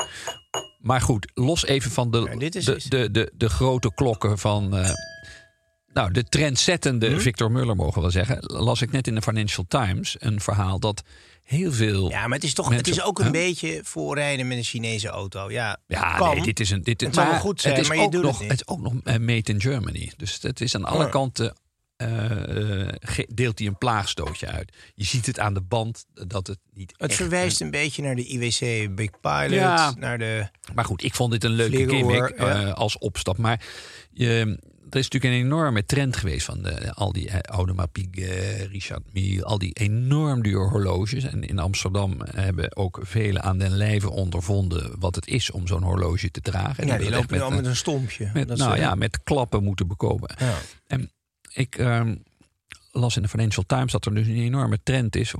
Maar 0.79 1.01
goed, 1.01 1.31
los 1.35 1.65
even 1.67 1.91
van 1.91 2.11
de, 2.11 2.19
Ja, 2.19 2.61
de, 2.89 3.11
de, 3.11 3.33
de 3.35 3.49
grote 3.49 3.95
klokken 3.95 4.39
van. 4.39 4.77
eh, 4.77 4.91
nou, 5.93 6.11
de 6.13 6.25
trendzettende 6.25 7.11
Hm? 7.11 7.19
Victor 7.19 7.51
Muller, 7.53 7.77
mogen 7.77 7.95
we 7.95 8.01
wel 8.01 8.11
zeggen. 8.11 8.39
Las 8.41 8.83
ik 8.83 8.93
net 8.93 9.07
in 9.07 9.15
de 9.15 9.23
Financial 9.23 9.65
Times 9.69 10.17
een 10.19 10.41
verhaal 10.41 10.79
dat 10.81 11.03
heel 11.51 11.73
veel. 11.73 12.11
Ja, 12.11 12.27
maar 12.27 12.37
het 12.37 12.45
is 12.47 12.55
toch 12.55 12.69
Mensen- 12.69 12.87
het 12.89 12.97
is 12.99 13.05
ook 13.05 13.19
een 13.19 13.25
Huh? 13.25 13.33
beetje 13.33 13.81
voorrijden 13.85 14.49
met 14.49 14.57
een 14.57 14.65
Chinese 14.65 15.09
auto. 15.09 15.51
Ja, 15.51 15.79
Ja, 15.87 16.17
kan. 16.17 16.35
nee, 16.35 16.45
dit 16.45 16.61
is 16.61 16.71
een. 16.71 16.83
Dit, 16.83 17.01
Het 17.01 17.17
wel 17.17 17.25
maar 17.25 17.41
goed 17.41 17.61
zijn, 17.61 17.75
het 17.75 17.83
is 17.83 17.89
maar 17.89 17.97
je 17.97 18.03
ook 18.03 18.13
doet 18.13 18.23
nog, 18.23 18.39
het 18.39 18.53
is 18.53 18.67
ook 18.67 18.81
nog 18.81 18.93
eh, 19.05 19.17
made 19.17 19.53
in 19.53 19.61
Germany. 19.61 20.13
Dus 20.17 20.39
het 20.41 20.61
is 20.61 20.75
aan 20.75 20.85
alle 20.85 21.09
kanten. 21.09 21.55
ge- 23.01 23.29
deelt 23.35 23.59
hij 23.59 23.69
een 23.69 23.79
plaagstootje 23.79 24.47
uit. 24.47 24.73
Je 24.95 25.05
ziet 25.05 25.27
het 25.27 25.39
aan 25.39 25.55
de 25.55 25.61
band 25.61 26.05
dat 26.15 26.47
het 26.47 26.59
niet. 26.75 26.95
Het 26.97 27.15
verwijst 27.15 27.61
een 27.61 27.71
beetje 27.71 28.03
naar 28.03 28.15
de 28.17 28.25
IWC 28.27 28.95
Big 28.95 29.11
Pilot, 29.21 29.51
Ja. 29.51 29.95
naar 29.99 30.19
de... 30.19 30.49
Maar 30.75 30.85
goed, 30.85 31.05
ik 31.05 31.15
vond 31.15 31.33
dit 31.33 31.45
een 31.45 31.51
leuke 31.51 31.89
gimmick 31.89 32.35
ja. 32.39 32.71
als 32.71 32.99
opstap. 32.99 33.37
Maar 33.37 33.61
je, 34.11 34.59
er 34.90 34.98
is 34.98 35.09
natuurlijk 35.09 35.35
een 35.35 35.46
enorme 35.46 35.85
trend 35.85 36.16
geweest 36.16 36.44
van 36.44 36.62
de, 36.62 36.94
al 36.94 37.12
die 37.12 37.29
eh, 37.29 37.40
Audemars 37.40 37.88
Piguet, 37.92 38.68
Richard 38.70 39.12
Mille, 39.12 39.44
al 39.44 39.59
die 39.59 39.72
enorm 39.72 40.42
dure 40.42 40.68
horloges. 40.68 41.24
En 41.24 41.44
in 41.44 41.59
Amsterdam 41.59 42.16
hebben 42.24 42.76
ook 42.76 42.98
velen 43.03 43.42
aan 43.42 43.59
den 43.59 43.70
lijve 43.70 44.11
ondervonden 44.11 44.98
wat 44.98 45.14
het 45.14 45.26
is 45.26 45.50
om 45.50 45.66
zo'n 45.66 45.83
horloge 45.83 46.31
te 46.31 46.40
dragen. 46.40 46.87
Ja, 46.87 46.98
die 46.98 47.11
lopen 47.11 47.37
nu 47.37 47.42
al 47.42 47.50
met 47.50 47.66
een 47.66 47.76
stompje. 47.76 48.31
met, 48.35 48.48
Dat 48.48 48.59
nou 48.59 48.76
ja, 48.76 48.94
met 48.94 49.22
klappen 49.22 49.64
moeten 49.64 49.87
bekomen. 49.87 50.35
Ja. 50.38 50.59
En 50.87 51.11
ik 51.53 51.79
ehm, 51.79 52.14
las 52.92 53.16
in 53.16 53.22
de 53.22 53.29
Financial 53.29 53.64
Times 53.66 53.92
dat 53.92 54.07
er 54.07 54.14
dus 54.14 54.26
een 54.26 54.37
enorme 54.37 54.79
trend 54.83 55.16
is. 55.16 55.35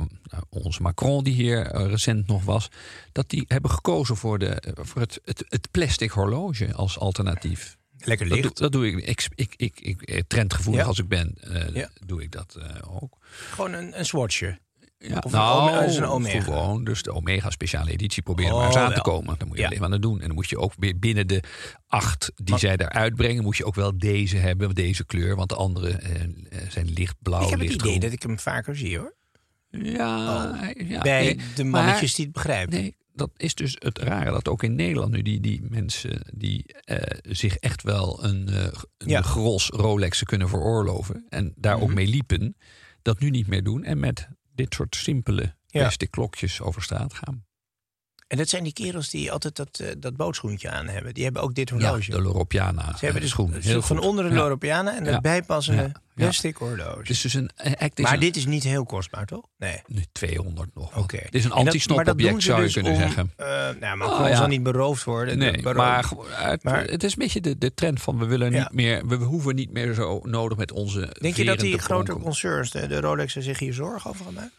Onze 0.49 0.83
Macron, 0.83 1.25
die 1.25 1.35
hier 1.35 1.67
eh, 1.67 1.87
recent 1.87 2.27
nog 2.27 2.45
was, 2.45 2.69
dat 3.13 3.31
die 3.31 3.45
hebben 3.49 3.71
gekozen 3.71 4.17
voor, 4.17 4.39
de, 4.39 4.75
voor 4.75 5.01
het, 5.01 5.21
het, 5.25 5.45
het 5.49 5.71
plastic 5.71 6.11
horloge 6.11 6.75
als 6.75 6.99
alternatief. 6.99 7.79
Lekker 8.05 8.29
Dat 8.29 8.37
licht. 8.39 8.49
doe, 8.57 8.63
dat 8.63 8.73
doe 8.73 8.87
ik. 8.87 9.05
Ik, 9.07 9.29
ik, 9.35 9.55
ik, 9.57 9.81
ik 9.81 10.03
eh, 10.03 10.21
trendgevoelig 10.27 10.81
Ja. 10.83 10.87
als 10.89 10.99
ik 10.99 11.09
ben, 11.09 11.35
eh, 11.41 11.75
Ja. 11.75 11.89
doe 12.07 12.23
ik 12.23 12.31
dat 12.33 12.57
eh, 12.61 12.95
ook. 13.03 13.17
Gewoon 13.51 13.73
een, 13.73 13.99
een 13.99 14.05
swatchje. 14.07 14.59
Ja, 14.99 15.17
Of 15.17 15.25
een 15.25 15.31
nou, 15.39 15.85
een 15.97 16.05
Omega. 16.05 16.41
Gewoon, 16.41 16.85
dus 16.85 17.03
de 17.03 17.13
Omega 17.13 17.51
speciale 17.51 17.91
editie 17.91 18.23
proberen 18.23 18.53
Oh, 18.53 18.59
maar 18.59 18.67
eens 18.67 18.77
aan 18.77 18.93
te 18.93 19.01
komen. 19.01 19.35
Dan 19.39 19.49
moet 19.49 19.57
je 19.57 19.63
Ja. 19.63 19.69
alleen 19.69 19.81
maar 19.81 19.93
aan 19.93 20.01
doen. 20.01 20.21
En 20.21 20.27
dan 20.27 20.35
moet 20.35 20.49
je 20.49 20.59
ook 20.59 20.73
weer 20.79 20.99
binnen 20.99 21.27
de 21.27 21.43
acht 21.87 22.33
die 22.35 22.51
Maar- 22.51 22.59
zij 22.59 22.77
eruit 22.77 23.15
brengen, 23.15 23.43
moet 23.43 23.57
je 23.57 23.65
ook 23.65 23.75
wel 23.75 23.99
deze 23.99 24.37
hebben, 24.37 24.75
deze 24.75 25.05
kleur. 25.07 25.37
Want 25.37 25.49
de 25.49 25.55
andere 25.55 25.91
eh, 25.91 26.61
zijn 26.69 26.91
lichtblauw, 26.93 27.43
ik 27.43 27.51
heb 27.51 27.61
het 27.61 27.73
idee 27.73 28.01
dat 28.01 28.13
ik 28.13 28.23
hem 28.23 28.39
vaker 28.39 28.77
zie 28.77 28.99
hoor. 28.99 29.15
Ja, 29.71 30.61
ja 30.89 31.01
Bij 31.03 31.23
nee, 31.25 31.37
de 31.55 31.65
maar- 31.65 31.83
mannetjes 31.83 32.15
die 32.15 32.25
het 32.25 32.35
begrijpen. 32.35 32.75
Nee, 32.81 32.97
dat 33.21 33.31
is 33.37 33.55
dus 33.55 33.77
het 33.79 33.99
rare 33.99 34.31
dat 34.31 34.49
ook 34.49 34.63
in 34.63 34.75
Nederland 34.75 35.13
nu 35.13 35.23
die, 35.23 35.41
die 35.41 35.63
mensen 35.69 36.21
die 36.35 36.65
eh, 36.85 37.19
zich 37.23 37.57
echt 37.57 37.83
wel 37.83 38.25
een, 38.25 38.49
eh, 38.49 38.63
een 38.99 39.09
Ja. 39.09 39.23
gros 39.23 39.69
Rolexen 39.69 40.27
kunnen 40.27 40.49
veroorloven 40.49 41.27
en 41.29 41.53
daar 41.57 41.75
ook 41.81 41.87
Mhm. 41.87 41.95
mee 41.95 42.07
liepen, 42.07 42.57
dat 43.03 43.21
nu 43.21 43.31
niet 43.31 43.47
meer 43.47 43.63
doen 43.65 43.85
en 43.85 44.01
met 44.01 44.29
dit 44.55 44.75
soort 44.75 44.97
simpele 44.97 45.43
Ja. 45.67 45.81
plastic 45.81 46.11
klokjes 46.11 46.61
over 46.61 46.83
straat 46.83 47.15
gaan. 47.15 47.45
En 48.31 48.37
dat 48.37 48.49
zijn 48.49 48.63
die 48.65 48.73
kerels 48.73 49.11
die 49.11 49.33
altijd 49.33 49.57
dat, 49.57 49.79
eh, 49.79 49.89
dat 49.99 50.17
bootschoentje 50.17 50.71
aan 50.71 50.89
hebben. 50.89 51.15
Die 51.15 51.25
hebben 51.25 51.43
ook 51.43 51.55
dit 51.55 51.69
Ja, 51.69 51.75
horloge. 51.77 52.11
de 52.11 52.21
Loropiana 52.23 52.97
Ze 52.97 53.05
hebben 53.05 53.23
dus 53.23 53.31
schoen. 53.31 53.55
een 53.55 53.63
Heel 53.63 53.83
van 53.83 53.97
goed. 53.97 54.07
onder 54.07 54.25
de 54.25 54.31
Ja. 54.31 54.37
Loropiana 54.37 54.97
en 54.97 55.05
Ja. 55.05 55.21
bijpassende 55.21 55.83
Ja. 55.83 55.93
Plastic 56.27 56.57
horloge. 56.57 56.99
Het 56.99 57.11
is 57.11 57.21
dus 57.21 57.35
een, 57.35 57.51
eh, 57.57 57.73
het 57.77 57.99
maar 57.99 58.13
een- 58.13 58.21
dit 58.21 58.37
is 58.37 58.47
niet 58.47 58.63
heel 58.65 58.85
kostbaar, 58.85 59.27
toch? 59.27 59.45
Nee. 59.59 59.83
nu 59.87 60.05
200 60.13 60.71
nog. 60.75 60.97
Oké. 60.97 61.17
Het 61.17 61.35
is 61.35 61.45
een 61.45 61.51
doen 62.33 62.41
ze 62.41 62.47
zou 62.47 62.59
je 62.59 62.65
dus 62.65 62.75
kunnen 62.75 62.93
om, 62.93 62.99
zeggen. 62.99 63.33
eh, 63.37 63.47
nou, 63.81 63.97
maar 63.97 64.09
Oh, 64.09 64.19
zal 64.37 64.47
niet 64.47 64.63
beroofd 64.63 65.05
worden. 65.05 65.39
Nee, 65.39 65.63
Beroofd. 65.63 65.77
maar, 65.77 66.59
Maar- 66.63 66.85
het 66.85 67.03
is 67.05 67.13
een 67.13 67.19
beetje 67.19 67.41
de, 67.41 67.59
de 67.59 67.75
trend 67.75 68.01
van 68.03 68.19
we 68.19 68.25
willen 68.27 68.53
niet 68.53 68.73
meer, 68.73 69.07
we 69.07 69.15
hoeven 69.15 69.55
niet 69.55 69.71
meer 69.73 69.95
zo 69.95 70.21
nodig 70.25 70.59
met 70.59 70.73
onze. 70.73 71.17
Denk 71.21 71.37
je 71.37 71.45
dat 71.45 71.59
die 71.61 71.79
grote 71.79 72.13
concerns, 72.13 72.71
de, 72.71 72.87
de 72.87 73.01
Rolexen, 73.01 73.43
zich 73.43 73.59
hier 73.59 73.75
zorgen 73.75 74.11
over 74.11 74.25
gaan 74.25 74.35
maken? 74.35 74.53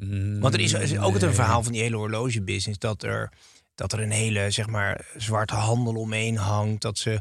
Mm, 0.00 0.40
Want 0.40 0.54
er 0.54 0.60
is, 0.60 0.72
is 0.72 0.98
ook 0.98 1.12
het 1.14 1.22
een 1.22 1.34
verhaal 1.34 1.62
van 1.62 1.72
die 1.72 1.80
hele 1.82 1.96
horlogebusiness 1.96 2.78
dat 2.78 3.02
er, 3.02 3.32
dat 3.74 3.92
er 3.92 4.00
een 4.00 4.10
hele 4.10 4.50
zeg 4.50 4.66
maar, 4.66 5.06
zwarte 5.16 5.54
handel 5.54 5.94
omheen 5.94 6.36
hangt. 6.36 6.82
Dat 6.82 6.98
ze, 6.98 7.18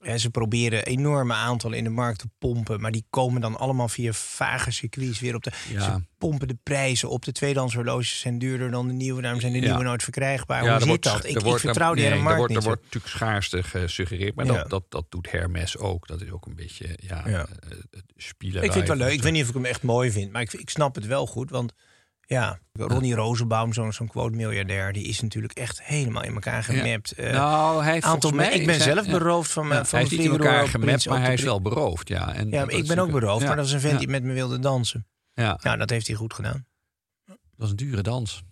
hè, 0.00 0.18
ze 0.18 0.30
proberen 0.30 0.84
enorme 0.84 1.34
aantallen 1.34 1.78
in 1.78 1.84
de 1.84 1.90
markt 1.90 2.18
te 2.18 2.28
pompen, 2.38 2.80
maar 2.80 2.90
die 2.92 3.04
komen 3.10 3.40
dan 3.40 3.56
allemaal 3.56 3.88
via 3.88 4.12
vage 4.12 4.70
circuits 4.70 5.20
weer 5.20 5.34
op 5.34 5.42
de. 5.42 5.52
Ja. 5.68 5.80
Ze 5.80 6.02
pompen 6.18 6.48
de 6.48 6.56
prijzen 6.62 7.08
op. 7.08 7.24
De 7.24 7.32
tweedehands 7.32 7.74
horloges 7.74 8.20
zijn 8.20 8.38
duurder 8.38 8.70
dan 8.70 8.86
de 8.86 8.92
nieuwe, 8.94 9.22
daarom 9.22 9.40
zijn 9.40 9.52
de 9.52 9.60
Ja. 9.60 9.64
nieuwe 9.68 9.82
nooit 9.84 10.02
verkrijgbaar. 10.02 10.56
Ja, 10.56 10.62
Hoe 10.62 10.72
er 10.72 10.78
zit 10.78 10.88
wordt- 10.88 11.04
dat? 11.04 11.22
er 11.24 11.30
Ik, 11.30 11.36
ik 11.36 11.42
wordt- 11.42 11.60
vertrouw 11.60 11.94
die 11.94 12.02
nee, 12.04 12.12
hele 12.12 12.16
er 12.16 12.22
markt 12.22 12.38
wordt, 12.38 12.52
niet. 12.54 12.62
Er 12.62 12.68
wordt 12.68 12.82
natuurlijk 12.82 13.12
schaarste 13.14 13.62
gesuggereerd, 13.62 14.34
maar 14.34 14.46
dat, 14.46 14.70
dat, 14.70 14.84
dat 14.88 15.04
doet 15.08 15.30
Hermes 15.30 15.76
ook. 15.78 16.06
Dat 16.06 16.20
is 16.20 16.30
ook 16.30 16.46
een 16.46 16.54
beetje 16.54 16.98
ja, 17.00 17.28
Ja. 17.28 17.46
eh, 17.68 17.70
Ik 18.38 18.60
vind 18.60 18.74
het 18.74 18.86
wel 18.88 18.96
leuk. 18.96 19.12
Ik 19.12 19.22
weet 19.22 19.32
niet 19.32 19.42
of 19.42 19.48
ik 19.48 19.54
hem 19.54 19.64
echt 19.64 19.82
mooi 19.82 20.10
vind, 20.10 20.32
maar 20.32 20.42
ik, 20.42 20.52
ik 20.52 20.70
snap 20.70 20.94
het 20.94 21.06
wel 21.06 21.26
goed. 21.26 21.50
Want 21.50 21.72
ja, 22.32 22.58
Ronnie 22.72 23.14
Rosenbaum, 23.14 23.72
zo'n 23.72 23.92
zo'n 23.92 24.08
quote-miljardair, 24.08 24.92
die 24.92 25.04
is 25.04 25.20
natuurlijk 25.20 25.52
echt 25.52 25.82
helemaal 25.82 26.22
in 26.22 26.34
elkaar 26.34 26.64
gemapt. 26.64 27.12
Eh, 27.12 27.32
nou, 27.32 27.82
hij 27.84 27.92
heeft 27.92 28.04
aantal 28.04 28.30
mij 28.30 28.52
ik 28.52 28.66
ben 28.66 28.80
zelf 28.80 29.06
ja. 29.06 29.12
beroofd 29.12 29.52
van 29.52 29.66
mijn 29.66 29.80
Ja, 29.80 29.86
van 29.86 29.98
hij 29.98 30.08
mijn 30.08 30.20
niet 30.20 30.30
in 30.32 30.38
elkaar 30.46 30.68
gemapt, 30.68 31.08
maar 31.08 31.20
hij 31.20 31.34
is 31.34 31.42
wel 31.42 31.60
beroofd. 31.62 32.08
Ja, 32.08 32.34
en 32.34 32.50
Ja, 32.50 32.68
ik 32.68 32.86
ben 32.86 32.98
ook 32.98 33.10
beroofd, 33.10 33.46
maar 33.46 33.56
dat 33.56 33.66
is 33.66 33.72
een 33.72 33.80
vent 33.80 33.98
die 33.98 34.08
met 34.08 34.22
me 34.22 34.32
wilde 34.32 34.58
dansen. 34.58 35.06
Ja, 35.34 35.58
Nou, 35.62 35.78
dat 35.78 35.90
heeft 35.90 36.06
hij 36.06 36.16
goed 36.16 36.34
gedaan. 36.34 36.66
dat 37.26 37.36
is 37.56 37.70
een 37.70 37.76
dure 37.76 38.02
dans. 38.02 38.42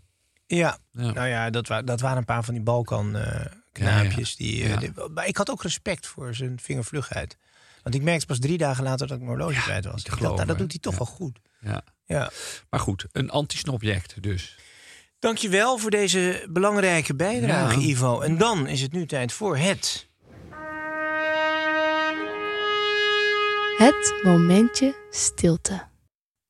Ja, 0.47 0.78
nou 0.93 1.26
ja, 1.28 1.51
dat, 1.51 1.68
wa 1.68 1.83
dat 1.83 2.01
waren 2.01 2.16
een 2.18 2.24
paar 2.24 2.45
van 2.45 2.55
die 2.55 2.62
Balkan 2.62 3.16
eh. 3.16 3.45
Die, 4.37 4.76
die- 4.78 4.93
maar 5.14 5.26
ik 5.26 5.37
had 5.37 5.51
ook 5.51 5.62
respect 5.62 6.07
voor 6.07 6.35
zijn 6.35 6.61
vingervlugheid. 6.61 7.37
Want 7.83 7.95
ik 7.95 8.03
merkte 8.03 8.26
pas 8.26 8.39
drie 8.39 8.59
dagen 8.59 8.85
later 8.85 9.07
dat 9.07 9.16
ik 9.16 9.22
mijn 9.24 9.37
horloge 9.39 9.61
kwijt 9.61 9.85
was. 9.85 10.05
Ik 10.05 10.07
dacht, 10.11 10.20
nou, 10.20 10.45
dat 10.47 10.59
doet 10.59 10.70
hij 10.70 10.81
toch 10.81 10.97
wel 10.97 11.07
goed. 11.07 11.39
Ja. 11.61 11.83
Ja. 12.11 12.31
Maar 12.71 12.81
goed, 12.81 13.07
een 13.13 13.31
anti-snobject 13.31 14.23
dus. 14.23 14.57
Dankjewel 15.19 15.79
voor 15.79 15.91
deze 15.91 16.47
belangrijke 16.51 17.15
bijdrage, 17.15 17.81
Ja. 17.81 17.87
Ivo. 17.87 18.21
En 18.21 18.39
dan 18.39 18.67
is 18.67 18.81
het 18.81 18.93
nu 18.93 19.07
tijd 19.07 19.33
voor 19.33 19.57
het... 19.57 20.09
Het 23.77 24.15
momentje 24.23 25.07
stilte. 25.11 25.89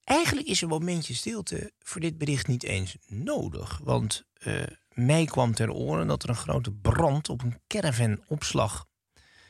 Eigenlijk 0.05 0.49
is 0.49 0.61
een 0.61 0.69
momentje 0.69 1.15
stilte 1.15 1.73
voor 1.79 2.01
dit 2.01 2.19
bericht 2.19 2.47
niet 2.47 2.63
eens 2.65 2.97
nodig. 3.07 3.81
Want 3.83 4.25
eh, 4.35 4.63
mij 4.89 5.25
kwam 5.25 5.55
ter 5.55 5.71
oren 5.73 6.07
dat 6.07 6.23
er 6.23 6.29
een 6.29 6.35
grote 6.37 6.73
brand 6.73 7.29
op 7.29 7.43
een 7.43 7.61
caravanopslag 7.67 8.87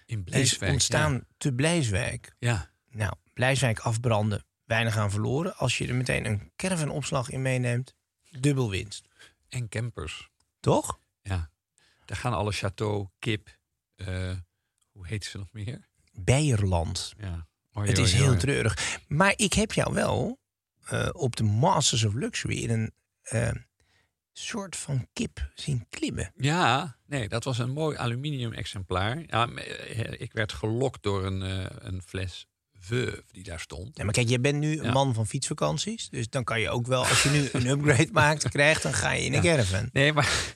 In 0.07 0.19
is 0.19 0.25
Blijswijk. 0.25 0.73
ontstaan 0.73 1.25
te 1.37 1.53
Blijswijk. 1.55 2.35
Ja. 2.39 2.71
Nou, 2.91 3.13
Blijswijk 3.35 3.79
afbranden, 3.79 4.45
weinig 4.71 4.97
aan 4.97 5.11
verloren. 5.11 5.57
Als 5.57 5.79
je 5.79 5.87
er 5.89 5.95
meteen 5.95 6.25
een 6.27 6.53
caravanopslag 6.57 7.31
in 7.31 7.43
meeneemt, 7.43 7.95
dubbel 8.31 8.71
winst. 8.71 9.09
En 9.49 9.68
campers. 9.68 10.29
Toch? 10.61 11.01
Ja. 11.23 11.51
Daar 12.05 12.16
gaan 12.16 12.33
alle 12.33 12.53
chateau, 12.53 13.09
kip. 13.18 13.59
eh, 13.97 14.33
hoe 14.93 15.07
heet 15.07 15.25
ze 15.25 15.39
nog 15.39 15.53
meer? 15.53 15.89
Beierland. 16.12 17.12
Ja. 17.18 17.47
Oi, 17.73 17.89
Het 17.89 17.99
oi, 17.99 18.07
is 18.07 18.12
heel 18.12 18.37
treurig. 18.37 18.99
Maar 19.09 19.33
ik 19.37 19.53
heb 19.53 19.73
jou 19.73 19.95
wel 19.95 20.41
eh, 20.85 21.09
op 21.12 21.37
de 21.37 21.43
Masters 21.45 22.05
of 22.05 22.14
Luxury 22.14 22.62
in 22.62 22.71
een 22.71 22.93
eh, 23.23 23.51
soort 24.33 24.77
van 24.77 25.09
kip 25.12 25.51
zien 25.55 25.87
klimmen. 25.89 26.33
Ja, 26.35 26.97
nee, 27.07 27.29
dat 27.29 27.45
was 27.45 27.59
een 27.59 27.71
mooi 27.71 27.97
aluminium 27.97 28.53
exemplaar. 28.53 29.23
Ja, 29.27 29.49
ik 30.11 30.33
werd 30.33 30.53
gelokt 30.53 31.03
door 31.03 31.25
een, 31.25 31.41
een 31.87 32.03
fles 32.03 32.47
Die 33.33 33.43
daar 33.43 33.61
stond. 33.61 33.97
Ja, 33.97 34.05
maar 34.05 34.12
kijk, 34.12 34.28
jij 34.28 34.41
bent 34.41 34.59
nu 34.59 34.78
een 34.78 34.85
Ja. 34.85 34.93
man 34.93 35.14
van 35.14 35.26
fietsvakanties. 35.26 36.09
Dus 36.09 36.28
dan 36.28 36.45
kan 36.45 36.61
je 36.61 36.70
ook 36.70 36.87
wel, 36.87 37.07
als 37.07 37.22
je 37.22 37.28
nu 37.28 37.49
een 37.53 37.66
upgrade 37.66 38.09
maakt, 38.22 38.49
krijgt, 38.49 38.83
dan 38.83 38.95
ga 38.95 39.12
je 39.12 39.24
in 39.24 39.35
een 39.35 39.43
Ja. 39.43 39.51
caravan. 39.55 39.89
Nee, 39.93 40.12
maar 40.12 40.55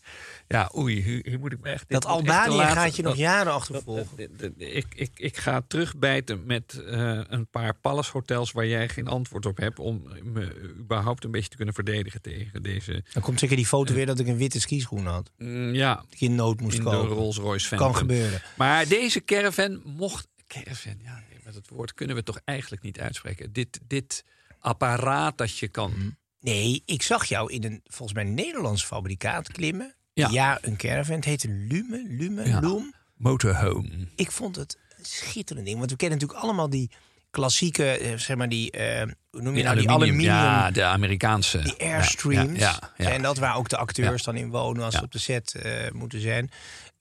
ja, 0.48 0.70
oei, 0.76 1.02
hier, 1.02 1.20
hier 1.28 1.38
moet 1.38 1.52
ik 1.52 1.60
me 1.60 1.68
echt... 1.70 1.84
Dat 1.88 2.04
Albanië 2.06 2.58
gaat 2.58 2.96
je 2.96 3.02
nog 3.02 3.10
Dat- 3.12 3.20
jaren 3.20 3.44
dat- 3.44 3.54
achtervolgen. 3.54 4.16
dat- 4.16 4.28
dat- 4.38 4.58
dat- 4.58 4.68
ik, 4.68 4.86
ik, 4.94 5.10
ik 5.14 5.36
ga 5.36 5.62
terugbijten 5.68 6.46
met 6.46 6.82
eh, 6.86 7.20
een 7.28 7.46
paar 7.46 7.74
palace 7.74 8.10
hotels 8.12 8.52
waar 8.52 8.66
jij 8.66 8.88
geen 8.88 9.06
antwoord 9.08 9.46
op 9.46 9.56
hebt... 9.56 9.78
om 9.78 10.02
me 10.22 10.72
überhaupt 10.78 11.24
een 11.24 11.30
beetje 11.30 11.48
te 11.50 11.56
kunnen 11.56 11.74
verdedigen 11.74 12.22
tegen 12.22 12.62
deze... 12.62 13.04
Dan 13.12 13.22
komt 13.22 13.38
zeker 13.38 13.56
die 13.56 13.66
foto 13.66 13.94
weer 13.94 14.06
dat 14.06 14.18
ik 14.18 14.26
een 14.26 14.36
witte 14.36 14.60
skischoen 14.60 15.06
had. 15.06 15.30
Mm, 15.38 15.74
ja, 15.74 15.94
Die 15.94 16.06
ik 16.10 16.20
in 16.20 16.34
nood 16.34 16.60
moest 16.60 16.78
in 16.78 16.84
de 16.84 16.90
kopen. 16.90 17.08
Rolls 17.16 17.36
Royce 17.36 17.66
Phantom. 17.66 17.88
Kan 17.90 17.96
gebeuren. 18.00 18.42
Maar 18.56 18.88
deze 18.88 19.24
caravan 19.24 19.80
mocht... 19.84 20.28
Caravan, 20.46 20.94
ja, 21.02 21.22
met 21.44 21.54
het 21.54 21.68
woord 21.68 21.94
kunnen 21.94 22.16
we 22.16 22.22
toch 22.22 22.40
eigenlijk 22.44 22.82
niet 22.82 23.00
uitspreken. 23.00 23.52
Dit, 23.52 23.80
dit 23.86 24.24
apparaat 24.58 25.38
dat 25.38 25.58
je 25.58 25.68
kan... 25.68 26.16
Nee, 26.40 26.82
ik 26.86 27.02
zag 27.02 27.24
jou 27.24 27.52
in 27.52 27.64
een 27.64 27.80
volgens 27.84 28.12
mij 28.12 28.24
Nederlands 28.24 28.84
fabrikaat 28.84 29.52
klimmen. 29.52 29.94
Ja. 30.12 30.28
Ja, 30.30 30.58
een 30.62 30.76
caravan. 30.76 31.14
Het 31.14 31.24
heette 31.24 31.48
Lume, 31.48 32.04
Lume, 32.08 32.46
Ja. 32.48 32.60
Loom. 32.60 32.94
Motorhome. 33.16 34.08
Ik 34.16 34.30
vond 34.30 34.56
het 34.56 34.78
een 34.98 35.04
schitterend 35.04 35.66
ding. 35.66 35.78
Want 35.78 35.90
we 35.90 35.96
kennen 35.96 36.18
natuurlijk 36.18 36.44
allemaal 36.44 36.70
die 36.70 36.90
klassieke, 37.30 37.98
eh, 37.98 38.16
zeg 38.16 38.36
maar 38.36 38.48
die, 38.48 38.70
eh, 38.70 39.02
hoe 39.30 39.42
noem 39.42 39.46
je 39.46 39.52
Die 39.54 39.62
nou, 39.62 39.76
die 39.76 39.88
aluminium, 39.88 40.30
aluminium, 40.30 40.62
ja, 40.64 40.70
de 40.70 40.84
Amerikaanse. 40.84 41.62
die 41.62 41.80
airstreams. 41.80 42.58
Ja, 42.58 42.78
ja, 42.96 43.04
ja. 43.04 43.10
En 43.10 43.22
dat 43.22 43.38
waar 43.38 43.56
ook 43.56 43.68
de 43.68 43.76
acteurs 43.76 44.22
dan 44.22 44.36
in 44.36 44.50
wonen 44.50 44.84
als 44.84 44.94
ze 44.94 45.02
op 45.02 45.12
de 45.12 45.18
set 45.18 45.54
eh, 45.54 45.90
moeten 45.92 46.20
zijn. 46.20 46.50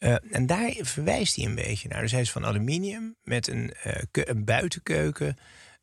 Eh, 0.03 0.15
en 0.31 0.45
daar 0.45 0.73
verwijst 0.81 1.35
hij 1.35 1.45
een 1.45 1.55
beetje 1.55 1.87
naar. 1.87 2.01
Dus 2.01 2.11
hij 2.11 2.21
is 2.21 2.31
van 2.31 2.45
aluminium 2.45 3.15
met 3.23 3.47
een, 3.47 3.73
eh, 3.83 4.01
een 4.11 4.45
buitenkeuken. 4.45 5.37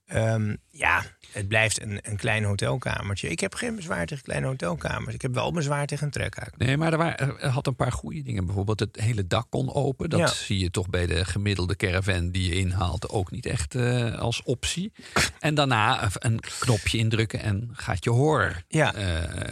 Ehm, 0.07 0.57
ja, 0.71 1.03
het 1.33 1.49
blijft 1.49 1.81
een, 1.83 1.99
een 2.03 2.16
klein 2.16 2.45
hotelkamertje. 2.45 3.29
Ik 3.29 3.41
heb 3.41 3.55
geen 3.55 3.77
bezwaar 3.77 4.07
tegen 4.07 4.25
kleine 4.25 4.47
hotelkamers. 4.47 5.14
Ik 5.14 5.23
heb 5.23 5.35
wel 5.35 5.53
bezwaar 5.53 5.87
tegen 5.87 6.05
een 6.07 6.12
trekhaak. 6.12 6.57
Nee, 6.59 6.77
maar 6.77 6.93
er, 6.93 6.99
waren, 6.99 7.41
er 7.41 7.49
had 7.49 7.66
een 7.66 7.77
paar 7.77 7.93
goede 7.93 8.23
dingen. 8.23 8.47
Bijvoorbeeld 8.47 8.81
het 8.81 9.01
hele 9.01 9.27
dak 9.27 9.47
kon 9.51 9.75
open. 9.75 10.11
Dat 10.11 10.18
Ja. 10.21 10.27
zie 10.27 10.59
je 10.59 10.71
toch 10.71 10.89
bij 10.91 11.07
de 11.07 11.25
gemiddelde 11.25 11.77
caravan 11.77 12.31
die 12.31 12.49
je 12.49 12.55
inhaalt 12.61 13.09
ook 13.09 13.31
niet 13.31 13.47
echt 13.47 13.75
eh, 13.75 14.18
als 14.18 14.43
optie. 14.43 14.93
En 15.39 15.55
daarna 15.55 16.09
een- 16.12 16.41
knopje 16.59 16.99
indrukken 16.99 17.41
en 17.41 17.68
gaat 17.73 18.05
je 18.05 18.11
horen. 18.11 18.64
Ja. 18.68 18.93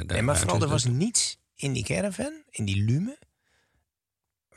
Nee, 0.06 0.22
maar 0.22 0.36
vooral, 0.38 0.62
er 0.62 0.68
was 0.68 0.84
niets 0.84 1.38
in 1.54 1.72
die 1.72 1.84
caravan, 1.84 2.32
in 2.50 2.64
die 2.64 2.84
lume, 2.84 3.18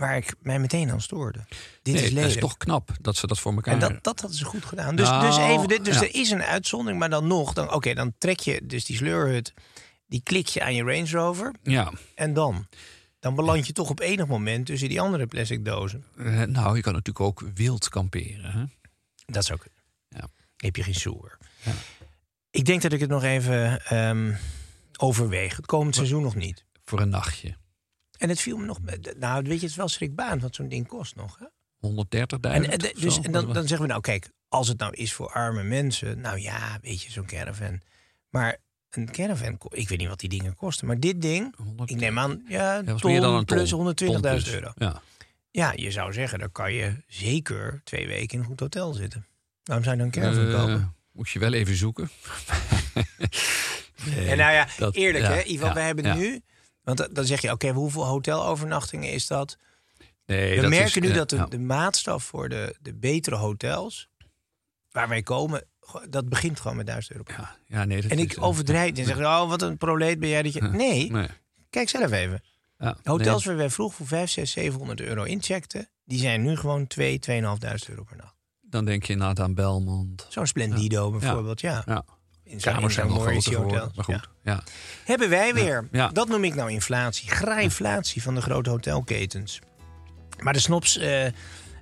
waar 0.02 0.18
ik 0.18 0.34
mij 0.42 0.60
meteen 0.60 0.92
aan 0.92 1.02
stoorde. 1.02 1.40
Dit 1.82 1.94
Nee, 1.94 2.04
is 2.04 2.14
dat 2.14 2.24
is 2.24 2.36
toch 2.36 2.58
knap 2.58 2.90
dat 3.02 3.16
ze 3.16 3.28
dat 3.28 3.40
voor 3.40 3.54
elkaar 3.54 3.74
En 3.74 3.80
dat, 3.80 4.04
dat 4.04 4.20
hadden 4.20 4.38
ze 4.40 4.46
goed 4.46 4.66
gedaan. 4.66 4.96
Dus, 4.96 5.10
Nou, 5.10 5.26
dus, 5.26 5.38
even, 5.38 5.68
dit- 5.68 5.86
dus 5.86 5.96
ja. 5.96 6.02
er 6.02 6.16
is 6.16 6.30
een 6.32 6.44
uitzondering, 6.44 7.00
maar 7.00 7.10
dan 7.10 7.28
nog. 7.28 7.54
Dan, 7.54 7.74
Oké, 7.74 7.94
dan 7.94 8.14
trek 8.18 8.40
je 8.40 8.66
dus 8.66 8.86
die 8.86 8.96
sleurhut, 8.96 9.54
die 10.08 10.22
klik 10.24 10.48
je 10.48 10.64
aan 10.64 10.76
je 10.76 10.84
Range 10.84 11.10
Rover. 11.10 11.54
Ja, 11.64 11.92
En 12.16 12.34
dan? 12.34 12.68
Dan 13.20 13.36
beland 13.36 13.68
je 13.68 13.74
toch 13.74 13.90
op 13.90 14.00
enig 14.00 14.28
moment 14.28 14.66
tussen 14.66 14.90
die 14.90 15.02
andere 15.02 15.28
plastic 15.28 15.66
dozen. 15.66 16.04
Eh, 16.18 16.42
nou, 16.42 16.76
je 16.76 16.82
kan 16.82 16.94
natuurlijk 16.94 17.26
ook 17.26 17.44
wild 17.54 17.90
kamperen. 17.90 18.52
Hè? 18.52 18.64
Dat 19.26 19.44
is 19.44 19.52
ook. 19.52 19.66
Ja. 20.10 20.28
Heb 20.58 20.76
je 20.76 20.84
geen 20.84 20.96
soer. 20.96 21.38
Ja. 21.64 21.72
Ik 22.52 22.66
denk 22.66 22.82
dat 22.82 22.92
ik 22.94 23.00
het 23.00 23.10
nog 23.10 23.24
even 23.24 23.86
ehm, 23.86 24.34
overweeg. 24.98 25.56
Het 25.56 25.66
komend 25.66 25.96
seizoen 25.96 26.22
nog 26.22 26.36
niet. 26.36 26.66
Voor 26.86 27.00
een 27.00 27.10
nachtje. 27.10 27.56
En 28.22 28.30
het 28.30 28.42
viel 28.42 28.58
me 28.58 28.66
nog. 28.66 28.80
Nou, 29.20 29.36
weet 29.44 29.48
je, 29.48 29.60
het 29.62 29.70
is 29.70 29.76
wel 29.76 29.88
schrikbaand 29.88 30.42
wat 30.42 30.56
zo'n 30.56 30.68
ding 30.68 30.88
kost 30.88 31.16
nog. 31.16 31.40
Hè? 31.40 31.46
130.000. 31.46 31.52
En, 32.42 32.42
en, 32.42 32.70
of 32.72 32.92
dus, 32.92 33.20
en 33.20 33.32
dan, 33.32 33.46
dan 33.54 33.68
zeggen 33.68 33.82
we 33.82 33.88
nou, 33.88 34.02
kijk, 34.02 34.30
als 34.48 34.68
het 34.68 34.78
nou 34.80 34.94
is 34.96 35.14
voor 35.14 35.32
arme 35.32 35.64
mensen, 35.64 36.22
nou 36.22 36.40
ja, 36.40 36.78
weet 36.82 37.02
je, 37.02 37.12
zo'n 37.12 37.26
caravan. 37.26 37.82
Maar 38.30 38.58
een 38.90 39.12
caravan, 39.12 39.58
ik 39.70 39.90
weet 39.90 39.98
niet 39.98 40.08
wat 40.08 40.20
die 40.20 40.30
dingen 40.30 40.56
kosten, 40.56 40.88
maar 40.88 41.00
dit 41.00 41.22
ding, 41.22 41.56
100 41.58 41.90
ik 41.90 41.96
neem 41.98 42.20
aan, 42.20 42.44
ja, 42.48 42.76
Dat 42.82 42.92
was 42.92 43.02
ton 43.02 43.12
meer 43.12 43.22
dan 43.22 43.34
een 43.36 43.46
ton. 43.46 43.58
plus 43.58 43.72
120.000 43.72 44.12
Ton 44.12 44.22
plus. 44.22 44.54
euro. 44.54 44.72
Ja. 44.76 45.02
Ja, 45.52 45.74
je 45.76 45.92
zou 45.92 46.14
zeggen, 46.14 46.40
dan 46.40 46.52
kan 46.52 46.74
je 46.74 46.94
zeker 47.08 47.82
twee 47.84 48.08
weken 48.08 48.34
in 48.34 48.40
een 48.40 48.46
goed 48.46 48.60
hotel 48.60 48.94
zitten. 48.94 49.26
Waarom 49.64 49.86
zou 49.86 49.98
je 49.98 50.04
dan 50.04 50.12
een 50.14 50.22
caravan 50.22 50.54
Eh, 50.54 50.60
kopen? 50.60 50.96
Moet 51.12 51.30
je 51.30 51.40
wel 51.40 51.54
even 51.54 51.76
zoeken. 51.76 52.10
Nee, 54.06 54.28
En 54.30 54.38
nou 54.38 54.54
ja, 54.54 54.68
dat- 54.78 54.96
eerlijk 54.96 55.24
ja, 55.24 55.32
hè, 55.32 55.44
Ivan, 55.44 55.74
we 55.74 55.80
hebben 55.80 56.18
nu, 56.18 56.42
want 56.96 56.98
dan- 56.98 57.14
dan 57.14 57.26
zeg 57.26 57.42
je, 57.42 57.52
oké, 57.52 57.70
hoeveel 57.72 58.06
hotelovernachtingen 58.06 59.12
is 59.12 59.28
dat? 59.28 59.58
Nee, 60.26 60.56
We 60.56 60.62
dat 60.62 60.70
merken 60.70 60.86
is, 60.88 60.96
nu 61.08 61.10
eh, 61.10 61.16
dat 61.26 61.52
de, 61.52 61.60
maatstaf 61.60 62.24
voor 62.24 62.50
de, 62.50 62.76
de 62.82 62.94
betere 62.94 63.36
hotels, 63.36 64.10
waar 64.92 65.10
wij 65.10 65.22
komen, 65.22 65.64
dat 66.10 66.30
begint 66.30 66.60
gewoon 66.60 66.78
met 66.78 66.86
1000 66.86 67.12
euro. 67.18 67.24
Ja, 67.42 67.56
ja, 67.66 67.86
nee, 67.86 68.02
dat 68.02 68.12
En 68.12 68.20
ik 68.20 68.34
eh, 68.34 68.44
overdrijf. 68.44 68.98
En 68.98 69.06
zeg, 69.06 69.18
oh, 69.18 69.50
wat 69.50 69.62
een 69.62 69.78
proleet 69.78 70.20
ben 70.20 70.30
jij 70.30 70.42
dat 70.44 70.54
je... 70.54 70.62
Nee, 70.62 71.12
Nee. 71.12 71.28
kijk 71.70 71.90
zelf 71.90 72.12
even. 72.12 72.44
Ja, 72.80 72.98
Hotels 73.04 73.38
nee. 73.46 73.54
waar 73.56 73.64
wij 73.64 73.70
vroeg 73.70 73.94
voor 73.94 74.08
5, 74.08 74.30
6, 74.32 74.52
700 74.52 75.02
euro 75.02 75.24
incheckten... 75.24 75.90
die 76.06 76.20
zijn 76.20 76.42
nu 76.42 76.56
gewoon 76.58 76.88
2, 76.88 77.20
2.500 77.30 77.34
euro 77.90 78.04
per 78.04 78.18
nacht. 78.18 78.36
Dan 78.62 78.86
denk 78.86 79.04
je 79.04 79.14
inderdaad 79.14 79.40
aan 79.40 79.54
Belmont. 79.54 80.26
Zo'n 80.30 80.48
Splendido 80.48 81.12
bijvoorbeeld, 81.12 81.62
ja. 81.62 81.84
Ja. 81.86 82.04
In 82.52 82.60
Kamers 82.60 82.94
zijn 82.94 83.08
wel 83.08 83.20
groter 83.20 83.54
geworden. 83.54 83.92
Maar 83.96 84.06
goed, 84.06 84.30
ja. 84.44 84.64
Hebben 85.06 85.30
wij 85.30 85.54
weer. 85.54 85.88
Ja. 85.92 86.08
Dat 86.08 86.28
noem 86.28 86.44
ik 86.44 86.56
nou 86.56 86.72
inflatie. 86.72 87.30
Graaiflatie 87.30 88.22
van 88.22 88.36
de 88.36 88.42
grote 88.42 88.70
hotelketens. 88.70 89.60
Maar 90.40 90.54
de 90.54 90.60
snobs 90.60 90.98
eh, 90.98 91.26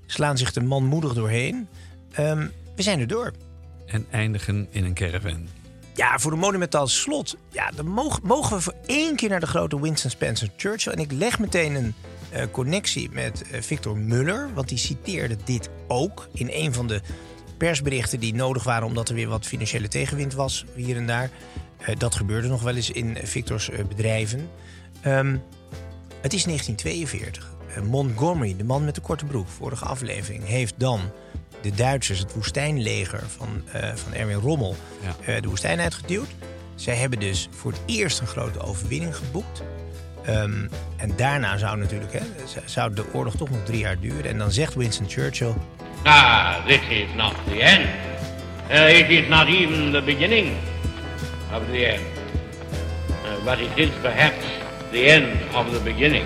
slaan 0.06 0.38
zich 0.38 0.56
er 0.56 0.64
manmoedig 0.64 1.14
doorheen. 1.14 1.68
Ehm, 2.12 2.48
we 2.76 2.82
zijn 2.82 3.00
er 3.00 3.08
door. 3.08 3.32
En 3.86 4.06
eindigen 4.10 4.68
in 4.70 4.84
een 4.84 4.94
caravan. 4.94 5.48
Ja, 5.94 6.20
voor 6.20 6.32
de 6.32 6.38
monumentaal 6.38 6.88
slot. 6.88 7.38
Ja, 7.52 7.72
dan 7.72 7.88
mogen, 7.88 8.22
mogen 8.24 8.56
we 8.56 8.62
voor 8.62 8.76
één 8.86 9.16
keer 9.16 9.30
naar 9.30 9.40
de 9.40 9.48
grote 9.48 9.82
Winston 9.82 10.12
Spencer 10.12 10.50
Churchill. 10.58 10.92
En 10.92 11.00
ik 11.00 11.12
leg 11.12 11.40
meteen 11.40 11.76
een 11.76 11.94
eh, 12.30 12.44
connectie 12.52 13.10
met 13.12 13.50
eh, 13.52 13.62
Victor 13.62 13.98
Muller. 13.98 14.50
Want 14.54 14.70
die 14.70 14.78
citeerde 14.78 15.38
dit 15.46 15.70
ook 15.88 16.28
in 16.34 16.50
een 16.52 16.74
van 16.74 16.88
de 16.88 17.02
persberichten 17.60 18.20
die 18.20 18.34
nodig 18.34 18.64
waren... 18.64 18.88
omdat 18.88 19.10
er 19.10 19.16
weer 19.16 19.28
wat 19.28 19.46
financiële 19.46 19.88
tegenwind 19.88 20.34
was 20.34 20.66
hier 20.76 20.96
en 20.98 21.06
daar. 21.08 21.30
Eh, 21.78 21.96
dat 21.98 22.16
gebeurde 22.16 22.48
nog 22.48 22.62
wel 22.62 22.76
eens 22.76 22.92
in 22.92 23.18
eh, 23.18 23.26
Victors 23.26 23.70
eh, 23.70 23.86
bedrijven. 23.86 24.50
Ehm, 25.02 25.38
het 26.22 26.34
is 26.34 26.44
1942. 26.44 27.50
Eh, 27.76 27.82
Montgomery, 27.82 28.56
de 28.58 28.64
man 28.64 28.86
met 28.86 28.96
de 28.96 29.02
korte 29.02 29.26
broek, 29.26 29.48
vorige 29.48 29.86
aflevering, 29.86 30.46
heeft 30.46 30.74
dan 30.78 31.02
de 31.62 31.72
Duitsers, 31.72 32.20
het 32.20 32.34
woestijnleger 32.34 33.24
van, 33.38 33.64
van 33.96 34.14
Erwin 34.14 34.36
Rommel, 34.38 34.76
Ja. 35.26 35.40
de 35.40 35.48
woestijn 35.48 35.80
uitgeduwd. 35.80 36.28
Zij 36.76 36.96
hebben 36.96 37.20
dus 37.20 37.48
voor 37.52 37.72
het 37.72 37.82
eerst 37.86 38.20
een 38.20 38.28
grote 38.28 38.60
overwinning 38.60 39.16
geboekt. 39.16 39.62
Ehm, 40.26 40.68
en 40.98 41.12
daarna 41.16 41.58
zou 41.58 41.78
natuurlijk 41.78 42.14
hè, 42.14 42.20
zou 42.66 42.94
de 42.94 43.14
oorlog 43.14 43.36
toch 43.36 43.50
nog 43.50 43.64
drie 43.64 43.80
jaar 43.80 44.00
duren. 44.00 44.26
En 44.26 44.38
dan 44.38 44.52
zegt 44.52 44.76
Winston 44.76 45.10
Churchill: 45.10 45.54
Ah, 46.04 46.66
this 46.66 46.82
is 46.90 47.08
not 47.16 47.34
the 47.48 47.62
end. 47.62 47.86
Uh, 48.72 49.00
it 49.00 49.10
is 49.10 49.28
not 49.28 49.48
even 49.48 49.92
the 49.92 50.02
beginning 50.02 50.52
of 51.54 51.62
the 51.72 51.86
end. 51.86 52.02
Uh, 53.10 53.44
but 53.44 53.60
it 53.60 53.72
is 53.76 53.90
perhaps 54.02 54.46
the 54.92 55.06
end 55.06 55.28
of 55.56 55.72
the 55.72 55.80
beginning. 55.84 56.26